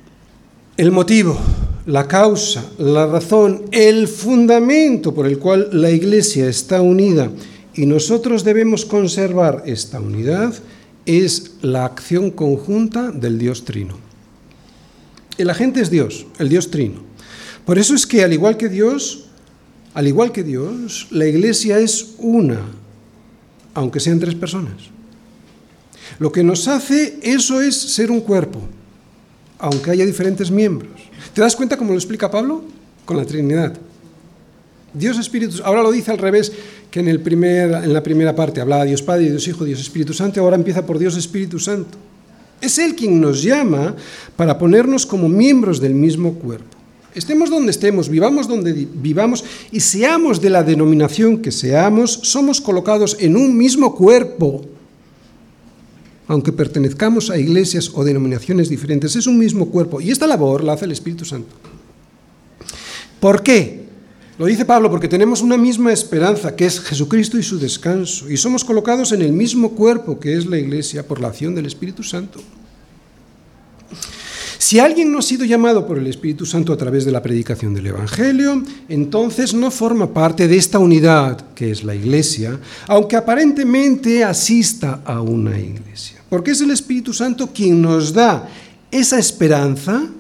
El 0.77 0.93
motivo, 0.93 1.37
la 1.87 2.07
causa, 2.07 2.65
la 2.79 3.07
razón, 3.07 3.65
el 3.73 4.07
fundamento 4.07 5.13
por 5.15 5.27
el 5.27 5.39
cual 5.39 5.71
la 5.73 5.91
Iglesia 5.91 6.49
está 6.49 6.83
unida 6.83 7.31
y 7.75 7.87
nosotros 7.87 8.45
debemos 8.45 8.85
conservar 8.85 9.65
esta 9.67 10.01
unidad 10.01 10.55
es 11.07 11.57
la 11.63 11.85
acción 11.85 12.31
conjunta 12.31 13.11
del 13.11 13.39
Dios 13.39 13.65
Trino. 13.65 14.06
El 15.39 15.51
agente 15.51 15.81
es 15.81 15.91
Dios, 15.91 16.27
el 16.39 16.49
Dios 16.49 16.71
trino. 16.71 17.01
Por 17.65 17.79
eso 17.79 17.95
es 17.95 18.07
que 18.07 18.23
al 18.23 18.33
igual 18.33 18.57
que 18.57 18.69
Dios, 18.69 19.27
al 19.93 20.07
igual 20.07 20.33
que 20.33 20.43
Dios, 20.43 21.09
la 21.11 21.27
iglesia 21.27 21.79
es 21.79 22.15
una, 22.19 22.61
aunque 23.75 24.01
sean 24.01 24.21
tres 24.21 24.35
personas. 24.35 24.75
Lo 26.19 26.33
que 26.33 26.43
nos 26.43 26.69
hace 26.69 27.19
eso 27.23 27.61
es 27.61 27.77
ser 27.77 28.11
un 28.11 28.21
cuerpo, 28.21 28.61
aunque 29.59 29.91
haya 29.91 30.07
diferentes 30.07 30.51
miembros. 30.51 30.93
¿Te 31.35 31.41
das 31.41 31.57
cuenta 31.57 31.77
cómo 31.77 31.91
lo 31.91 31.99
explica 31.99 32.31
Pablo? 32.31 32.65
Con 33.05 33.17
la 33.17 33.25
Trinidad. 33.25 33.77
Dios 34.95 35.19
Espíritu, 35.19 35.61
ahora 35.63 35.83
lo 35.83 35.93
dice 35.93 36.11
al 36.11 36.19
revés 36.19 36.53
que 36.91 37.01
en, 37.01 37.09
el 37.09 37.21
primer, 37.21 37.85
en 37.85 37.93
la 37.93 38.03
primera 38.03 38.35
parte, 38.35 38.61
hablaba 38.61 38.85
Dios 38.85 39.03
Padre, 39.03 39.31
Dios 39.31 39.47
Hijo, 39.47 39.65
Dios 39.65 39.81
Espíritu 39.81 40.15
Santo, 40.15 40.41
ahora 40.41 40.57
empieza 40.57 40.87
por 40.87 40.99
Dios 40.99 41.17
Espíritu 41.17 41.59
Santo. 41.59 41.99
Es 42.61 42.79
Él 42.79 42.95
quien 42.95 43.21
nos 43.21 43.43
llama 43.43 43.95
para 44.37 44.59
ponernos 44.59 45.07
como 45.07 45.29
miembros 45.29 45.81
del 45.81 45.95
mismo 45.95 46.35
cuerpo. 46.35 46.77
Estemos 47.15 47.49
donde 47.49 47.71
estemos, 47.71 48.11
vivamos 48.11 48.47
donde 48.47 48.73
vivamos 48.73 49.43
y 49.73 49.81
seamos 49.81 50.41
de 50.41 50.51
la 50.51 50.63
denominación 50.63 51.41
que 51.41 51.51
seamos, 51.51 52.13
somos 52.23 52.61
colocados 52.61 53.17
en 53.21 53.37
un 53.37 53.57
mismo 53.57 53.95
cuerpo. 53.95 54.67
Aunque 56.29 56.53
pertenezcamos 56.53 57.31
a 57.31 57.39
iglesias 57.39 57.91
o 57.95 58.05
denominaciones 58.05 58.69
diferentes, 58.69 59.17
es 59.17 59.27
un 59.27 59.39
mismo 59.39 59.71
cuerpo. 59.71 60.01
Y 60.01 60.11
esta 60.11 60.27
labor 60.27 60.63
la 60.63 60.75
hace 60.75 60.85
el 60.85 60.93
Espíritu 60.93 61.25
Santo. 61.25 61.55
¿Por 63.21 63.43
qué? 63.43 63.86
Lo 64.39 64.45
dice 64.45 64.67
Pablo 64.67 64.91
porque 64.91 65.09
tenemos 65.09 65.41
una 65.41 65.57
misma 65.57 65.93
esperanza, 65.93 66.55
que 66.55 66.67
es 66.67 66.79
Jesucristo 66.81 67.39
y 67.39 67.43
su 67.43 67.59
descanso, 67.59 68.31
y 68.31 68.37
somos 68.37 68.65
colocados 68.65 69.13
en 69.13 69.23
el 69.23 69.33
mismo 69.33 69.71
cuerpo 69.71 70.21
que 70.21 70.37
es 70.37 70.45
la 70.45 70.59
Iglesia 70.59 71.07
por 71.07 71.21
la 71.21 71.29
acción 71.29 71.55
del 71.55 71.65
Espíritu 71.65 72.03
Santo. 72.03 72.41
Si 74.59 74.79
alguien 74.79 75.11
no 75.11 75.21
ha 75.21 75.23
sido 75.23 75.47
llamado 75.47 75.87
por 75.87 75.97
el 75.97 76.07
Espíritu 76.07 76.45
Santo 76.45 76.73
a 76.73 76.77
través 76.77 77.07
de 77.07 77.13
la 77.13 77.23
predicación 77.23 77.73
del 77.73 77.87
Evangelio, 77.87 78.63
entonces 78.91 79.55
no 79.55 79.71
forma 79.71 80.13
parte 80.13 80.49
de 80.49 80.57
esta 80.57 80.81
unidad 80.81 81.55
que 81.55 81.71
es 81.71 81.83
la 81.83 81.95
Iglesia, 81.95 82.61
aunque 82.89 83.17
aparentemente 83.17 84.23
asista 84.23 85.01
a 85.07 85.23
una 85.23 85.59
iglesia. 85.59 86.23
Porque 86.29 86.51
es 86.51 86.61
el 86.61 86.73
Espíritu 86.73 87.15
Santo 87.15 87.51
quien 87.55 87.81
nos 87.81 88.13
da 88.13 88.49
esa 88.91 89.19
esperanza, 89.19 90.11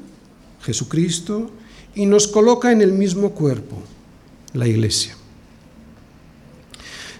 Jesucristo, 0.62 1.50
y 1.94 2.06
nos 2.06 2.26
coloca 2.28 2.72
en 2.72 2.80
el 2.80 2.92
mismo 2.92 3.32
cuerpo 3.32 3.82
la 4.56 4.66
Iglesia. 4.66 5.16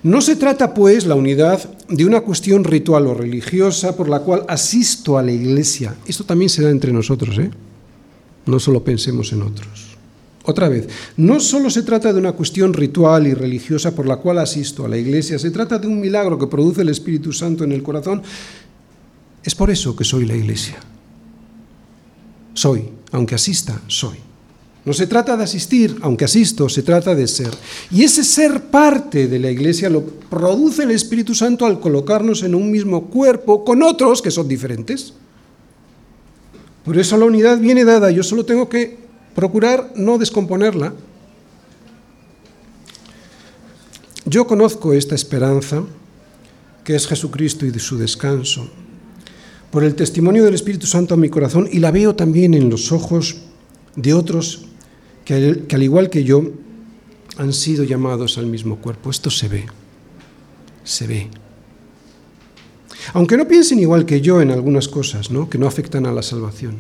No 0.02 0.20
se 0.20 0.36
trata, 0.36 0.72
pues, 0.72 1.04
la 1.06 1.14
unidad 1.14 1.68
de 1.88 2.04
una 2.04 2.20
cuestión 2.20 2.64
ritual 2.64 3.06
o 3.06 3.14
religiosa 3.14 3.96
por 3.96 4.08
la 4.08 4.20
cual 4.20 4.44
asisto 4.48 5.18
a 5.18 5.22
la 5.22 5.32
Iglesia. 5.32 5.96
Esto 6.06 6.24
también 6.24 6.48
se 6.48 6.62
da 6.62 6.70
entre 6.70 6.92
nosotros, 6.92 7.38
¿eh? 7.38 7.50
No 8.46 8.60
solo 8.60 8.84
pensemos 8.84 9.32
en 9.32 9.42
otros. 9.42 9.96
Otra 10.44 10.68
vez, 10.68 10.88
no 11.16 11.40
solo 11.40 11.70
se 11.70 11.82
trata 11.82 12.12
de 12.12 12.20
una 12.20 12.32
cuestión 12.32 12.72
ritual 12.72 13.26
y 13.26 13.34
religiosa 13.34 13.96
por 13.96 14.06
la 14.06 14.18
cual 14.18 14.38
asisto 14.38 14.84
a 14.84 14.88
la 14.88 14.96
Iglesia, 14.96 15.40
se 15.40 15.50
trata 15.50 15.76
de 15.78 15.88
un 15.88 16.00
milagro 16.00 16.38
que 16.38 16.46
produce 16.46 16.82
el 16.82 16.88
Espíritu 16.88 17.32
Santo 17.32 17.64
en 17.64 17.72
el 17.72 17.82
corazón. 17.82 18.22
Es 19.42 19.56
por 19.56 19.70
eso 19.70 19.96
que 19.96 20.04
soy 20.04 20.24
la 20.24 20.36
Iglesia. 20.36 20.76
Soy, 22.54 22.88
aunque 23.10 23.34
asista, 23.34 23.80
soy. 23.88 24.25
No 24.86 24.92
se 24.92 25.08
trata 25.08 25.36
de 25.36 25.42
asistir, 25.42 25.96
aunque 26.00 26.26
asisto, 26.26 26.68
se 26.68 26.84
trata 26.84 27.12
de 27.16 27.26
ser. 27.26 27.50
Y 27.90 28.04
ese 28.04 28.22
ser 28.22 28.66
parte 28.66 29.26
de 29.26 29.40
la 29.40 29.50
iglesia 29.50 29.90
lo 29.90 30.04
produce 30.04 30.84
el 30.84 30.92
Espíritu 30.92 31.34
Santo 31.34 31.66
al 31.66 31.80
colocarnos 31.80 32.44
en 32.44 32.54
un 32.54 32.70
mismo 32.70 33.08
cuerpo 33.08 33.64
con 33.64 33.82
otros 33.82 34.22
que 34.22 34.30
son 34.30 34.46
diferentes. 34.46 35.12
Por 36.84 36.96
eso 36.96 37.16
la 37.16 37.24
unidad 37.24 37.58
viene 37.58 37.84
dada, 37.84 38.12
yo 38.12 38.22
solo 38.22 38.44
tengo 38.46 38.68
que 38.68 38.96
procurar 39.34 39.92
no 39.96 40.18
descomponerla. 40.18 40.94
Yo 44.24 44.46
conozco 44.46 44.92
esta 44.92 45.16
esperanza, 45.16 45.82
que 46.84 46.94
es 46.94 47.08
Jesucristo 47.08 47.66
y 47.66 47.72
de 47.72 47.80
su 47.80 47.98
descanso, 47.98 48.70
por 49.72 49.82
el 49.82 49.96
testimonio 49.96 50.44
del 50.44 50.54
Espíritu 50.54 50.86
Santo 50.86 51.14
a 51.14 51.16
mi 51.16 51.28
corazón 51.28 51.68
y 51.72 51.80
la 51.80 51.90
veo 51.90 52.14
también 52.14 52.54
en 52.54 52.70
los 52.70 52.92
ojos 52.92 53.38
de 53.96 54.14
otros 54.14 54.66
que, 55.26 55.74
al 55.74 55.82
igual 55.82 56.08
que 56.08 56.24
yo 56.24 56.52
han 57.36 57.52
sido 57.52 57.84
llamados 57.84 58.38
al 58.38 58.46
mismo 58.46 58.76
cuerpo. 58.76 59.10
Esto 59.10 59.28
se 59.28 59.48
ve, 59.48 59.66
se 60.84 61.06
ve. 61.06 61.28
Aunque 63.12 63.36
no 63.36 63.46
piensen 63.46 63.78
igual 63.80 64.06
que 64.06 64.20
yo 64.20 64.40
en 64.40 64.50
algunas 64.50 64.88
cosas, 64.88 65.30
¿no? 65.30 65.50
que 65.50 65.58
no 65.58 65.66
afectan 65.66 66.06
a 66.06 66.12
la 66.12 66.22
salvación. 66.22 66.76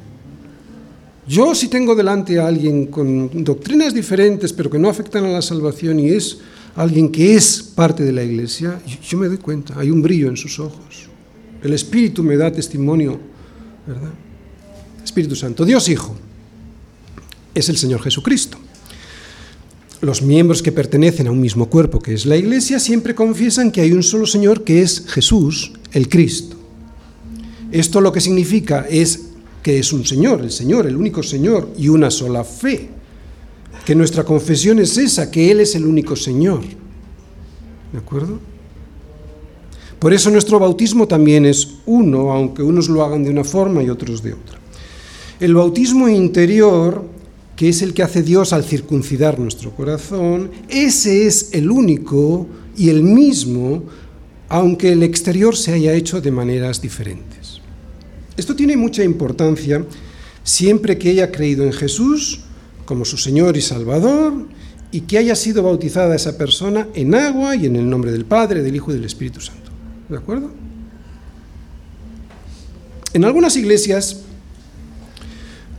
Yo 1.28 1.54
si 1.56 1.66
tengo 1.68 1.96
delante 1.96 2.38
a 2.38 2.46
alguien 2.46 2.86
con 2.86 3.44
doctrinas 3.44 3.92
diferentes, 3.92 4.52
pero 4.52 4.70
que 4.70 4.78
no 4.78 4.88
afectan 4.88 5.24
a 5.24 5.28
la 5.28 5.42
salvación 5.42 5.98
y 5.98 6.10
es 6.10 6.38
alguien 6.76 7.10
que 7.10 7.34
es 7.34 7.62
parte 7.62 8.04
de 8.04 8.12
la 8.12 8.22
iglesia, 8.22 8.80
yo 9.02 9.18
me 9.18 9.26
doy 9.26 9.38
cuenta, 9.38 9.74
hay 9.76 9.90
un 9.90 10.02
brillo 10.02 10.28
en 10.28 10.36
sus 10.36 10.60
ojos. 10.60 11.08
El 11.62 11.72
Espíritu 11.72 12.22
me 12.22 12.36
da 12.36 12.52
testimonio, 12.52 13.18
¿verdad? 13.86 14.12
Espíritu 15.02 15.34
Santo, 15.34 15.64
Dios 15.64 15.88
Hijo, 15.88 16.14
es 17.56 17.68
el 17.68 17.76
Señor 17.76 18.02
Jesucristo 18.02 18.58
los 20.00 20.22
miembros 20.22 20.62
que 20.62 20.72
pertenecen 20.72 21.26
a 21.26 21.30
un 21.30 21.40
mismo 21.40 21.68
cuerpo, 21.68 22.00
que 22.00 22.14
es 22.14 22.26
la 22.26 22.36
Iglesia, 22.36 22.78
siempre 22.78 23.14
confiesan 23.14 23.70
que 23.70 23.80
hay 23.80 23.92
un 23.92 24.02
solo 24.02 24.26
Señor, 24.26 24.62
que 24.62 24.82
es 24.82 25.04
Jesús, 25.08 25.72
el 25.92 26.08
Cristo. 26.08 26.56
Esto 27.72 28.00
lo 28.00 28.12
que 28.12 28.20
significa 28.20 28.86
es 28.88 29.30
que 29.62 29.78
es 29.78 29.92
un 29.92 30.06
Señor, 30.06 30.42
el 30.42 30.50
Señor, 30.50 30.86
el 30.86 30.96
único 30.96 31.22
Señor, 31.22 31.70
y 31.76 31.88
una 31.88 32.10
sola 32.10 32.44
fe. 32.44 32.90
Que 33.84 33.94
nuestra 33.94 34.24
confesión 34.24 34.78
es 34.78 34.96
esa, 34.96 35.30
que 35.30 35.50
Él 35.50 35.60
es 35.60 35.74
el 35.74 35.84
único 35.84 36.14
Señor. 36.14 36.62
¿De 37.92 37.98
acuerdo? 37.98 38.38
Por 39.98 40.12
eso 40.12 40.30
nuestro 40.30 40.58
bautismo 40.58 41.08
también 41.08 41.46
es 41.46 41.68
uno, 41.86 42.30
aunque 42.32 42.62
unos 42.62 42.88
lo 42.88 43.02
hagan 43.02 43.24
de 43.24 43.30
una 43.30 43.44
forma 43.44 43.82
y 43.82 43.88
otros 43.88 44.22
de 44.22 44.34
otra. 44.34 44.58
El 45.40 45.54
bautismo 45.54 46.08
interior 46.08 47.15
que 47.56 47.70
es 47.70 47.80
el 47.80 47.94
que 47.94 48.02
hace 48.02 48.22
Dios 48.22 48.52
al 48.52 48.64
circuncidar 48.64 49.38
nuestro 49.38 49.74
corazón, 49.74 50.50
ese 50.68 51.26
es 51.26 51.50
el 51.52 51.70
único 51.70 52.46
y 52.76 52.90
el 52.90 53.02
mismo, 53.02 53.82
aunque 54.48 54.92
el 54.92 55.02
exterior 55.02 55.56
se 55.56 55.72
haya 55.72 55.94
hecho 55.94 56.20
de 56.20 56.30
maneras 56.30 56.82
diferentes. 56.82 57.62
Esto 58.36 58.54
tiene 58.54 58.76
mucha 58.76 59.02
importancia 59.02 59.84
siempre 60.44 60.98
que 60.98 61.08
haya 61.08 61.32
creído 61.32 61.64
en 61.64 61.72
Jesús 61.72 62.40
como 62.84 63.06
su 63.06 63.16
Señor 63.16 63.56
y 63.56 63.62
Salvador 63.62 64.46
y 64.92 65.00
que 65.00 65.18
haya 65.18 65.34
sido 65.34 65.62
bautizada 65.62 66.14
esa 66.14 66.36
persona 66.36 66.88
en 66.94 67.14
agua 67.14 67.56
y 67.56 67.66
en 67.66 67.76
el 67.76 67.88
nombre 67.88 68.12
del 68.12 68.26
Padre, 68.26 68.62
del 68.62 68.76
Hijo 68.76 68.92
y 68.92 68.94
del 68.94 69.04
Espíritu 69.04 69.40
Santo. 69.40 69.70
¿De 70.08 70.16
acuerdo? 70.16 70.50
En 73.14 73.24
algunas 73.24 73.56
iglesias, 73.56 74.20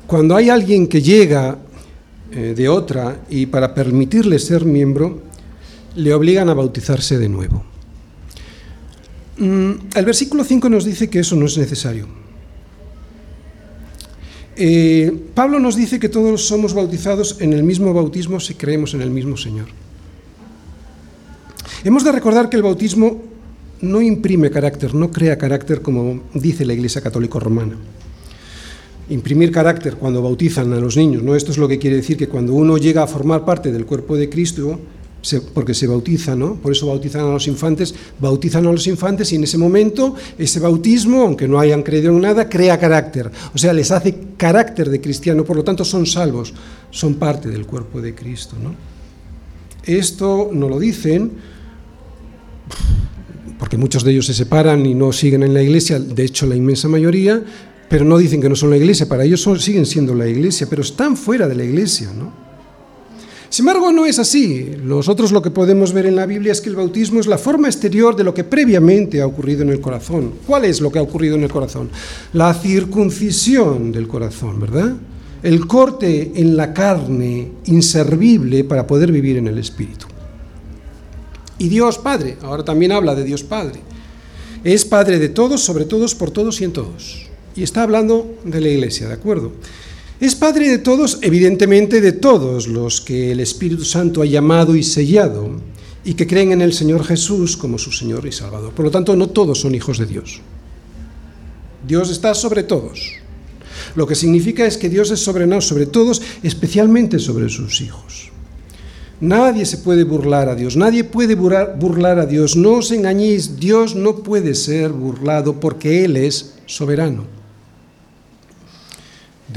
cuando 0.07 0.35
hay 0.35 0.49
alguien 0.49 0.87
que 0.87 1.01
llega 1.01 1.59
eh, 2.31 2.53
de 2.55 2.67
otra 2.67 3.21
y 3.29 3.45
para 3.45 3.73
permitirle 3.73 4.39
ser 4.39 4.65
miembro, 4.65 5.21
le 5.95 6.13
obligan 6.13 6.49
a 6.49 6.53
bautizarse 6.53 7.17
de 7.17 7.29
nuevo. 7.29 7.63
Mm, 9.37 9.71
el 9.95 10.05
versículo 10.05 10.43
5 10.43 10.69
nos 10.69 10.83
dice 10.83 11.09
que 11.09 11.19
eso 11.19 11.35
no 11.35 11.45
es 11.45 11.57
necesario. 11.57 12.07
Eh, 14.55 15.13
Pablo 15.33 15.59
nos 15.59 15.75
dice 15.75 15.99
que 15.99 16.09
todos 16.09 16.47
somos 16.47 16.73
bautizados 16.73 17.37
en 17.39 17.53
el 17.53 17.63
mismo 17.63 17.93
bautismo 17.93 18.39
si 18.39 18.55
creemos 18.55 18.93
en 18.93 19.01
el 19.01 19.11
mismo 19.11 19.37
Señor. 19.37 19.67
Hemos 21.83 22.03
de 22.03 22.11
recordar 22.11 22.49
que 22.49 22.57
el 22.57 22.63
bautismo 22.63 23.21
no 23.81 24.01
imprime 24.01 24.49
carácter, 24.49 24.95
no 24.95 25.11
crea 25.11 25.37
carácter 25.37 25.81
como 25.81 26.23
dice 26.33 26.65
la 26.65 26.73
Iglesia 26.73 27.01
Católica 27.01 27.39
Romana 27.39 27.77
imprimir 29.09 29.51
carácter 29.51 29.95
cuando 29.95 30.21
bautizan 30.21 30.71
a 30.73 30.79
los 30.79 30.97
niños. 30.97 31.23
¿no? 31.23 31.35
Esto 31.35 31.51
es 31.51 31.57
lo 31.57 31.67
que 31.67 31.79
quiere 31.79 31.97
decir 31.97 32.17
que 32.17 32.27
cuando 32.27 32.53
uno 32.53 32.77
llega 32.77 33.03
a 33.03 33.07
formar 33.07 33.45
parte 33.45 33.71
del 33.71 33.85
cuerpo 33.85 34.17
de 34.17 34.29
Cristo, 34.29 34.79
porque 35.53 35.73
se 35.73 35.87
bautiza, 35.87 36.35
¿no? 36.35 36.55
por 36.55 36.71
eso 36.71 36.87
bautizan 36.87 37.25
a 37.25 37.31
los 37.31 37.47
infantes, 37.47 37.93
bautizan 38.19 38.65
a 38.65 38.71
los 38.71 38.87
infantes 38.87 39.31
y 39.33 39.35
en 39.35 39.43
ese 39.43 39.57
momento 39.57 40.15
ese 40.37 40.59
bautismo, 40.59 41.23
aunque 41.23 41.47
no 41.47 41.59
hayan 41.59 41.83
creído 41.83 42.11
en 42.11 42.21
nada, 42.21 42.47
crea 42.47 42.79
carácter. 42.79 43.29
O 43.53 43.57
sea, 43.57 43.73
les 43.73 43.91
hace 43.91 44.15
carácter 44.37 44.89
de 44.89 45.01
cristiano, 45.01 45.43
por 45.43 45.57
lo 45.57 45.63
tanto 45.63 45.83
son 45.83 46.05
salvos, 46.05 46.53
son 46.91 47.15
parte 47.15 47.49
del 47.49 47.65
cuerpo 47.65 47.99
de 48.01 48.15
Cristo. 48.15 48.55
¿no? 48.61 48.75
Esto 49.83 50.49
no 50.53 50.69
lo 50.69 50.79
dicen 50.79 51.31
porque 53.59 53.77
muchos 53.77 54.03
de 54.03 54.11
ellos 54.11 54.25
se 54.25 54.33
separan 54.33 54.85
y 54.85 54.93
no 54.93 55.11
siguen 55.11 55.43
en 55.43 55.53
la 55.53 55.61
iglesia, 55.61 55.99
de 55.99 56.23
hecho 56.23 56.45
la 56.45 56.55
inmensa 56.55 56.87
mayoría, 56.87 57.43
pero 57.89 58.05
no 58.05 58.17
dicen 58.17 58.41
que 58.41 58.49
no 58.49 58.55
son 58.55 58.69
la 58.69 58.77
iglesia, 58.77 59.07
para 59.07 59.23
ellos 59.23 59.47
siguen 59.59 59.85
siendo 59.85 60.13
la 60.13 60.27
iglesia, 60.27 60.67
pero 60.69 60.81
están 60.81 61.15
fuera 61.15 61.47
de 61.47 61.55
la 61.55 61.63
iglesia, 61.63 62.11
¿no? 62.17 62.47
Sin 63.49 63.65
embargo, 63.65 63.91
no 63.91 64.05
es 64.05 64.19
así. 64.19 64.71
Nosotros 64.83 65.31
lo 65.31 65.41
que 65.41 65.51
podemos 65.51 65.93
ver 65.93 66.05
en 66.05 66.15
la 66.15 66.25
Biblia 66.25 66.51
es 66.51 66.59
que 66.59 66.69
el 66.69 66.75
bautismo 66.75 67.19
es 67.19 67.27
la 67.27 67.37
forma 67.37 67.67
exterior 67.67 68.15
de 68.15 68.25
lo 68.25 68.33
que 68.33 68.43
previamente 68.43 69.21
ha 69.21 69.27
ocurrido 69.27 69.61
en 69.61 69.69
el 69.69 69.79
corazón. 69.79 70.33
¿Cuál 70.45 70.65
es 70.65 70.81
lo 70.81 70.91
que 70.91 70.99
ha 70.99 71.01
ocurrido 71.01 71.35
en 71.35 71.43
el 71.43 71.51
corazón? 71.51 71.89
La 72.33 72.53
circuncisión 72.53 73.91
del 73.91 74.07
corazón, 74.07 74.59
¿verdad? 74.59 74.95
El 75.41 75.65
corte 75.65 76.33
en 76.35 76.57
la 76.57 76.73
carne 76.73 77.51
inservible 77.65 78.65
para 78.65 78.85
poder 78.85 79.11
vivir 79.11 79.37
en 79.37 79.47
el 79.47 79.57
Espíritu. 79.59 80.07
Y 81.57 81.69
Dios 81.69 81.97
Padre, 81.97 82.37
ahora 82.41 82.65
también 82.65 82.91
habla 82.91 83.15
de 83.15 83.23
Dios 83.23 83.43
Padre, 83.43 83.79
es 84.63 84.83
Padre 84.83 85.19
de 85.19 85.29
todos, 85.29 85.61
sobre 85.61 85.85
todos, 85.85 86.13
por 86.15 86.31
todos 86.31 86.59
y 86.59 86.65
en 86.65 86.73
todos. 86.73 87.26
Y 87.57 87.63
está 87.63 87.81
hablando 87.81 88.37
de 88.43 88.61
la 88.61 88.69
iglesia, 88.69 89.07
¿de 89.07 89.15
acuerdo? 89.15 89.51
Es 90.19 90.35
Padre 90.35 90.69
de 90.69 90.77
todos, 90.77 91.17
evidentemente 91.23 92.01
de 92.01 92.11
todos 92.11 92.67
los 92.67 93.01
que 93.01 93.31
el 93.31 93.39
Espíritu 93.39 93.83
Santo 93.83 94.21
ha 94.21 94.27
llamado 94.27 94.75
y 94.75 94.83
sellado 94.83 95.59
y 96.05 96.13
que 96.13 96.27
creen 96.27 96.51
en 96.51 96.61
el 96.61 96.71
Señor 96.71 97.03
Jesús 97.03 97.57
como 97.57 97.79
su 97.79 97.91
Señor 97.91 98.27
y 98.27 98.31
Salvador. 98.31 98.73
Por 98.73 98.85
lo 98.85 98.91
tanto, 98.91 99.15
no 99.15 99.29
todos 99.29 99.59
son 99.59 99.73
hijos 99.73 99.97
de 99.97 100.05
Dios. 100.05 100.39
Dios 101.87 102.11
está 102.11 102.35
sobre 102.35 102.61
todos. 102.61 103.13
Lo 103.95 104.05
que 104.05 104.13
significa 104.13 104.67
es 104.67 104.77
que 104.77 104.87
Dios 104.89 105.09
es 105.09 105.19
soberano 105.19 105.59
sobre 105.59 105.87
todos, 105.87 106.21
especialmente 106.43 107.17
sobre 107.17 107.49
sus 107.49 107.81
hijos. 107.81 108.29
Nadie 109.19 109.65
se 109.65 109.79
puede 109.79 110.03
burlar 110.03 110.47
a 110.47 110.53
Dios, 110.53 110.75
nadie 110.75 111.03
puede 111.03 111.33
burlar, 111.33 112.19
a 112.19 112.27
Dios. 112.27 112.55
No 112.55 112.73
os 112.73 112.91
engañéis, 112.91 113.59
Dios 113.59 113.95
no 113.95 114.17
puede 114.17 114.53
ser 114.53 114.91
burlado 114.91 115.59
porque 115.59 116.05
Él 116.05 116.17
es 116.17 116.53
soberano 116.67 117.36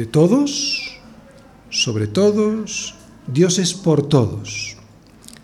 de 0.01 0.07
todos, 0.07 0.97
sobre 1.69 2.07
todos, 2.07 2.95
Dios 3.27 3.59
es 3.59 3.75
por 3.75 4.09
todos. 4.09 4.77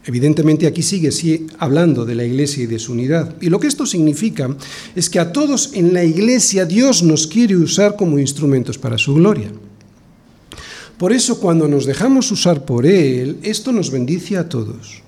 Evidentemente 0.06 0.66
aquí 0.66 0.80
sigue, 0.80 1.46
hablando 1.58 2.06
de 2.06 2.14
la 2.14 2.24
iglesia 2.24 2.64
y 2.64 2.66
de 2.66 2.78
su 2.78 2.92
unidad. 2.92 3.36
Y 3.42 3.50
lo 3.50 3.60
que 3.60 3.66
esto 3.66 3.84
significa 3.84 4.56
es 4.94 5.10
que 5.10 5.20
a 5.20 5.30
todos 5.30 5.74
en 5.74 5.92
la 5.92 6.04
iglesia 6.04 6.64
Dios 6.64 7.02
nos 7.02 7.26
quiere 7.26 7.54
usar 7.54 7.96
como 7.96 8.18
instrumentos 8.18 8.78
para 8.78 8.96
su 8.96 9.12
gloria. 9.12 9.52
Por 10.96 11.12
eso 11.12 11.38
cuando 11.38 11.68
nos 11.68 11.84
dejamos 11.84 12.32
usar 12.32 12.64
por 12.64 12.86
Él, 12.86 13.36
esto 13.42 13.72
nos 13.72 13.90
bendice 13.90 14.38
a 14.38 14.48
todos. 14.48 15.02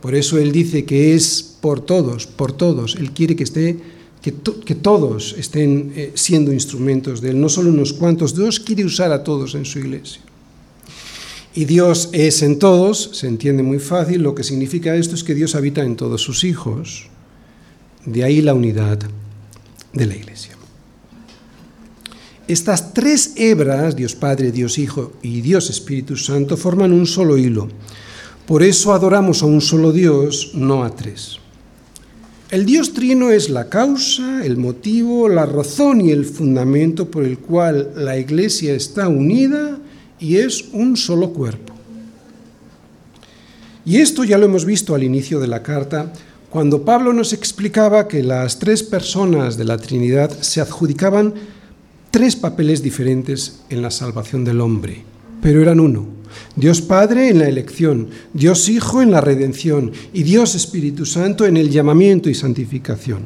Por 0.00 0.14
eso 0.14 0.38
Él 0.38 0.52
dice 0.52 0.84
que 0.84 1.16
es 1.16 1.42
por 1.60 1.80
todos, 1.80 2.28
por 2.28 2.52
todos. 2.52 2.94
Él 2.94 3.10
quiere 3.10 3.34
que 3.34 3.42
esté 3.42 3.80
que, 4.32 4.74
todos 4.74 5.34
estén 5.38 5.92
eh, 5.94 6.10
siendo 6.14 6.52
instrumentos 6.52 7.20
de 7.20 7.30
Él, 7.30 7.40
no 7.40 7.48
solo 7.48 7.70
unos 7.70 7.92
cuantos. 7.92 8.34
Dios 8.34 8.58
quiere 8.58 8.84
usar 8.84 9.12
a 9.12 9.22
todos 9.22 9.54
en 9.54 9.64
su 9.64 9.78
iglesia. 9.78 10.22
Y 11.54 11.64
Dios 11.64 12.10
es 12.12 12.42
en 12.42 12.58
todos, 12.58 13.10
se 13.14 13.28
entiende 13.28 13.62
muy 13.62 13.78
fácil, 13.78 14.22
lo 14.22 14.34
que 14.34 14.42
significa 14.42 14.94
esto 14.96 15.14
es 15.14 15.24
que 15.24 15.34
Dios 15.34 15.54
habita 15.54 15.82
en 15.82 15.96
todos 15.96 16.20
sus 16.20 16.44
hijos. 16.44 17.08
De 18.04 18.24
ahí 18.24 18.42
la 18.42 18.54
unidad 18.54 18.98
de 19.92 20.06
la 20.06 20.16
iglesia. 20.16 20.56
Estas 22.48 22.94
tres 22.94 23.32
hebras, 23.36 23.96
Dios 23.96 24.14
Padre, 24.14 24.52
Dios 24.52 24.78
Hijo 24.78 25.12
y 25.22 25.40
Dios 25.40 25.70
Espíritu 25.70 26.16
Santo, 26.16 26.56
forman 26.56 26.92
un 26.92 27.06
solo 27.06 27.38
hilo. 27.38 27.68
Por 28.46 28.62
eso 28.62 28.92
adoramos 28.92 29.42
a 29.42 29.46
un 29.46 29.60
solo 29.60 29.90
Dios, 29.92 30.52
no 30.54 30.84
a 30.84 30.94
tres. 30.94 31.40
El 32.48 32.64
Dios 32.64 32.92
trino 32.92 33.30
es 33.30 33.50
la 33.50 33.68
causa, 33.68 34.46
el 34.46 34.56
motivo, 34.56 35.28
la 35.28 35.46
razón 35.46 36.00
y 36.00 36.12
el 36.12 36.24
fundamento 36.24 37.10
por 37.10 37.24
el 37.24 37.38
cual 37.40 37.90
la 37.96 38.18
Iglesia 38.18 38.72
está 38.72 39.08
unida 39.08 39.80
y 40.20 40.36
es 40.36 40.66
un 40.72 40.96
solo 40.96 41.32
cuerpo. 41.32 41.74
Y 43.84 43.96
esto 43.96 44.22
ya 44.22 44.38
lo 44.38 44.46
hemos 44.46 44.64
visto 44.64 44.94
al 44.94 45.02
inicio 45.02 45.40
de 45.40 45.48
la 45.48 45.64
carta, 45.64 46.12
cuando 46.48 46.84
Pablo 46.84 47.12
nos 47.12 47.32
explicaba 47.32 48.06
que 48.06 48.22
las 48.22 48.60
tres 48.60 48.84
personas 48.84 49.56
de 49.56 49.64
la 49.64 49.76
Trinidad 49.76 50.30
se 50.40 50.60
adjudicaban 50.60 51.34
tres 52.12 52.36
papeles 52.36 52.80
diferentes 52.80 53.60
en 53.70 53.82
la 53.82 53.90
salvación 53.90 54.44
del 54.44 54.60
hombre, 54.60 55.02
pero 55.40 55.62
eran 55.62 55.80
uno. 55.80 56.06
Dios 56.54 56.80
Padre 56.80 57.28
en 57.28 57.38
la 57.38 57.48
elección, 57.48 58.08
Dios 58.32 58.68
Hijo 58.68 59.02
en 59.02 59.10
la 59.10 59.20
redención 59.20 59.92
y 60.12 60.22
Dios 60.22 60.54
Espíritu 60.54 61.04
Santo 61.04 61.46
en 61.46 61.56
el 61.56 61.70
llamamiento 61.70 62.30
y 62.30 62.34
santificación. 62.34 63.22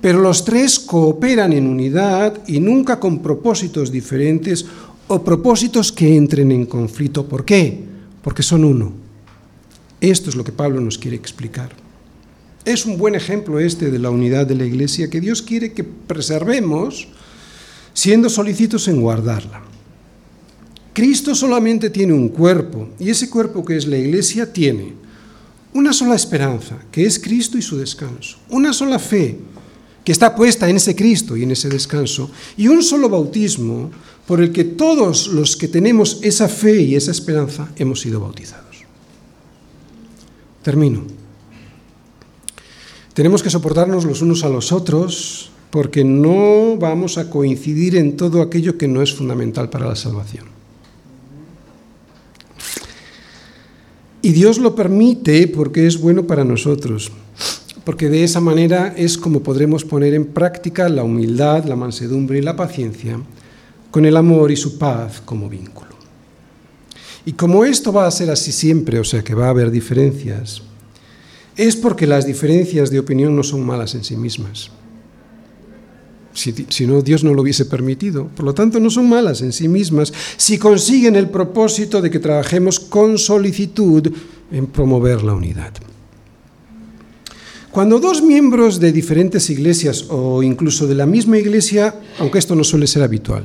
Pero 0.00 0.20
los 0.20 0.44
tres 0.44 0.78
cooperan 0.78 1.52
en 1.52 1.66
unidad 1.66 2.38
y 2.46 2.60
nunca 2.60 3.00
con 3.00 3.20
propósitos 3.20 3.90
diferentes 3.90 4.66
o 5.08 5.24
propósitos 5.24 5.90
que 5.90 6.16
entren 6.16 6.52
en 6.52 6.66
conflicto. 6.66 7.26
¿Por 7.26 7.44
qué? 7.44 7.82
Porque 8.22 8.42
son 8.42 8.64
uno. 8.64 8.92
Esto 10.00 10.30
es 10.30 10.36
lo 10.36 10.44
que 10.44 10.52
Pablo 10.52 10.80
nos 10.80 10.98
quiere 10.98 11.16
explicar. 11.16 11.70
Es 12.64 12.84
un 12.84 12.98
buen 12.98 13.14
ejemplo 13.14 13.58
este 13.58 13.90
de 13.90 13.98
la 13.98 14.10
unidad 14.10 14.46
de 14.46 14.54
la 14.54 14.66
Iglesia 14.66 15.08
que 15.08 15.20
Dios 15.20 15.42
quiere 15.42 15.72
que 15.72 15.84
preservemos 15.84 17.08
siendo 17.94 18.28
solícitos 18.28 18.86
en 18.88 19.00
guardarla. 19.00 19.62
Cristo 20.98 21.32
solamente 21.32 21.90
tiene 21.90 22.12
un 22.12 22.28
cuerpo 22.28 22.88
y 22.98 23.08
ese 23.08 23.30
cuerpo 23.30 23.64
que 23.64 23.76
es 23.76 23.86
la 23.86 23.96
Iglesia 23.96 24.52
tiene 24.52 24.94
una 25.72 25.92
sola 25.92 26.16
esperanza, 26.16 26.76
que 26.90 27.06
es 27.06 27.20
Cristo 27.20 27.56
y 27.56 27.62
su 27.62 27.78
descanso, 27.78 28.36
una 28.48 28.72
sola 28.72 28.98
fe, 28.98 29.38
que 30.02 30.10
está 30.10 30.34
puesta 30.34 30.68
en 30.68 30.74
ese 30.74 30.96
Cristo 30.96 31.36
y 31.36 31.44
en 31.44 31.52
ese 31.52 31.68
descanso, 31.68 32.32
y 32.56 32.66
un 32.66 32.82
solo 32.82 33.08
bautismo 33.08 33.92
por 34.26 34.40
el 34.40 34.50
que 34.50 34.64
todos 34.64 35.28
los 35.28 35.56
que 35.56 35.68
tenemos 35.68 36.18
esa 36.22 36.48
fe 36.48 36.82
y 36.82 36.96
esa 36.96 37.12
esperanza 37.12 37.68
hemos 37.76 38.00
sido 38.00 38.18
bautizados. 38.18 38.78
Termino. 40.64 41.04
Tenemos 43.14 43.44
que 43.44 43.50
soportarnos 43.50 44.04
los 44.04 44.20
unos 44.20 44.42
a 44.42 44.48
los 44.48 44.72
otros 44.72 45.52
porque 45.70 46.02
no 46.02 46.76
vamos 46.76 47.18
a 47.18 47.30
coincidir 47.30 47.94
en 47.94 48.16
todo 48.16 48.42
aquello 48.42 48.76
que 48.76 48.88
no 48.88 49.00
es 49.00 49.14
fundamental 49.14 49.70
para 49.70 49.86
la 49.86 49.94
salvación. 49.94 50.57
Y 54.28 54.32
Dios 54.32 54.58
lo 54.58 54.74
permite 54.74 55.48
porque 55.48 55.86
es 55.86 55.98
bueno 55.98 56.26
para 56.26 56.44
nosotros, 56.44 57.10
porque 57.82 58.10
de 58.10 58.24
esa 58.24 58.40
manera 58.42 58.92
es 58.94 59.16
como 59.16 59.42
podremos 59.42 59.86
poner 59.86 60.12
en 60.12 60.26
práctica 60.26 60.86
la 60.90 61.02
humildad, 61.02 61.64
la 61.64 61.76
mansedumbre 61.76 62.36
y 62.36 62.42
la 62.42 62.54
paciencia, 62.54 63.18
con 63.90 64.04
el 64.04 64.18
amor 64.18 64.50
y 64.50 64.56
su 64.56 64.76
paz 64.76 65.22
como 65.24 65.48
vínculo. 65.48 65.92
Y 67.24 67.32
como 67.32 67.64
esto 67.64 67.90
va 67.90 68.06
a 68.06 68.10
ser 68.10 68.30
así 68.30 68.52
siempre, 68.52 68.98
o 68.98 69.04
sea 69.04 69.24
que 69.24 69.34
va 69.34 69.46
a 69.46 69.48
haber 69.48 69.70
diferencias, 69.70 70.60
es 71.56 71.74
porque 71.74 72.06
las 72.06 72.26
diferencias 72.26 72.90
de 72.90 72.98
opinión 72.98 73.34
no 73.34 73.42
son 73.42 73.64
malas 73.64 73.94
en 73.94 74.04
sí 74.04 74.18
mismas. 74.18 74.70
Si, 76.38 76.86
no, 76.86 77.02
Dios 77.02 77.24
no 77.24 77.34
lo 77.34 77.42
hubiese 77.42 77.64
permitido. 77.64 78.28
Por 78.28 78.44
lo 78.44 78.54
tanto, 78.54 78.78
no 78.78 78.90
son 78.90 79.08
malas 79.08 79.42
en 79.42 79.52
sí 79.52 79.66
mismas 79.66 80.12
si 80.36 80.56
consiguen 80.56 81.16
el 81.16 81.28
propósito 81.28 82.00
de 82.00 82.10
que 82.10 82.20
trabajemos 82.20 82.78
con 82.78 83.18
solicitud 83.18 84.08
en 84.52 84.66
promover 84.66 85.24
la 85.24 85.34
unidad. 85.34 85.72
Cuando 87.72 87.98
dos 87.98 88.22
miembros 88.22 88.80
de 88.80 88.92
diferentes 88.92 89.50
iglesias 89.50 90.06
o 90.08 90.42
incluso 90.42 90.86
de 90.86 90.94
la 90.94 91.06
misma 91.06 91.38
iglesia, 91.38 91.94
aunque 92.18 92.38
esto 92.38 92.54
no 92.54 92.64
suele 92.64 92.86
ser 92.86 93.02
habitual, 93.02 93.44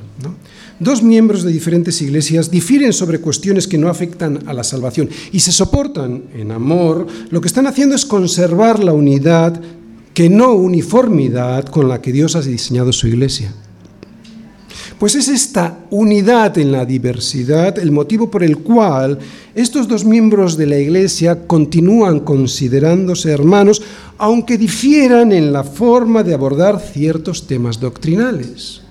dos 0.79 1.03
miembros 1.03 1.43
de 1.43 1.51
diferentes 1.51 2.01
iglesias 2.01 2.49
difieren 2.49 2.93
sobre 2.93 3.19
cuestiones 3.19 3.67
que 3.67 3.77
no 3.77 3.89
afectan 3.89 4.47
a 4.47 4.53
la 4.53 4.63
salvación 4.63 5.09
y 5.31 5.39
se 5.39 5.51
soportan 5.51 6.23
en 6.33 6.51
amor, 6.51 7.05
lo 7.31 7.41
que 7.41 7.47
están 7.47 7.67
haciendo 7.67 7.95
es 7.95 8.05
conservar 8.05 8.83
la 8.83 8.93
unidad 8.93 9.61
que 10.13 10.29
no 10.29 10.53
uniformidad 10.53 11.65
con 11.65 11.89
la 11.89 12.01
que 12.01 12.11
Dios 12.11 12.35
ha 12.35 12.41
diseñado 12.41 12.93
su 12.93 13.07
iglesia. 13.07 13.53
Pues 14.99 15.15
es 15.15 15.27
esta 15.27 15.79
unidad 15.89 16.57
en 16.57 16.71
la 16.71 16.85
diversidad 16.85 17.77
el 17.77 17.91
motivo 17.91 18.31
por 18.31 18.43
el 18.43 18.59
cual 18.59 19.19
estos 19.53 19.87
dos 19.87 20.05
miembros 20.05 20.55
de 20.55 20.65
la 20.65 20.77
iglesia 20.77 21.45
continúan 21.45 22.21
considerándose 22.21 23.31
hermanos, 23.31 23.81
aunque 24.17 24.57
difieran 24.57 25.31
en 25.31 25.51
la 25.51 25.63
forma 25.63 26.23
de 26.23 26.33
abordar 26.33 26.79
ciertos 26.79 27.47
temas 27.47 27.79
doctrinales. 27.79 28.81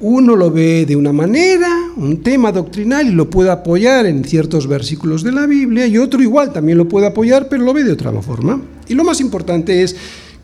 Uno 0.00 0.36
lo 0.36 0.50
ve 0.50 0.84
de 0.84 0.96
una 0.96 1.12
manera, 1.12 1.68
un 1.96 2.22
tema 2.22 2.52
doctrinal, 2.52 3.06
y 3.06 3.12
lo 3.12 3.30
puede 3.30 3.50
apoyar 3.50 4.04
en 4.04 4.24
ciertos 4.24 4.66
versículos 4.66 5.22
de 5.22 5.32
la 5.32 5.46
Biblia, 5.46 5.86
y 5.86 5.96
otro 5.96 6.20
igual 6.22 6.52
también 6.52 6.76
lo 6.76 6.88
puede 6.88 7.06
apoyar, 7.06 7.48
pero 7.48 7.62
lo 7.62 7.72
ve 7.72 7.84
de 7.84 7.92
otra 7.92 8.12
forma. 8.20 8.60
Y 8.88 8.94
lo 8.94 9.04
más 9.04 9.20
importante 9.20 9.82
es 9.82 9.96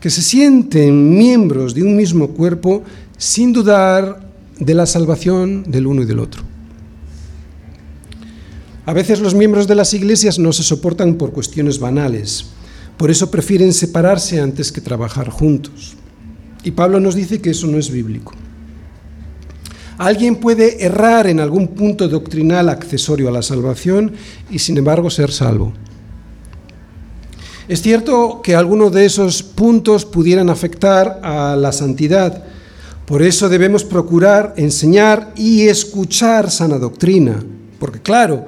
que 0.03 0.11
se 0.11 0.21
sienten 0.21 1.17
miembros 1.17 1.75
de 1.75 1.85
un 1.85 1.95
mismo 1.95 2.31
cuerpo 2.31 2.83
sin 3.17 3.53
dudar 3.53 4.29
de 4.59 4.75
la 4.75 4.85
salvación 4.85 5.63
del 5.69 5.87
uno 5.87 6.03
y 6.03 6.07
del 6.07 6.19
otro. 6.19 6.43
A 8.85 8.93
veces 8.93 9.21
los 9.21 9.37
miembros 9.37 9.69
de 9.69 9.77
las 9.77 9.95
iglesias 9.95 10.41
no 10.41 10.53
se 10.53 10.65
soportan 10.65 11.15
por 11.15 11.31
cuestiones 11.31 11.79
banales, 11.79 12.47
por 12.97 13.13
eso 13.13 13.31
prefieren 13.31 13.73
separarse 13.73 14.41
antes 14.41 14.73
que 14.73 14.81
trabajar 14.81 15.31
juntos. 15.31 15.95
Y 16.65 16.73
Pablo 16.73 16.99
nos 16.99 17.15
dice 17.15 17.41
que 17.41 17.51
eso 17.51 17.69
no 17.69 17.79
es 17.79 17.89
bíblico. 17.89 18.33
Alguien 19.99 20.37
puede 20.37 20.85
errar 20.85 21.29
en 21.29 21.39
algún 21.39 21.69
punto 21.69 22.09
doctrinal 22.09 22.69
accesorio 22.71 23.29
a 23.29 23.33
la 23.33 23.43
salvación 23.43 24.15
y 24.51 24.59
sin 24.59 24.79
embargo 24.79 25.11
ser 25.11 25.31
salvo. 25.31 25.73
Es 27.69 27.81
cierto 27.81 28.41
que 28.43 28.57
algunos 28.57 28.93
de 28.93 29.05
esos 29.05 29.43
puntos 29.43 30.05
pudieran 30.05 30.51
afectar 30.51 31.21
a 31.23 31.55
la 31.57 31.71
santidad. 31.71 32.43
Por 33.07 33.23
eso 33.23 33.49
debemos 33.49 33.85
procurar 33.85 34.55
enseñar 34.57 35.33
y 35.37 35.69
escuchar 35.69 36.51
sana 36.51 36.79
doctrina. 36.79 37.43
Porque 37.79 38.01
claro, 38.01 38.47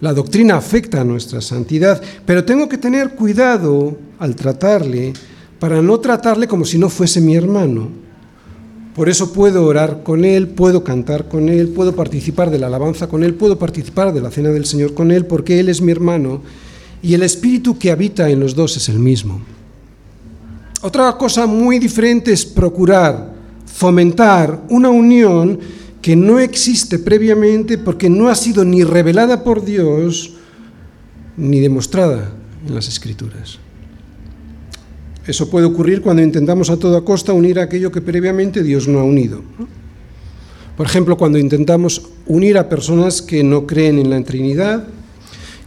la 0.00 0.12
doctrina 0.12 0.56
afecta 0.56 1.00
a 1.00 1.04
nuestra 1.04 1.40
santidad, 1.40 2.00
pero 2.24 2.44
tengo 2.44 2.68
que 2.68 2.78
tener 2.78 3.10
cuidado 3.10 3.96
al 4.18 4.36
tratarle 4.36 5.12
para 5.58 5.82
no 5.82 5.98
tratarle 5.98 6.46
como 6.46 6.64
si 6.64 6.78
no 6.78 6.88
fuese 6.88 7.20
mi 7.20 7.34
hermano. 7.34 7.88
Por 8.94 9.08
eso 9.08 9.32
puedo 9.32 9.64
orar 9.64 10.02
con 10.02 10.24
él, 10.24 10.48
puedo 10.48 10.84
cantar 10.84 11.28
con 11.28 11.48
él, 11.48 11.68
puedo 11.68 11.96
participar 11.96 12.50
de 12.50 12.58
la 12.58 12.66
alabanza 12.66 13.08
con 13.08 13.24
él, 13.24 13.34
puedo 13.34 13.58
participar 13.58 14.12
de 14.12 14.20
la 14.20 14.30
cena 14.30 14.50
del 14.50 14.66
Señor 14.66 14.94
con 14.94 15.10
él, 15.10 15.24
porque 15.26 15.58
él 15.58 15.68
es 15.68 15.80
mi 15.80 15.90
hermano 15.92 16.42
y 17.02 17.14
el 17.14 17.22
espíritu 17.22 17.78
que 17.78 17.90
habita 17.90 18.30
en 18.30 18.40
los 18.40 18.54
dos 18.54 18.76
es 18.76 18.88
el 18.88 18.98
mismo. 18.98 19.40
Otra 20.82 21.16
cosa 21.16 21.46
muy 21.46 21.78
diferente 21.78 22.32
es 22.32 22.44
procurar 22.46 23.32
fomentar 23.66 24.62
una 24.68 24.90
unión 24.90 25.58
que 26.00 26.14
no 26.14 26.38
existe 26.38 26.98
previamente 26.98 27.78
porque 27.78 28.10
no 28.10 28.28
ha 28.28 28.34
sido 28.34 28.64
ni 28.64 28.84
revelada 28.84 29.42
por 29.42 29.64
Dios 29.64 30.34
ni 31.36 31.60
demostrada 31.60 32.32
en 32.66 32.74
las 32.74 32.88
escrituras. 32.88 33.58
Eso 35.26 35.48
puede 35.48 35.66
ocurrir 35.66 36.02
cuando 36.02 36.22
intentamos 36.22 36.68
a 36.68 36.76
toda 36.76 37.02
costa 37.02 37.32
unir 37.32 37.60
aquello 37.60 37.92
que 37.92 38.00
previamente 38.00 38.62
Dios 38.62 38.88
no 38.88 38.98
ha 38.98 39.04
unido. 39.04 39.40
Por 40.76 40.86
ejemplo, 40.86 41.16
cuando 41.16 41.38
intentamos 41.38 42.02
unir 42.26 42.58
a 42.58 42.68
personas 42.68 43.22
que 43.22 43.44
no 43.44 43.66
creen 43.66 43.98
en 43.98 44.10
la 44.10 44.22
Trinidad, 44.24 44.84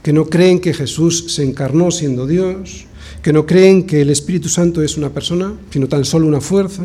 que 0.06 0.14
no 0.14 0.28
creen 0.28 0.60
que 0.60 0.72
Jesús 0.72 1.34
se 1.34 1.44
encarnó 1.44 1.90
siendo 1.90 2.28
Dios, 2.28 2.86
que 3.24 3.34
no 3.34 3.48
creen 3.48 3.88
que 3.88 4.02
el 4.02 4.12
Espíritu 4.12 4.50
Santo 4.50 4.84
es 4.84 4.98
una 4.98 5.10
persona, 5.10 5.56
sino 5.72 5.88
tan 5.88 6.06
solo 6.06 6.28
una 6.28 6.42
fuerza, 6.42 6.84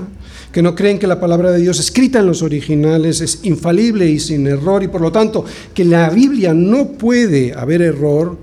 que 0.51 0.63
no 0.63 0.75
creen 0.75 0.99
que 0.99 1.07
la 1.07 1.21
palabra 1.21 1.53
de 1.53 1.61
Dios 1.61 1.79
escrita 1.79 2.21
en 2.21 2.27
los 2.27 2.41
originales 2.41 3.21
es 3.21 3.41
infalible 3.43 4.09
y 4.09 4.19
sin 4.19 4.47
error, 4.47 4.83
y 4.83 4.89
por 4.89 5.03
lo 5.03 5.13
tanto 5.13 5.45
que 5.75 5.85
la 5.85 6.09
Biblia 6.09 6.55
no 6.55 6.93
puede 6.93 7.53
haber 7.53 7.83
error, 7.83 8.39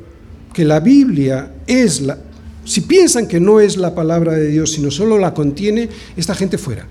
que 0.53 0.63
la 0.63 0.79
Biblia 0.79 1.53
es 1.65 2.01
la... 2.01 2.19
Si 2.63 2.81
piensan 2.81 3.27
que 3.27 3.39
no 3.39 3.59
es 3.59 3.77
la 3.77 3.95
palabra 3.95 4.33
de 4.33 4.47
Dios, 4.47 4.73
sino 4.73 4.91
solo 4.91 5.17
la 5.17 5.33
contiene, 5.33 5.89
esta 6.15 6.35
gente 6.35 6.59
fuera. 6.59 6.85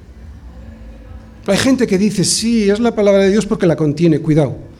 Hay 1.46 1.56
gente 1.56 1.86
que 1.86 1.98
dice, 1.98 2.24
sí, 2.24 2.68
es 2.68 2.80
la 2.80 2.96
palabra 2.96 3.22
de 3.22 3.30
Dios 3.30 3.46
porque 3.46 3.68
la 3.68 3.76
contiene, 3.76 4.18
cuidado 4.18 4.74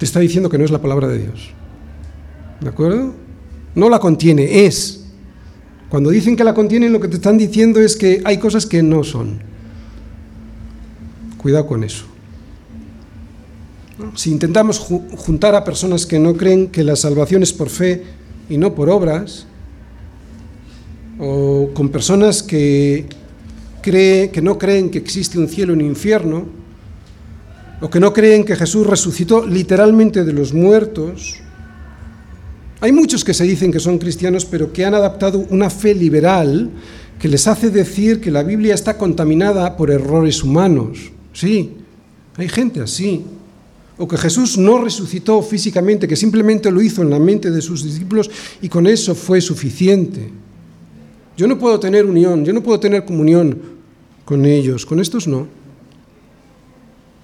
te 0.00 0.06
está 0.06 0.18
diciendo 0.18 0.48
que 0.48 0.56
no 0.56 0.64
es 0.64 0.70
la 0.70 0.80
palabra 0.80 1.08
de 1.08 1.18
Dios. 1.18 1.50
¿De 2.58 2.70
acuerdo? 2.70 3.12
No 3.74 3.90
la 3.90 3.98
contiene, 3.98 4.64
es. 4.64 5.04
Cuando 5.90 6.08
dicen 6.08 6.36
que 6.36 6.42
la 6.42 6.54
contienen, 6.54 6.90
lo 6.90 7.00
que 7.00 7.08
te 7.08 7.16
están 7.16 7.36
diciendo 7.36 7.80
es 7.80 7.96
que 7.96 8.22
hay 8.24 8.38
cosas 8.38 8.64
que 8.64 8.82
no 8.82 9.04
son. 9.04 9.40
Cuidado 11.36 11.66
con 11.66 11.84
eso. 11.84 12.06
Si 14.14 14.30
intentamos 14.30 14.78
juntar 14.78 15.54
a 15.54 15.64
personas 15.64 16.06
que 16.06 16.18
no 16.18 16.34
creen 16.34 16.68
que 16.68 16.82
la 16.82 16.96
salvación 16.96 17.42
es 17.42 17.52
por 17.52 17.68
fe 17.68 18.02
y 18.48 18.56
no 18.56 18.74
por 18.74 18.88
obras, 18.88 19.44
o 21.18 21.72
con 21.74 21.90
personas 21.90 22.42
que, 22.42 23.04
que 23.82 24.40
no 24.42 24.56
creen 24.56 24.88
que 24.88 24.96
existe 24.96 25.38
un 25.38 25.46
cielo 25.46 25.74
y 25.74 25.76
un 25.76 25.82
infierno, 25.82 26.60
o 27.80 27.88
que 27.88 28.00
no 28.00 28.12
creen 28.12 28.44
que 28.44 28.56
Jesús 28.56 28.86
resucitó 28.86 29.46
literalmente 29.46 30.24
de 30.24 30.32
los 30.32 30.52
muertos. 30.52 31.36
Hay 32.80 32.92
muchos 32.92 33.24
que 33.24 33.34
se 33.34 33.44
dicen 33.44 33.72
que 33.72 33.80
son 33.80 33.98
cristianos, 33.98 34.44
pero 34.44 34.72
que 34.72 34.84
han 34.84 34.94
adaptado 34.94 35.44
una 35.50 35.70
fe 35.70 35.94
liberal 35.94 36.70
que 37.18 37.28
les 37.28 37.46
hace 37.46 37.70
decir 37.70 38.20
que 38.20 38.30
la 38.30 38.42
Biblia 38.42 38.74
está 38.74 38.96
contaminada 38.96 39.76
por 39.76 39.90
errores 39.90 40.42
humanos. 40.42 41.12
Sí, 41.32 41.72
hay 42.36 42.48
gente 42.48 42.80
así. 42.80 43.22
O 43.98 44.08
que 44.08 44.16
Jesús 44.16 44.56
no 44.56 44.82
resucitó 44.82 45.42
físicamente, 45.42 46.08
que 46.08 46.16
simplemente 46.16 46.70
lo 46.70 46.80
hizo 46.80 47.02
en 47.02 47.10
la 47.10 47.18
mente 47.18 47.50
de 47.50 47.60
sus 47.60 47.84
discípulos 47.84 48.30
y 48.62 48.68
con 48.70 48.86
eso 48.86 49.14
fue 49.14 49.42
suficiente. 49.42 50.30
Yo 51.36 51.46
no 51.46 51.58
puedo 51.58 51.78
tener 51.78 52.06
unión, 52.06 52.44
yo 52.44 52.54
no 52.54 52.62
puedo 52.62 52.80
tener 52.80 53.04
comunión 53.04 53.58
con 54.24 54.46
ellos, 54.46 54.86
con 54.86 55.00
estos 55.00 55.28
no. 55.28 55.59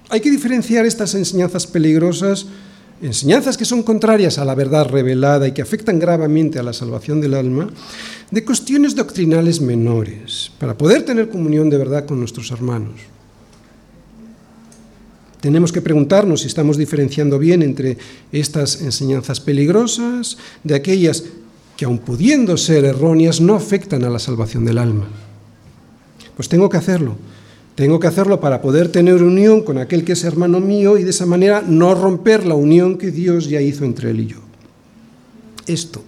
Hay 0.09 0.21
que 0.21 0.31
diferenciar 0.31 0.85
estas 0.85 1.15
enseñanzas 1.15 1.67
peligrosas, 1.67 2.47
enseñanzas 3.01 3.57
que 3.57 3.65
son 3.65 3.83
contrarias 3.83 4.37
a 4.37 4.45
la 4.45 4.55
verdad 4.55 4.87
revelada 4.87 5.47
y 5.47 5.51
que 5.51 5.61
afectan 5.61 5.99
gravemente 5.99 6.59
a 6.59 6.63
la 6.63 6.73
salvación 6.73 7.19
del 7.19 7.33
alma, 7.33 7.69
de 8.31 8.45
cuestiones 8.45 8.95
doctrinales 8.95 9.59
menores, 9.61 10.51
para 10.59 10.77
poder 10.77 11.03
tener 11.03 11.29
comunión 11.29 11.69
de 11.69 11.77
verdad 11.77 12.05
con 12.05 12.19
nuestros 12.19 12.51
hermanos. 12.51 12.95
Tenemos 15.41 15.71
que 15.71 15.81
preguntarnos 15.81 16.41
si 16.41 16.47
estamos 16.47 16.77
diferenciando 16.77 17.37
bien 17.37 17.61
entre 17.61 17.97
estas 18.31 18.81
enseñanzas 18.81 19.39
peligrosas 19.39 20.37
de 20.63 20.75
aquellas 20.75 21.25
que, 21.75 21.85
aun 21.85 21.99
pudiendo 21.99 22.57
ser 22.57 22.85
erróneas, 22.85 23.39
no 23.39 23.53
afectan 23.53 24.03
a 24.03 24.09
la 24.09 24.17
salvación 24.17 24.65
del 24.65 24.79
alma. 24.79 25.07
Pues 26.35 26.49
tengo 26.49 26.69
que 26.69 26.77
hacerlo. 26.77 27.17
Tengo 27.77 27.99
que 27.99 28.07
hacerlo 28.07 28.39
para 28.39 28.59
poder 28.59 28.91
tener 28.91 29.21
unión 29.21 29.61
con 29.61 29.77
aquel 29.77 30.03
que 30.03 30.13
es 30.13 30.23
hermano 30.23 30.59
mío 30.59 30.97
y 30.97 31.03
de 31.03 31.11
esa 31.11 31.27
manera 31.27 31.61
no 31.61 31.93
romper 31.93 32.43
la 32.43 32.55
unión 32.55 32.97
que 32.97 33.11
Dios 33.11 33.47
ya 33.47 33.61
hizo 33.61 33.85
entre 33.85 34.09
él 34.09 34.21
y 34.21 34.25
yo. 34.25 34.37
Esto. 35.67 36.01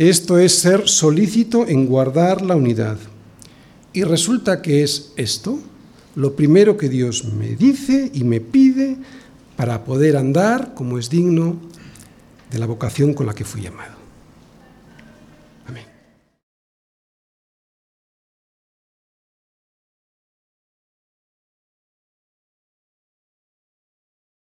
Esto 0.00 0.36
es 0.36 0.52
ser 0.52 0.88
solícito 0.88 1.64
en 1.68 1.86
guardar 1.86 2.42
la 2.42 2.56
unidad. 2.56 2.98
Y 3.92 4.02
resulta 4.02 4.62
que 4.62 4.82
es 4.82 5.12
esto 5.14 5.60
lo 6.16 6.34
primero 6.34 6.76
que 6.76 6.88
Dios 6.88 7.24
me 7.24 7.54
dice 7.54 8.10
y 8.12 8.24
me 8.24 8.40
pide 8.40 8.96
para 9.54 9.84
poder 9.84 10.16
andar 10.16 10.74
como 10.74 10.98
es 10.98 11.08
digno 11.08 11.56
de 12.50 12.58
la 12.58 12.66
vocación 12.66 13.14
con 13.14 13.26
la 13.26 13.34
que 13.34 13.44
fui 13.44 13.62
llamado. 13.62 13.99